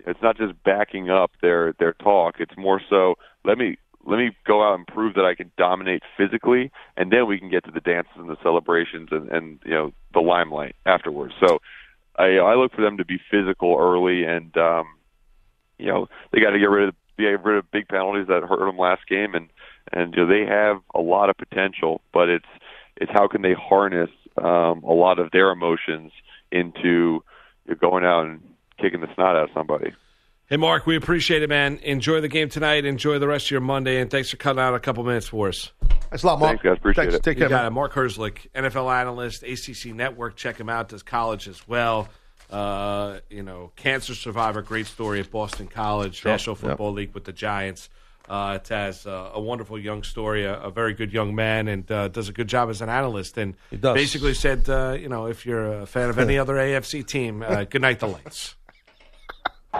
It's 0.06 0.22
not 0.22 0.36
just 0.36 0.62
backing 0.62 1.10
up 1.10 1.32
their 1.42 1.74
their 1.78 1.92
talk. 1.94 2.36
It's 2.38 2.56
more 2.56 2.80
so 2.88 3.16
let 3.44 3.58
me 3.58 3.76
let 4.06 4.18
me 4.18 4.30
go 4.46 4.66
out 4.66 4.74
and 4.74 4.86
prove 4.86 5.14
that 5.14 5.24
I 5.24 5.34
can 5.34 5.50
dominate 5.58 6.02
physically, 6.16 6.70
and 6.96 7.12
then 7.12 7.26
we 7.26 7.38
can 7.38 7.50
get 7.50 7.64
to 7.64 7.70
the 7.70 7.80
dances 7.80 8.12
and 8.16 8.28
the 8.28 8.36
celebrations 8.42 9.08
and, 9.10 9.28
and 9.30 9.58
you 9.64 9.72
know 9.72 9.92
the 10.14 10.20
limelight 10.20 10.76
afterwards. 10.86 11.34
So 11.44 11.58
I, 12.16 12.38
I 12.38 12.54
look 12.54 12.72
for 12.72 12.82
them 12.82 12.96
to 12.98 13.04
be 13.04 13.20
physical 13.30 13.76
early, 13.78 14.24
and 14.24 14.56
um, 14.56 14.86
you 15.78 15.86
know 15.86 16.08
they 16.32 16.40
got 16.40 16.50
to 16.50 16.58
get 16.58 16.70
rid 16.70 16.88
of 16.88 16.94
get 17.18 17.44
rid 17.44 17.58
of 17.58 17.70
big 17.70 17.88
penalties 17.88 18.28
that 18.28 18.42
hurt 18.48 18.64
them 18.64 18.78
last 18.78 19.06
game, 19.08 19.34
and 19.34 19.48
and 19.92 20.14
you 20.14 20.24
know 20.24 20.28
they 20.28 20.46
have 20.46 20.80
a 20.94 21.00
lot 21.00 21.28
of 21.28 21.36
potential, 21.36 22.00
but 22.12 22.28
it's 22.28 22.48
it's 22.96 23.12
how 23.12 23.28
can 23.28 23.42
they 23.42 23.54
harness 23.54 24.10
um, 24.38 24.82
a 24.84 24.92
lot 24.92 25.18
of 25.18 25.30
their 25.32 25.50
emotions 25.50 26.12
into 26.50 27.22
you 27.66 27.74
know, 27.74 27.74
going 27.80 28.04
out 28.04 28.26
and 28.26 28.40
kicking 28.80 29.00
the 29.00 29.08
snot 29.14 29.36
out 29.36 29.44
of 29.44 29.50
somebody. 29.54 29.92
Hey, 30.46 30.56
Mark, 30.56 30.86
we 30.86 30.96
appreciate 30.96 31.42
it, 31.42 31.48
man. 31.50 31.78
Enjoy 31.82 32.22
the 32.22 32.28
game 32.28 32.48
tonight. 32.48 32.86
Enjoy 32.86 33.18
the 33.18 33.28
rest 33.28 33.48
of 33.48 33.50
your 33.50 33.60
Monday, 33.60 34.00
and 34.00 34.10
thanks 34.10 34.30
for 34.30 34.38
cutting 34.38 34.60
out 34.60 34.74
a 34.74 34.80
couple 34.80 35.04
minutes 35.04 35.28
for 35.28 35.48
us. 35.48 35.72
Thanks 36.08 36.22
a 36.22 36.26
lot, 36.26 36.38
Mark. 36.38 36.50
Thanks, 36.52 36.62
guys. 36.64 36.76
Appreciate 36.78 37.04
Thanks. 37.04 37.16
it. 37.16 37.22
Take 37.22 37.36
You 37.36 37.42
care, 37.42 37.48
got 37.50 37.62
man. 37.64 37.66
it. 37.66 37.70
Mark 37.74 37.92
Herzlich, 37.92 38.46
NFL 38.54 38.90
analyst, 38.90 39.42
ACC 39.42 39.94
Network. 39.94 40.36
Check 40.36 40.58
him 40.58 40.70
out. 40.70 40.88
Does 40.88 41.02
college 41.02 41.48
as 41.48 41.68
well. 41.68 42.08
Uh, 42.50 43.18
you 43.28 43.42
know, 43.42 43.72
cancer 43.76 44.14
survivor. 44.14 44.62
Great 44.62 44.86
story 44.86 45.20
at 45.20 45.30
Boston 45.30 45.66
College, 45.66 46.24
National 46.24 46.56
Football 46.56 46.92
League 46.92 47.12
with 47.12 47.24
the 47.24 47.32
Giants. 47.32 47.90
Uh, 48.26 48.58
it 48.62 48.68
has 48.68 49.06
uh, 49.06 49.30
a 49.34 49.40
wonderful 49.40 49.78
young 49.78 50.02
story, 50.02 50.44
a, 50.44 50.58
a 50.62 50.70
very 50.70 50.94
good 50.94 51.12
young 51.12 51.34
man, 51.34 51.68
and 51.68 51.90
uh, 51.90 52.08
does 52.08 52.28
a 52.30 52.32
good 52.32 52.48
job 52.48 52.70
as 52.70 52.80
an 52.80 52.88
analyst. 52.88 53.36
And 53.36 53.54
does. 53.78 53.94
basically 53.94 54.32
said, 54.32 54.66
uh, 54.68 54.96
you 54.98 55.10
know, 55.10 55.26
if 55.26 55.44
you're 55.44 55.80
a 55.80 55.86
fan 55.86 56.08
of 56.08 56.18
any 56.18 56.38
other 56.38 56.54
AFC 56.54 57.06
team, 57.06 57.42
uh, 57.42 57.64
good 57.64 57.82
night, 57.82 58.00
the 58.00 58.06
lights. 58.08 58.54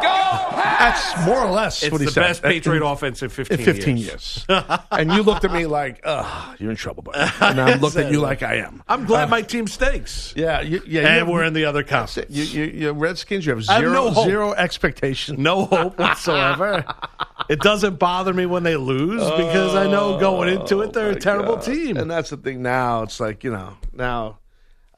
That's 0.03 1.24
more 1.26 1.38
or 1.40 1.51
less 1.51 1.82
It's 1.82 1.92
what 1.92 2.01
he 2.01 2.07
the 2.07 2.12
said. 2.12 2.20
best 2.22 2.42
Patriot 2.42 2.84
offense 2.84 3.22
in 3.22 3.28
15 3.28 3.59
in 3.59 3.64
15 3.64 3.96
years. 3.96 4.44
years. 4.49 4.64
and 4.90 5.12
you 5.12 5.22
looked 5.22 5.44
at 5.44 5.53
me 5.53 5.66
like, 5.66 6.01
ugh, 6.05 6.57
you're 6.61 6.70
in 6.70 6.76
trouble, 6.76 7.03
buddy. 7.03 7.18
And 7.40 7.61
I 7.61 7.74
looked 7.76 7.96
at 7.96 8.11
you 8.12 8.20
like 8.20 8.42
I 8.42 8.57
am. 8.57 8.82
I'm 8.88 9.05
glad 9.05 9.24
uh, 9.24 9.28
my 9.28 9.42
team 9.42 9.66
stinks. 9.66 10.32
Yeah, 10.36 10.61
you, 10.61 10.80
yeah. 10.86 11.01
you 11.03 11.07
And 11.07 11.18
have- 11.18 11.28
we're 11.28 11.44
in 11.44 11.53
the 11.55 11.64
other 11.64 11.82
conference. 11.82 12.30
You, 12.30 12.44
you, 12.44 12.64
you 12.72 12.92
Redskins, 12.92 13.46
you 13.46 13.55
have 13.55 13.64
I 13.68 13.74
have 13.74 13.82
zero, 13.82 13.92
no 13.92 14.11
hope. 14.11 14.26
zero 14.26 14.53
expectation. 14.53 15.42
No 15.42 15.64
hope 15.66 15.99
whatsoever. 15.99 16.84
it 17.49 17.61
doesn't 17.61 17.99
bother 17.99 18.32
me 18.34 18.46
when 18.46 18.62
they 18.62 18.76
lose 18.76 19.22
because 19.22 19.74
I 19.74 19.90
know 19.90 20.18
going 20.18 20.49
into 20.49 20.80
it 20.82 20.92
they're 20.92 21.11
a 21.11 21.16
oh 21.16 21.18
terrible 21.18 21.57
God. 21.57 21.64
team. 21.64 21.96
And 21.96 22.11
that's 22.11 22.30
the 22.30 22.36
thing 22.36 22.62
now. 22.62 23.03
It's 23.03 23.20
like, 23.20 23.44
you 23.44 23.51
know, 23.51 23.76
now. 23.92 24.38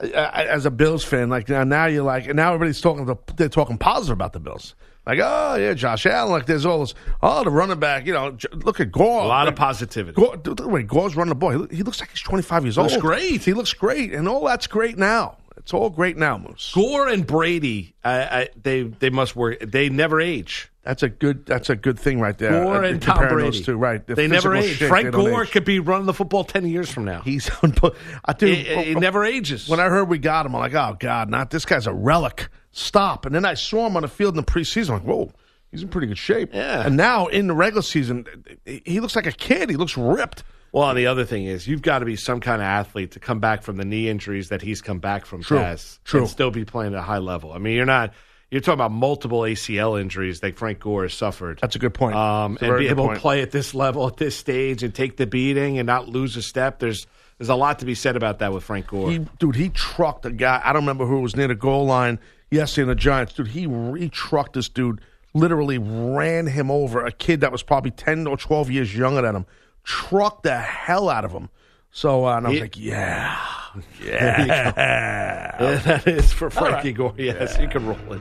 I- 0.02 0.12
I- 0.12 0.44
As 0.46 0.64
a 0.64 0.70
Bills 0.70 1.04
fan, 1.04 1.28
like 1.28 1.48
now, 1.50 1.62
now 1.64 1.84
you're 1.86 2.02
like, 2.04 2.26
and 2.26 2.34
now 2.36 2.54
everybody's 2.54 2.80
talking. 2.80 3.06
They're 3.36 3.48
talking 3.50 3.76
positive 3.76 4.14
about 4.14 4.32
the 4.32 4.40
Bills. 4.40 4.74
Like, 5.10 5.18
oh 5.22 5.56
yeah, 5.56 5.74
Josh 5.74 6.06
Allen. 6.06 6.30
Like, 6.30 6.46
there's 6.46 6.64
all 6.64 6.80
this. 6.80 6.94
Oh, 7.22 7.42
the 7.42 7.50
running 7.50 7.80
back. 7.80 8.06
You 8.06 8.12
know, 8.12 8.30
J- 8.30 8.48
look 8.52 8.78
at 8.80 8.92
Gore. 8.92 9.22
a 9.22 9.26
lot 9.26 9.48
of 9.48 9.56
positivity. 9.56 10.14
Gore, 10.14 10.36
dude, 10.36 10.46
look 10.46 10.60
at 10.60 10.64
the 10.64 10.68
way 10.68 10.82
Gore's 10.84 11.16
running 11.16 11.30
the 11.30 11.34
ball. 11.34 11.50
He, 11.66 11.76
he 11.78 11.82
looks 11.82 11.98
like 12.00 12.10
he's 12.10 12.20
25 12.20 12.64
years 12.64 12.78
Looks 12.78 12.92
old. 12.94 13.02
great. 13.02 13.42
He 13.44 13.52
looks 13.52 13.72
great, 13.72 14.12
and 14.12 14.28
all 14.28 14.44
that's 14.44 14.66
great 14.68 14.96
now. 14.96 15.36
It's 15.56 15.74
all 15.74 15.90
great 15.90 16.16
now, 16.16 16.38
Moose. 16.38 16.72
Gore 16.74 17.08
and 17.08 17.26
Brady, 17.26 17.94
I, 18.04 18.20
I, 18.22 18.48
they 18.62 18.84
they 18.84 19.10
must 19.10 19.34
work. 19.36 19.58
They 19.60 19.88
never 19.90 20.20
age. 20.20 20.69
That's 20.82 21.02
a 21.02 21.08
good. 21.10 21.44
That's 21.44 21.68
a 21.68 21.76
good 21.76 21.98
thing 21.98 22.20
right 22.20 22.36
there. 22.38 22.64
Gore 22.64 22.84
Uh, 22.84 22.88
and 22.88 23.02
Tom 23.02 23.28
Brady, 23.28 23.62
two, 23.62 23.76
right? 23.76 24.04
The 24.06 24.14
they 24.14 24.26
never 24.28 24.56
age. 24.56 24.76
shit, 24.78 24.88
Frank 24.88 25.12
Gore 25.12 25.42
age. 25.42 25.50
could 25.50 25.64
be 25.66 25.78
running 25.78 26.06
the 26.06 26.14
football 26.14 26.42
ten 26.42 26.66
years 26.66 26.90
from 26.90 27.04
now. 27.04 27.20
He's 27.20 27.48
unbe- 27.50 27.94
I 28.24 28.32
do. 28.32 28.46
He, 28.46 28.64
he 28.84 28.94
never 28.94 29.24
ages. 29.24 29.68
When 29.68 29.78
I 29.78 29.88
heard 29.90 30.08
we 30.08 30.16
got 30.18 30.46
him, 30.46 30.54
I'm 30.54 30.60
like, 30.60 30.74
oh 30.74 30.96
God, 30.98 31.28
not 31.28 31.50
this 31.50 31.66
guy's 31.66 31.86
a 31.86 31.92
relic. 31.92 32.48
Stop. 32.72 33.26
And 33.26 33.34
then 33.34 33.44
I 33.44 33.54
saw 33.54 33.86
him 33.86 33.96
on 33.96 34.02
the 34.02 34.08
field 34.08 34.34
in 34.36 34.42
the 34.44 34.50
preseason. 34.50 34.88
I'm 34.90 34.94
like, 34.94 35.02
whoa, 35.02 35.32
he's 35.70 35.82
in 35.82 35.88
pretty 35.88 36.06
good 36.06 36.16
shape. 36.18 36.50
Yeah. 36.54 36.86
And 36.86 36.96
now 36.96 37.26
in 37.26 37.46
the 37.48 37.54
regular 37.54 37.82
season, 37.82 38.24
he 38.64 39.00
looks 39.00 39.16
like 39.16 39.26
a 39.26 39.32
kid. 39.32 39.68
He 39.68 39.76
looks 39.76 39.96
ripped. 39.98 40.44
Well, 40.72 40.88
and 40.88 40.96
the 40.96 41.08
other 41.08 41.24
thing 41.24 41.46
is, 41.46 41.66
you've 41.66 41.82
got 41.82 41.98
to 41.98 42.04
be 42.06 42.14
some 42.16 42.38
kind 42.40 42.62
of 42.62 42.66
athlete 42.66 43.10
to 43.12 43.20
come 43.20 43.40
back 43.40 43.64
from 43.64 43.76
the 43.76 43.84
knee 43.84 44.08
injuries 44.08 44.50
that 44.50 44.62
he's 44.62 44.80
come 44.80 45.00
back 45.00 45.26
from. 45.26 45.42
True. 45.42 45.58
Taz, 45.58 45.98
True. 46.04 46.20
And 46.20 46.30
still 46.30 46.52
be 46.52 46.64
playing 46.64 46.94
at 46.94 47.00
a 47.00 47.02
high 47.02 47.18
level. 47.18 47.52
I 47.52 47.58
mean, 47.58 47.74
you're 47.74 47.84
not. 47.86 48.14
You're 48.50 48.60
talking 48.60 48.74
about 48.74 48.90
multiple 48.90 49.42
ACL 49.42 50.00
injuries 50.00 50.40
that 50.40 50.56
Frank 50.56 50.80
Gore 50.80 51.02
has 51.02 51.14
suffered. 51.14 51.60
That's 51.60 51.76
a 51.76 51.78
good 51.78 51.94
point. 51.94 52.16
Um, 52.16 52.58
and 52.60 52.78
be 52.78 52.88
able 52.88 53.06
point. 53.06 53.16
to 53.16 53.20
play 53.20 53.42
at 53.42 53.52
this 53.52 53.74
level, 53.74 54.06
at 54.08 54.16
this 54.16 54.36
stage, 54.36 54.82
and 54.82 54.92
take 54.92 55.16
the 55.16 55.26
beating 55.26 55.78
and 55.78 55.86
not 55.86 56.08
lose 56.08 56.36
a 56.36 56.42
step. 56.42 56.80
There's 56.80 57.06
there's 57.38 57.48
a 57.48 57.54
lot 57.54 57.78
to 57.78 57.86
be 57.86 57.94
said 57.94 58.16
about 58.16 58.40
that 58.40 58.52
with 58.52 58.64
Frank 58.64 58.88
Gore. 58.88 59.10
He, 59.10 59.18
dude, 59.38 59.54
he 59.54 59.68
trucked 59.70 60.26
a 60.26 60.32
guy. 60.32 60.60
I 60.64 60.72
don't 60.72 60.82
remember 60.82 61.06
who 61.06 61.20
was 61.20 61.36
near 61.36 61.46
the 61.46 61.54
goal 61.54 61.86
line 61.86 62.18
yesterday 62.50 62.82
in 62.82 62.88
the 62.88 62.94
Giants. 62.96 63.34
Dude, 63.34 63.48
he 63.48 63.66
re 63.66 64.08
trucked 64.08 64.54
this 64.54 64.68
dude. 64.68 65.00
Literally 65.32 65.78
ran 65.78 66.48
him 66.48 66.72
over. 66.72 67.06
A 67.06 67.12
kid 67.12 67.40
that 67.42 67.52
was 67.52 67.62
probably 67.62 67.92
ten 67.92 68.26
or 68.26 68.36
twelve 68.36 68.68
years 68.68 68.96
younger 68.96 69.22
than 69.22 69.36
him. 69.36 69.46
Trucked 69.84 70.42
the 70.42 70.58
hell 70.58 71.08
out 71.08 71.24
of 71.24 71.30
him. 71.30 71.50
So 71.92 72.26
uh, 72.26 72.36
and 72.36 72.46
I 72.46 72.50
was 72.50 72.56
He- 72.58 72.62
like, 72.62 72.76
yeah, 72.78 73.38
Yeah, 74.04 74.44
yeah. 74.46 75.76
that 75.84 76.06
is 76.06 76.32
for 76.32 76.50
Frankie 76.50 76.88
right. 76.88 76.94
Gore. 76.96 77.14
Yes, 77.16 77.58
you 77.58 77.68
can 77.68 77.86
roll 77.86 78.12
it. 78.12 78.20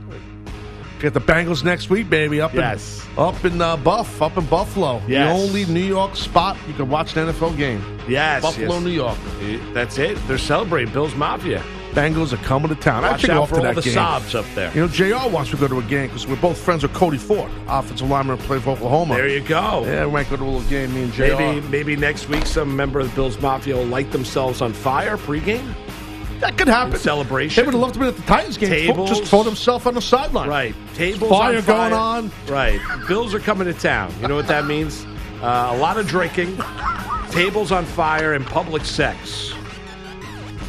Get 0.99 1.13
the 1.13 1.21
Bengals 1.21 1.63
next 1.63 1.89
week, 1.89 2.09
baby. 2.09 2.41
Up 2.41 2.53
Yes. 2.53 3.07
in 3.15 3.19
up 3.23 3.45
in 3.45 3.61
uh, 3.61 3.77
Buff, 3.77 4.21
up 4.21 4.35
in 4.37 4.45
Buffalo. 4.47 5.01
Yes. 5.07 5.33
The 5.33 5.43
only 5.43 5.65
New 5.65 5.85
York 5.87 6.15
spot 6.17 6.57
you 6.67 6.73
can 6.73 6.89
watch 6.89 7.15
an 7.15 7.27
NFL 7.27 7.55
game. 7.57 7.81
Yes, 8.07 8.41
Buffalo, 8.41 8.73
yes. 8.75 8.83
New 8.83 8.89
York. 8.89 9.17
That's 9.73 9.97
it. 9.97 10.17
They're 10.27 10.37
celebrating 10.37 10.91
Bills 10.91 11.15
Mafia. 11.15 11.63
Bengals 11.91 12.33
are 12.33 12.37
coming 12.43 12.69
to 12.69 12.75
town. 12.75 13.03
I 13.03 13.11
Watch 13.11 13.21
should 13.21 13.27
go 13.29 13.33
out 13.37 13.41
off 13.43 13.49
for 13.49 13.55
to 13.55 13.61
all 13.61 13.65
that 13.67 13.75
the 13.75 13.81
game. 13.81 13.93
sobs 13.93 14.35
up 14.35 14.45
there. 14.55 14.71
You 14.73 14.81
know, 14.81 14.87
Jr. 14.87 15.27
wants 15.29 15.49
to 15.51 15.57
go 15.57 15.67
to 15.67 15.79
a 15.79 15.83
game 15.83 16.07
because 16.07 16.27
we're 16.27 16.35
both 16.35 16.57
friends 16.57 16.83
with 16.83 16.93
Cody 16.93 17.17
Ford, 17.17 17.49
offensive 17.67 18.09
lineman 18.09 18.37
who 18.37 18.43
played 18.45 18.61
for 18.63 18.71
Oklahoma. 18.71 19.15
There 19.15 19.27
you 19.27 19.41
go. 19.41 19.83
Yeah, 19.85 20.05
we 20.05 20.11
might 20.13 20.29
go 20.29 20.37
to 20.37 20.43
a 20.43 20.45
little 20.45 20.69
game. 20.69 20.93
Me 20.93 21.03
and 21.03 21.13
Jr. 21.13 21.23
Maybe 21.35 21.67
maybe 21.67 21.95
next 21.95 22.29
week 22.29 22.45
some 22.45 22.75
member 22.75 22.99
of 22.99 23.09
the 23.09 23.15
Bills 23.15 23.39
Mafia 23.41 23.75
will 23.75 23.85
light 23.85 24.11
themselves 24.11 24.61
on 24.61 24.71
fire 24.73 25.17
pregame. 25.17 25.73
That 26.39 26.57
could 26.57 26.69
happen. 26.69 26.97
celebration. 26.97 27.61
They 27.61 27.65
would 27.65 27.73
have 27.73 27.81
loved 27.81 27.95
to 27.95 27.99
be 27.99 28.07
at 28.07 28.15
the 28.15 28.21
Titans 28.21 28.57
game. 28.57 28.69
Tables. 28.69 29.09
Just 29.09 29.25
throw 29.25 29.43
himself 29.43 29.85
on 29.85 29.95
the 29.95 30.01
sideline. 30.01 30.47
Right. 30.47 30.73
Tables 30.95 31.29
Fire 31.29 31.57
on 31.57 31.61
fire. 31.63 31.89
going 31.89 31.93
on. 31.93 32.31
Right. 32.47 32.79
Bills 33.09 33.33
are 33.33 33.39
coming 33.41 33.65
to 33.65 33.73
town. 33.73 34.13
You 34.21 34.29
know 34.29 34.35
what 34.35 34.47
that 34.47 34.65
means? 34.65 35.05
Uh, 35.41 35.71
a 35.73 35.77
lot 35.77 35.97
of 35.97 36.07
drinking, 36.07 36.57
tables 37.31 37.71
on 37.73 37.83
fire, 37.85 38.33
and 38.33 38.45
public 38.45 38.85
sex. 38.85 39.53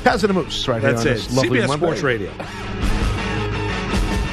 Taz 0.04 0.24
and 0.24 0.30
the 0.30 0.34
Moose 0.34 0.66
right 0.68 0.80
That's 0.80 1.02
here 1.02 1.12
it. 1.12 1.18
on 1.18 1.24
this 1.26 1.36
lovely 1.36 1.58
CBS 1.60 1.68
Monday. 1.68 1.86
Sports 1.86 2.02
Radio. 2.02 2.30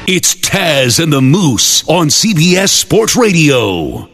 It's 0.07 0.35
Taz 0.35 1.03
and 1.03 1.11
the 1.11 1.21
Moose 1.21 1.87
on 1.89 2.07
CBS 2.07 2.69
Sports 2.69 3.15
Radio. 3.17 4.07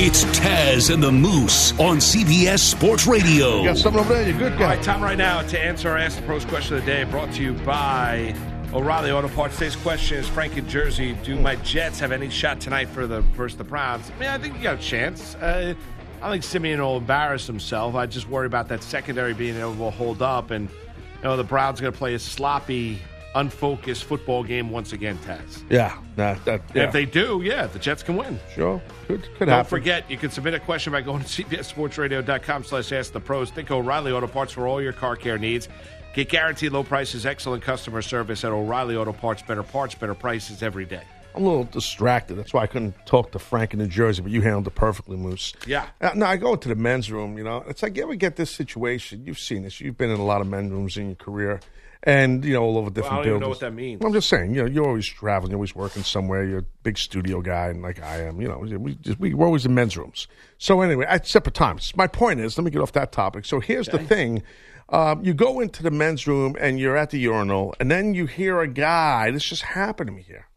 It's 0.00 0.24
Taz 0.26 0.92
and 0.94 1.02
the 1.02 1.10
Moose 1.10 1.72
on 1.80 1.96
CBS 1.96 2.60
Sports 2.60 3.06
Radio. 3.06 3.58
You 3.58 3.64
got 3.68 3.78
something 3.78 4.00
over 4.00 4.14
there? 4.14 4.28
You're 4.28 4.38
good 4.38 4.56
guy. 4.56 4.76
right, 4.76 4.82
time 4.82 5.02
right 5.02 5.18
now 5.18 5.42
to 5.42 5.58
answer 5.58 5.90
our 5.90 5.98
Ask 5.98 6.20
the 6.20 6.22
Pros 6.22 6.44
question 6.44 6.76
of 6.76 6.84
the 6.84 6.90
day, 6.90 7.02
brought 7.04 7.32
to 7.32 7.42
you 7.42 7.54
by 7.54 8.32
O'Reilly 8.74 9.10
Auto 9.10 9.28
Parts. 9.28 9.54
Today's 9.54 9.76
question 9.76 10.18
is 10.18 10.28
Frank 10.28 10.56
in 10.58 10.68
Jersey. 10.68 11.14
Do 11.24 11.36
my 11.36 11.56
Jets 11.56 11.98
have 12.00 12.12
any 12.12 12.28
shot 12.28 12.60
tonight 12.60 12.88
for 12.88 13.06
the 13.06 13.22
versus 13.22 13.56
the 13.56 13.64
Browns? 13.64 14.10
I 14.14 14.20
mean, 14.20 14.28
I 14.28 14.36
think 14.36 14.56
you 14.56 14.62
got 14.62 14.78
a 14.78 14.82
chance. 14.82 15.34
Uh, 15.36 15.72
I 16.20 16.30
think 16.30 16.42
Siemian 16.44 16.80
will 16.80 16.98
embarrass 16.98 17.46
himself. 17.46 17.94
I 17.94 18.04
just 18.06 18.28
worry 18.28 18.46
about 18.46 18.68
that 18.68 18.82
secondary 18.82 19.32
being 19.32 19.56
able 19.56 19.74
to 19.76 19.90
hold 19.90 20.20
up, 20.20 20.50
and 20.50 20.68
you 20.68 21.24
know 21.24 21.36
the 21.36 21.44
Browns 21.44 21.80
going 21.80 21.92
to 21.94 21.98
play 21.98 22.12
a 22.12 22.18
sloppy, 22.18 23.00
unfocused 23.34 24.04
football 24.04 24.42
game 24.44 24.68
once 24.68 24.92
again. 24.92 25.16
Taz. 25.24 25.62
Yeah, 25.70 25.96
nah, 26.18 26.34
that, 26.44 26.60
yeah. 26.74 26.84
If 26.84 26.92
they 26.92 27.06
do, 27.06 27.40
yeah, 27.42 27.68
the 27.68 27.78
Jets 27.78 28.02
can 28.02 28.16
win. 28.16 28.38
sure, 28.54 28.82
could 29.06 29.22
could 29.22 29.38
Don't 29.46 29.48
happen. 29.48 29.70
forget, 29.70 30.10
you 30.10 30.18
can 30.18 30.30
submit 30.30 30.52
a 30.52 30.60
question 30.60 30.92
by 30.92 31.00
going 31.00 31.24
to 31.24 31.44
cbssportsradio.com 31.44 32.64
slash 32.64 32.92
ask 32.92 33.14
the 33.14 33.20
pros. 33.20 33.50
Think 33.50 33.70
O'Reilly 33.70 34.12
Auto 34.12 34.26
Parts 34.26 34.52
for 34.52 34.66
all 34.66 34.82
your 34.82 34.92
car 34.92 35.16
care 35.16 35.38
needs. 35.38 35.70
Get 36.18 36.30
guaranteed 36.30 36.72
low 36.72 36.82
prices, 36.82 37.24
excellent 37.24 37.62
customer 37.62 38.02
service 38.02 38.42
at 38.42 38.50
O'Reilly 38.50 38.96
Auto 38.96 39.12
Parts. 39.12 39.40
Better 39.40 39.62
parts, 39.62 39.94
better 39.94 40.14
prices 40.14 40.64
every 40.64 40.84
day. 40.84 41.04
I'm 41.32 41.44
a 41.44 41.46
little 41.46 41.62
distracted. 41.62 42.34
That's 42.34 42.52
why 42.52 42.62
I 42.62 42.66
couldn't 42.66 42.96
talk 43.06 43.30
to 43.30 43.38
Frank 43.38 43.72
in 43.72 43.78
New 43.78 43.86
Jersey, 43.86 44.22
but 44.22 44.32
you 44.32 44.40
handled 44.40 44.66
it 44.66 44.74
perfectly, 44.74 45.16
Moose. 45.16 45.52
Yeah. 45.64 45.86
Uh, 46.00 46.10
no, 46.16 46.26
I 46.26 46.36
go 46.36 46.54
into 46.54 46.70
the 46.70 46.74
men's 46.74 47.12
room. 47.12 47.38
You 47.38 47.44
know, 47.44 47.62
it's 47.68 47.84
like 47.84 47.96
you 47.96 48.02
ever 48.02 48.16
get 48.16 48.34
this 48.34 48.50
situation. 48.50 49.24
You've 49.26 49.38
seen 49.38 49.62
this. 49.62 49.80
You've 49.80 49.96
been 49.96 50.10
in 50.10 50.18
a 50.18 50.24
lot 50.24 50.40
of 50.40 50.48
men's 50.48 50.72
rooms 50.72 50.96
in 50.96 51.06
your 51.06 51.14
career, 51.14 51.60
and 52.02 52.44
you 52.44 52.54
know 52.54 52.62
all 52.62 52.78
over 52.78 52.90
different 52.90 53.12
I 53.12 53.16
don't 53.16 53.26
even 53.26 53.40
know 53.40 53.48
what 53.48 53.60
that 53.60 53.74
means. 53.74 54.02
I'm 54.04 54.12
just 54.12 54.28
saying. 54.28 54.54
You 54.54 54.62
know, 54.62 54.68
you're 54.68 54.86
always 54.86 55.06
traveling. 55.06 55.50
You're 55.50 55.58
always 55.58 55.74
working 55.74 56.02
somewhere. 56.02 56.44
You're 56.44 56.60
a 56.60 56.66
big 56.82 56.98
studio 56.98 57.40
guy, 57.40 57.68
and 57.68 57.82
like 57.82 58.02
I 58.02 58.22
am. 58.22 58.40
You 58.40 58.48
know, 58.48 58.58
we 58.58 58.94
just, 58.96 59.18
we, 59.18 59.34
we're 59.34 59.46
always 59.46 59.66
in 59.66 59.74
men's 59.74 59.96
rooms. 59.96 60.28
So 60.58 60.80
anyway, 60.80 61.06
at 61.06 61.26
separate 61.26 61.54
times. 61.54 61.96
My 61.96 62.06
point 62.06 62.40
is, 62.40 62.56
let 62.58 62.64
me 62.64 62.70
get 62.70 62.80
off 62.80 62.92
that 62.92 63.12
topic. 63.12 63.44
So 63.44 63.60
here's 63.60 63.88
the 63.88 63.98
thing. 63.98 64.42
Um, 64.90 65.22
you 65.22 65.34
go 65.34 65.60
into 65.60 65.82
the 65.82 65.90
men's 65.90 66.26
room 66.26 66.56
and 66.58 66.80
you're 66.80 66.96
at 66.96 67.10
the 67.10 67.18
urinal, 67.18 67.74
and 67.78 67.90
then 67.90 68.14
you 68.14 68.26
hear 68.26 68.60
a 68.60 68.68
guy. 68.68 69.30
This 69.30 69.44
just 69.44 69.62
happened 69.62 70.08
to 70.08 70.12
me 70.14 70.22
here 70.22 70.48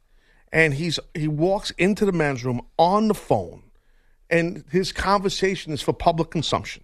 and 0.51 0.73
he's 0.73 0.99
he 1.13 1.27
walks 1.27 1.71
into 1.71 2.05
the 2.05 2.11
men's 2.11 2.43
room 2.43 2.61
on 2.77 3.07
the 3.07 3.13
phone, 3.13 3.63
and 4.29 4.63
his 4.69 4.91
conversation 4.91 5.71
is 5.73 5.81
for 5.81 5.93
public 5.93 6.29
consumption, 6.29 6.83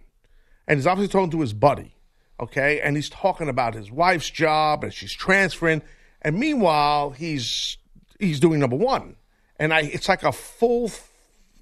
and 0.66 0.78
he's 0.78 0.86
obviously 0.86 1.12
talking 1.12 1.30
to 1.30 1.40
his 1.40 1.52
buddy, 1.52 1.94
okay, 2.40 2.80
and 2.80 2.96
he's 2.96 3.08
talking 3.08 3.48
about 3.48 3.74
his 3.74 3.90
wife's 3.90 4.30
job 4.30 4.84
and 4.84 4.92
she's 4.92 5.12
transferring, 5.12 5.82
and 6.22 6.38
meanwhile 6.38 7.10
he's 7.10 7.78
he's 8.18 8.40
doing 8.40 8.60
number 8.60 8.76
one, 8.76 9.16
and 9.58 9.72
I 9.72 9.80
it's 9.80 10.08
like 10.08 10.22
a 10.22 10.32
full 10.32 10.90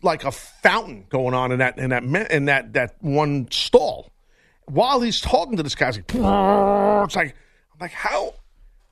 like 0.03 0.24
a 0.24 0.33
fountain 0.33 1.07
going 1.09 1.35
on 1.35 1.53
in 1.53 1.59
that 1.59 1.79
in 1.79 1.91
that 1.91 2.03
in 2.31 2.45
that 2.47 2.72
that 2.74 2.97
one 3.01 3.49
stall, 3.51 4.12
while 4.66 5.01
he's 5.01 5.20
talking 5.20 5.57
to 5.57 5.62
this 5.62 5.74
guy, 5.74 5.89
it's 5.89 5.99
like, 5.99 6.07
it's 7.05 7.16
like 7.16 7.37
I'm 7.72 7.79
like 7.81 7.93
how 7.93 8.35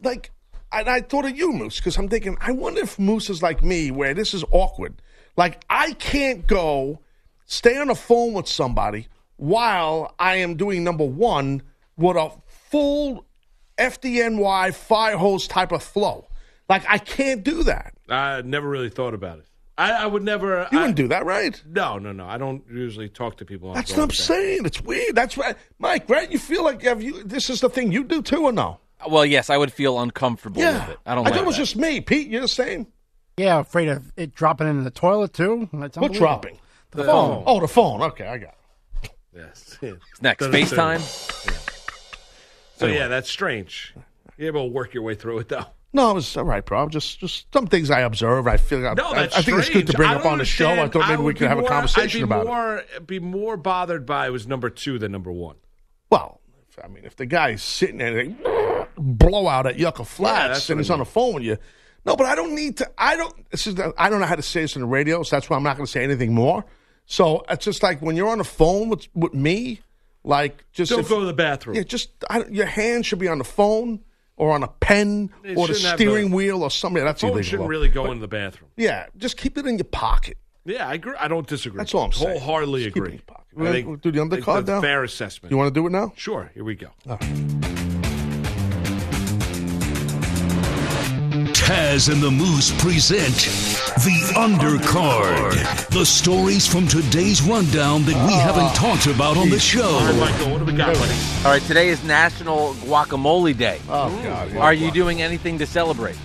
like 0.02 0.30
and 0.72 0.88
I 0.88 1.02
thought 1.02 1.24
of 1.24 1.36
you, 1.36 1.52
Moose, 1.52 1.76
because 1.76 1.96
I'm 1.96 2.08
thinking, 2.08 2.36
I 2.40 2.50
wonder 2.50 2.80
if 2.80 2.98
Moose 2.98 3.30
is 3.30 3.42
like 3.42 3.62
me, 3.62 3.92
where 3.92 4.12
this 4.12 4.34
is 4.34 4.44
awkward. 4.50 5.00
Like 5.36 5.64
I 5.70 5.92
can't 5.92 6.46
go 6.46 7.00
stay 7.46 7.76
on 7.76 7.88
the 7.88 7.94
phone 7.94 8.32
with 8.32 8.48
somebody 8.48 9.08
while 9.36 10.14
I 10.18 10.36
am 10.36 10.56
doing 10.56 10.84
number 10.84 11.04
one 11.04 11.62
with 11.96 12.16
a 12.16 12.30
full 12.70 13.24
FDNY 13.78 14.74
fire 14.74 15.16
hose 15.16 15.46
type 15.48 15.72
of 15.72 15.82
flow. 15.82 16.26
Like 16.68 16.84
I 16.88 16.98
can't 16.98 17.42
do 17.44 17.62
that. 17.64 17.94
I 18.08 18.42
never 18.42 18.68
really 18.68 18.90
thought 18.90 19.14
about 19.14 19.38
it. 19.38 19.46
I, 19.76 19.90
I 19.92 20.06
would 20.06 20.22
never. 20.22 20.68
You 20.70 20.78
I, 20.78 20.82
wouldn't 20.82 20.96
do 20.96 21.08
that, 21.08 21.24
right? 21.26 21.60
No, 21.66 21.98
no, 21.98 22.12
no. 22.12 22.26
I 22.26 22.38
don't 22.38 22.62
usually 22.70 23.08
talk 23.08 23.38
to 23.38 23.44
people. 23.44 23.70
On 23.70 23.74
that. 23.74 23.80
That's 23.86 23.90
what 23.96 24.02
I'm 24.04 24.08
phone. 24.08 24.14
saying. 24.14 24.66
It's 24.66 24.80
weird. 24.80 25.16
That's 25.16 25.36
right, 25.36 25.56
Mike. 25.80 26.08
Right? 26.08 26.30
You 26.30 26.38
feel 26.38 26.62
like 26.62 26.82
have 26.82 27.02
you? 27.02 27.24
This 27.24 27.50
is 27.50 27.60
the 27.60 27.68
thing 27.68 27.90
you 27.90 28.04
do 28.04 28.22
too, 28.22 28.44
or 28.44 28.52
no? 28.52 28.78
Well, 29.08 29.26
yes, 29.26 29.50
I 29.50 29.56
would 29.56 29.72
feel 29.72 29.98
uncomfortable 30.00 30.62
Yeah. 30.62 30.86
with 30.86 30.90
it. 30.94 30.98
I 31.04 31.14
don't 31.16 31.26
I 31.26 31.30
like 31.30 31.34
thought 31.34 31.42
it 31.42 31.46
was 31.46 31.56
that. 31.56 31.62
just 31.62 31.76
me, 31.76 32.00
Pete. 32.00 32.28
You're 32.28 32.40
the 32.42 32.48
same. 32.48 32.86
Yeah, 33.36 33.58
afraid 33.60 33.88
of 33.88 34.12
it 34.16 34.32
dropping 34.34 34.68
into 34.68 34.84
the 34.84 34.90
toilet 34.92 35.32
too. 35.34 35.68
That's 35.72 35.98
What 35.98 36.12
dropping? 36.12 36.58
The, 36.92 37.02
phone. 37.04 37.42
Oh, 37.44 37.58
the 37.60 37.66
phone. 37.66 38.00
Okay, 38.02 38.26
I 38.28 38.38
got. 38.38 38.54
It. 39.02 39.10
Yes. 39.34 39.76
Next, 40.22 40.38
Doesn't 40.46 40.52
FaceTime. 40.54 41.63
So 42.76 42.86
yeah, 42.86 43.08
that's 43.08 43.30
strange. 43.30 43.94
You're 44.36 44.48
able 44.48 44.66
to 44.66 44.72
work 44.72 44.94
your 44.94 45.02
way 45.02 45.14
through 45.14 45.38
it 45.38 45.48
though. 45.48 45.66
No, 45.92 46.10
it 46.10 46.14
was 46.14 46.36
all 46.36 46.42
right, 46.42 46.64
bro. 46.64 46.88
Just, 46.88 47.20
just 47.20 47.46
some 47.52 47.68
things 47.68 47.88
I 47.88 48.00
observe. 48.00 48.48
I 48.48 48.56
feel. 48.56 48.84
I, 48.84 48.94
No, 48.94 49.10
I, 49.10 49.14
that's 49.14 49.36
I 49.36 49.42
think 49.42 49.58
it's 49.58 49.70
good 49.70 49.86
to 49.86 49.92
bring 49.92 50.10
up 50.10 50.26
on 50.26 50.38
the 50.38 50.44
show. 50.44 50.68
I 50.70 50.88
thought 50.88 51.08
maybe 51.08 51.22
we 51.22 51.34
could 51.34 51.46
have 51.46 51.58
a 51.58 51.62
conversation 51.62 52.22
I'd 52.24 52.26
be 52.26 52.32
about 52.32 52.42
it. 52.42 52.48
more, 52.48 52.84
Be 53.06 53.20
more 53.20 53.56
bothered 53.56 54.04
by 54.04 54.28
was 54.30 54.48
number 54.48 54.70
two 54.70 54.98
than 54.98 55.12
number 55.12 55.30
one. 55.30 55.54
Well, 56.10 56.40
I 56.82 56.88
mean, 56.88 57.04
if 57.04 57.14
the 57.14 57.26
guy's 57.26 57.62
sitting 57.62 57.98
there, 57.98 58.18
and 58.18 58.36
they 58.36 58.86
blow 58.98 59.46
out 59.46 59.66
at 59.66 59.78
Yucca 59.78 60.04
Flats, 60.04 60.54
that's 60.58 60.70
and 60.70 60.80
he's 60.80 60.90
I 60.90 60.94
on 60.94 60.98
the 60.98 61.04
phone 61.04 61.34
with 61.34 61.44
you. 61.44 61.58
No, 62.04 62.16
but 62.16 62.26
I 62.26 62.34
don't 62.34 62.56
need 62.56 62.78
to. 62.78 62.90
I 62.98 63.16
don't. 63.16 63.50
This 63.50 63.68
is. 63.68 63.78
I 63.96 64.10
don't 64.10 64.18
know 64.18 64.26
how 64.26 64.34
to 64.34 64.42
say 64.42 64.62
this 64.62 64.74
in 64.74 64.82
the 64.82 64.88
radio, 64.88 65.22
so 65.22 65.36
that's 65.36 65.48
why 65.48 65.56
I'm 65.56 65.62
not 65.62 65.76
going 65.76 65.86
to 65.86 65.92
say 65.92 66.02
anything 66.02 66.34
more. 66.34 66.64
So 67.06 67.44
it's 67.48 67.64
just 67.64 67.84
like 67.84 68.02
when 68.02 68.16
you're 68.16 68.28
on 68.30 68.38
the 68.38 68.44
phone 68.44 68.88
with 68.88 69.06
with 69.14 69.32
me, 69.32 69.80
like 70.24 70.64
just 70.72 70.90
Don't 70.90 71.00
if- 71.00 71.08
go 71.08 71.20
to 71.20 71.26
the 71.26 71.32
bathroom. 71.34 71.76
Yeah, 71.76 71.82
just 71.82 72.10
I, 72.28 72.44
your 72.46 72.66
hand 72.66 73.06
should 73.06 73.18
be 73.18 73.28
on 73.28 73.38
the 73.38 73.44
phone 73.44 74.00
or 74.36 74.50
on 74.52 74.62
a 74.62 74.68
pen 74.68 75.30
It 75.44 75.56
or 75.56 75.68
the 75.68 75.74
steering 75.74 76.32
a- 76.32 76.34
wheel 76.34 76.62
or 76.62 76.70
something. 76.70 77.04
That's 77.04 77.20
Phone 77.20 77.30
illegal. 77.32 77.48
shouldn't 77.48 77.68
really 77.68 77.88
go 77.88 78.04
But, 78.04 78.12
in 78.12 78.20
the 78.20 78.28
bathroom. 78.28 78.70
Yeah, 78.76 79.06
just 79.16 79.36
keep 79.36 79.56
it 79.58 79.66
in 79.66 79.76
your 79.78 79.84
pocket. 79.84 80.36
Yeah, 80.64 80.88
I 80.88 80.94
agree. 80.94 81.14
I 81.20 81.28
don't 81.28 81.46
disagree. 81.46 81.76
That's 81.76 81.94
all 81.94 82.04
I'm 82.06 82.12
saying. 82.12 82.40
Wholeheartedly 82.40 82.84
Just 82.84 82.94
keep 82.94 83.02
it 83.02 83.06
agree. 83.06 83.12
in 83.12 83.18
your 83.18 83.24
pocket. 83.26 83.44
I 83.56 83.60
We're 83.60 83.72
think- 83.72 83.86
gonna 83.86 83.96
do 83.98 84.10
the 84.12 84.18
undercard 84.20 84.66
now? 84.66 84.80
Fair 84.80 85.04
assessment. 85.04 85.50
You 85.52 85.58
want 85.58 85.72
to 85.74 85.78
do 85.80 85.86
it 85.86 85.90
now? 85.90 86.12
Sure. 86.16 86.50
Here 86.54 86.64
we 86.64 86.74
go. 86.74 86.88
Taz 91.54 92.10
and 92.12 92.20
the 92.22 92.30
Moose 92.30 92.70
present 92.82 93.73
The 93.98 94.32
Undercard. 94.34 95.88
The 95.90 96.04
stories 96.04 96.66
from 96.66 96.88
today's 96.88 97.40
rundown 97.42 98.02
that 98.04 98.26
we 98.26 98.32
haven't 98.32 98.74
talked 98.74 99.06
about 99.06 99.36
on 99.36 99.50
the 99.50 99.58
show. 99.60 99.84
All 99.86 100.00
right, 100.04 100.18
Michael, 100.32 100.50
what 100.50 100.58
do 100.58 100.64
we 100.64 100.72
got, 100.72 100.94
buddy? 100.94 101.14
All 101.44 101.52
right, 101.52 101.62
today 101.62 101.88
is 101.88 102.02
National 102.02 102.74
Guacamole 102.74 103.56
Day. 103.56 103.80
Oh 103.88 104.10
God! 104.24 104.48
here 104.48 104.60
Are 104.60 104.74
you 104.74 104.90
doing 104.90 105.22
anything 105.22 105.58
to 105.58 105.66
celebrate? 105.66 106.16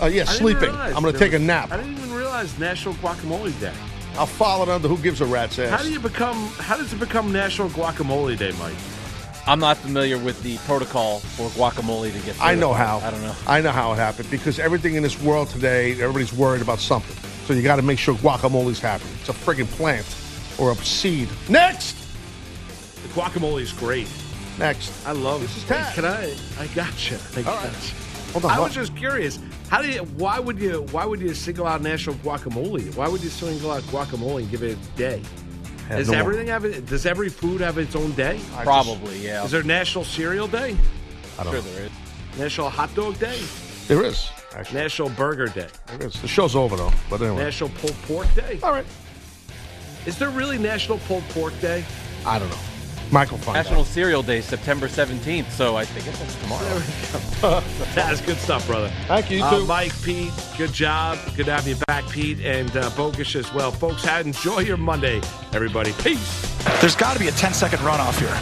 Uh, 0.00 0.06
yeah, 0.06 0.22
I 0.22 0.24
didn't 0.26 0.26
sleeping. 0.28 0.62
realize 0.70 0.94
I'm 0.94 1.02
going 1.02 1.12
to 1.14 1.18
there 1.18 1.28
take 1.28 1.34
a 1.34 1.38
was- 1.38 1.46
nap. 1.46 1.72
I 1.72 1.78
didn't 1.78 1.96
even 1.98 2.12
realize 2.12 2.56
National 2.60 2.94
Guacamole 2.94 3.58
Day. 3.60 3.74
I'll 4.16 4.26
follow 4.26 4.62
it 4.62 4.68
under 4.68 4.86
who 4.88 4.98
gives 4.98 5.20
a 5.20 5.26
rat's 5.26 5.58
ass. 5.58 5.70
How 5.70 5.82
do 5.84 5.90
you 5.92 6.00
become? 6.00 6.36
How 6.58 6.76
does 6.76 6.92
it 6.92 7.00
become 7.00 7.32
National 7.32 7.68
Guacamole 7.70 8.38
Day, 8.38 8.52
Mike? 8.58 8.74
I'm 9.48 9.60
not 9.60 9.78
familiar 9.78 10.18
with 10.18 10.42
the 10.42 10.58
protocol 10.58 11.20
for 11.20 11.48
guacamole 11.50 12.12
to 12.12 12.18
get. 12.26 12.36
I 12.40 12.54
know 12.54 12.72
certified. 12.74 12.86
how. 12.86 12.98
I 13.06 13.10
don't 13.10 13.22
know. 13.22 13.34
I 13.46 13.60
know 13.62 13.70
how 13.70 13.92
it 13.92 13.96
happened 13.96 14.30
because 14.30 14.58
everything 14.58 14.94
in 14.96 15.02
this 15.02 15.18
world 15.22 15.48
today, 15.48 15.92
everybody's 15.92 16.34
worried 16.34 16.60
about 16.60 16.80
something. 16.80 17.16
So 17.46 17.54
you 17.54 17.62
got 17.62 17.76
to 17.76 17.82
make 17.82 17.98
sure 17.98 18.14
guacamole's 18.16 18.78
happy. 18.78 19.06
It's 19.20 19.30
a 19.30 19.32
friggin' 19.32 19.66
plant 19.68 20.04
or 20.58 20.70
a 20.72 20.74
seed. 20.76 21.30
Next, 21.48 21.96
The 23.02 23.08
guacamole 23.18 23.62
is 23.62 23.72
great. 23.72 24.06
next. 24.58 24.92
I 25.06 25.12
love 25.12 25.40
This 25.40 25.56
is 25.56 25.62
Hey, 25.62 25.90
Can 25.94 26.04
I? 26.04 26.34
I 26.58 26.66
gotcha. 26.74 27.18
I 27.34 27.38
All 27.38 27.56
right. 27.56 27.72
gotcha. 27.72 27.94
Hold 28.32 28.44
on. 28.44 28.50
I 28.50 28.54
hold 28.56 28.68
was 28.68 28.74
just 28.74 28.94
curious. 28.96 29.38
How 29.70 29.80
do 29.80 29.88
you? 29.90 30.00
Why 30.18 30.38
would 30.38 30.58
you? 30.58 30.82
Why 30.90 31.06
would 31.06 31.20
you 31.22 31.32
single 31.32 31.66
out 31.66 31.80
National 31.80 32.16
Guacamole? 32.16 32.94
Why 32.96 33.08
would 33.08 33.22
you 33.22 33.30
single 33.30 33.70
out 33.70 33.82
guacamole 33.84 34.40
and 34.40 34.50
give 34.50 34.62
it 34.62 34.76
a 34.76 34.98
day? 34.98 35.22
I 35.88 35.92
have 35.92 35.98
Does 36.00 36.08
no 36.08 36.12
more. 36.14 36.20
everything 36.22 36.46
have 36.48 36.64
it? 36.64 36.86
Does 36.86 37.06
every 37.06 37.28
food 37.30 37.60
have 37.62 37.78
its 37.78 37.96
own 37.96 38.12
day? 38.12 38.38
I 38.56 38.62
Probably, 38.64 39.24
yeah. 39.24 39.44
Is 39.44 39.50
there 39.50 39.62
National 39.62 40.04
Cereal 40.04 40.46
Day? 40.46 40.76
I 41.38 41.44
don't 41.44 41.52
sure 41.52 41.62
know. 41.62 41.70
there 41.72 41.84
is. 41.86 41.92
National 42.38 42.68
Hot 42.68 42.94
Dog 42.94 43.18
Day? 43.18 43.40
There 43.86 44.04
is 44.04 44.30
actually. 44.54 44.80
National 44.80 45.08
Burger 45.10 45.46
Day? 45.46 45.68
There 45.86 46.06
is. 46.08 46.20
The 46.20 46.28
show's 46.28 46.54
over 46.54 46.76
though. 46.76 46.92
But 47.08 47.22
anyway. 47.22 47.42
National 47.44 47.70
Pulled 47.70 47.94
Pork 48.02 48.32
Day? 48.34 48.58
All 48.62 48.72
right. 48.72 48.84
Is 50.06 50.18
there 50.18 50.30
really 50.30 50.58
National 50.58 50.98
Pulled 50.98 51.24
Pork 51.30 51.58
Day? 51.60 51.84
I 52.26 52.38
don't 52.38 52.48
know. 52.50 52.56
Michael 53.10 53.38
find 53.38 53.54
National 53.54 53.84
Cereal 53.84 54.22
Day, 54.22 54.40
September 54.40 54.86
17th. 54.88 55.50
So 55.50 55.76
I 55.76 55.84
think 55.84 56.06
it's 56.06 56.36
tomorrow. 56.42 57.62
That's 57.94 58.20
good 58.20 58.36
stuff, 58.38 58.66
brother. 58.66 58.90
Thank 59.06 59.30
you, 59.30 59.38
you 59.38 59.44
Uh, 59.44 59.58
too. 59.60 59.66
Mike, 59.66 59.92
Pete, 60.02 60.32
good 60.56 60.72
job. 60.72 61.18
Good 61.36 61.46
to 61.46 61.52
have 61.52 61.66
you 61.66 61.76
back, 61.86 62.08
Pete, 62.10 62.40
and 62.40 62.70
uh, 62.76 62.90
Bogish 62.90 63.34
as 63.36 63.52
well. 63.54 63.70
Folks, 63.72 64.06
enjoy 64.06 64.60
your 64.60 64.76
Monday, 64.76 65.20
everybody. 65.52 65.92
Peace. 65.94 66.56
There's 66.80 66.96
got 66.96 67.14
to 67.14 67.18
be 67.18 67.28
a 67.28 67.32
10 67.32 67.54
second 67.54 67.78
runoff 67.80 68.18
here. 68.18 68.36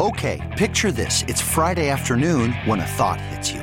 Okay, 0.00 0.40
picture 0.58 0.90
this. 0.90 1.22
It's 1.28 1.40
Friday 1.40 1.88
afternoon 1.88 2.52
when 2.64 2.80
a 2.80 2.86
thought 2.86 3.20
hits 3.20 3.52
you. 3.52 3.62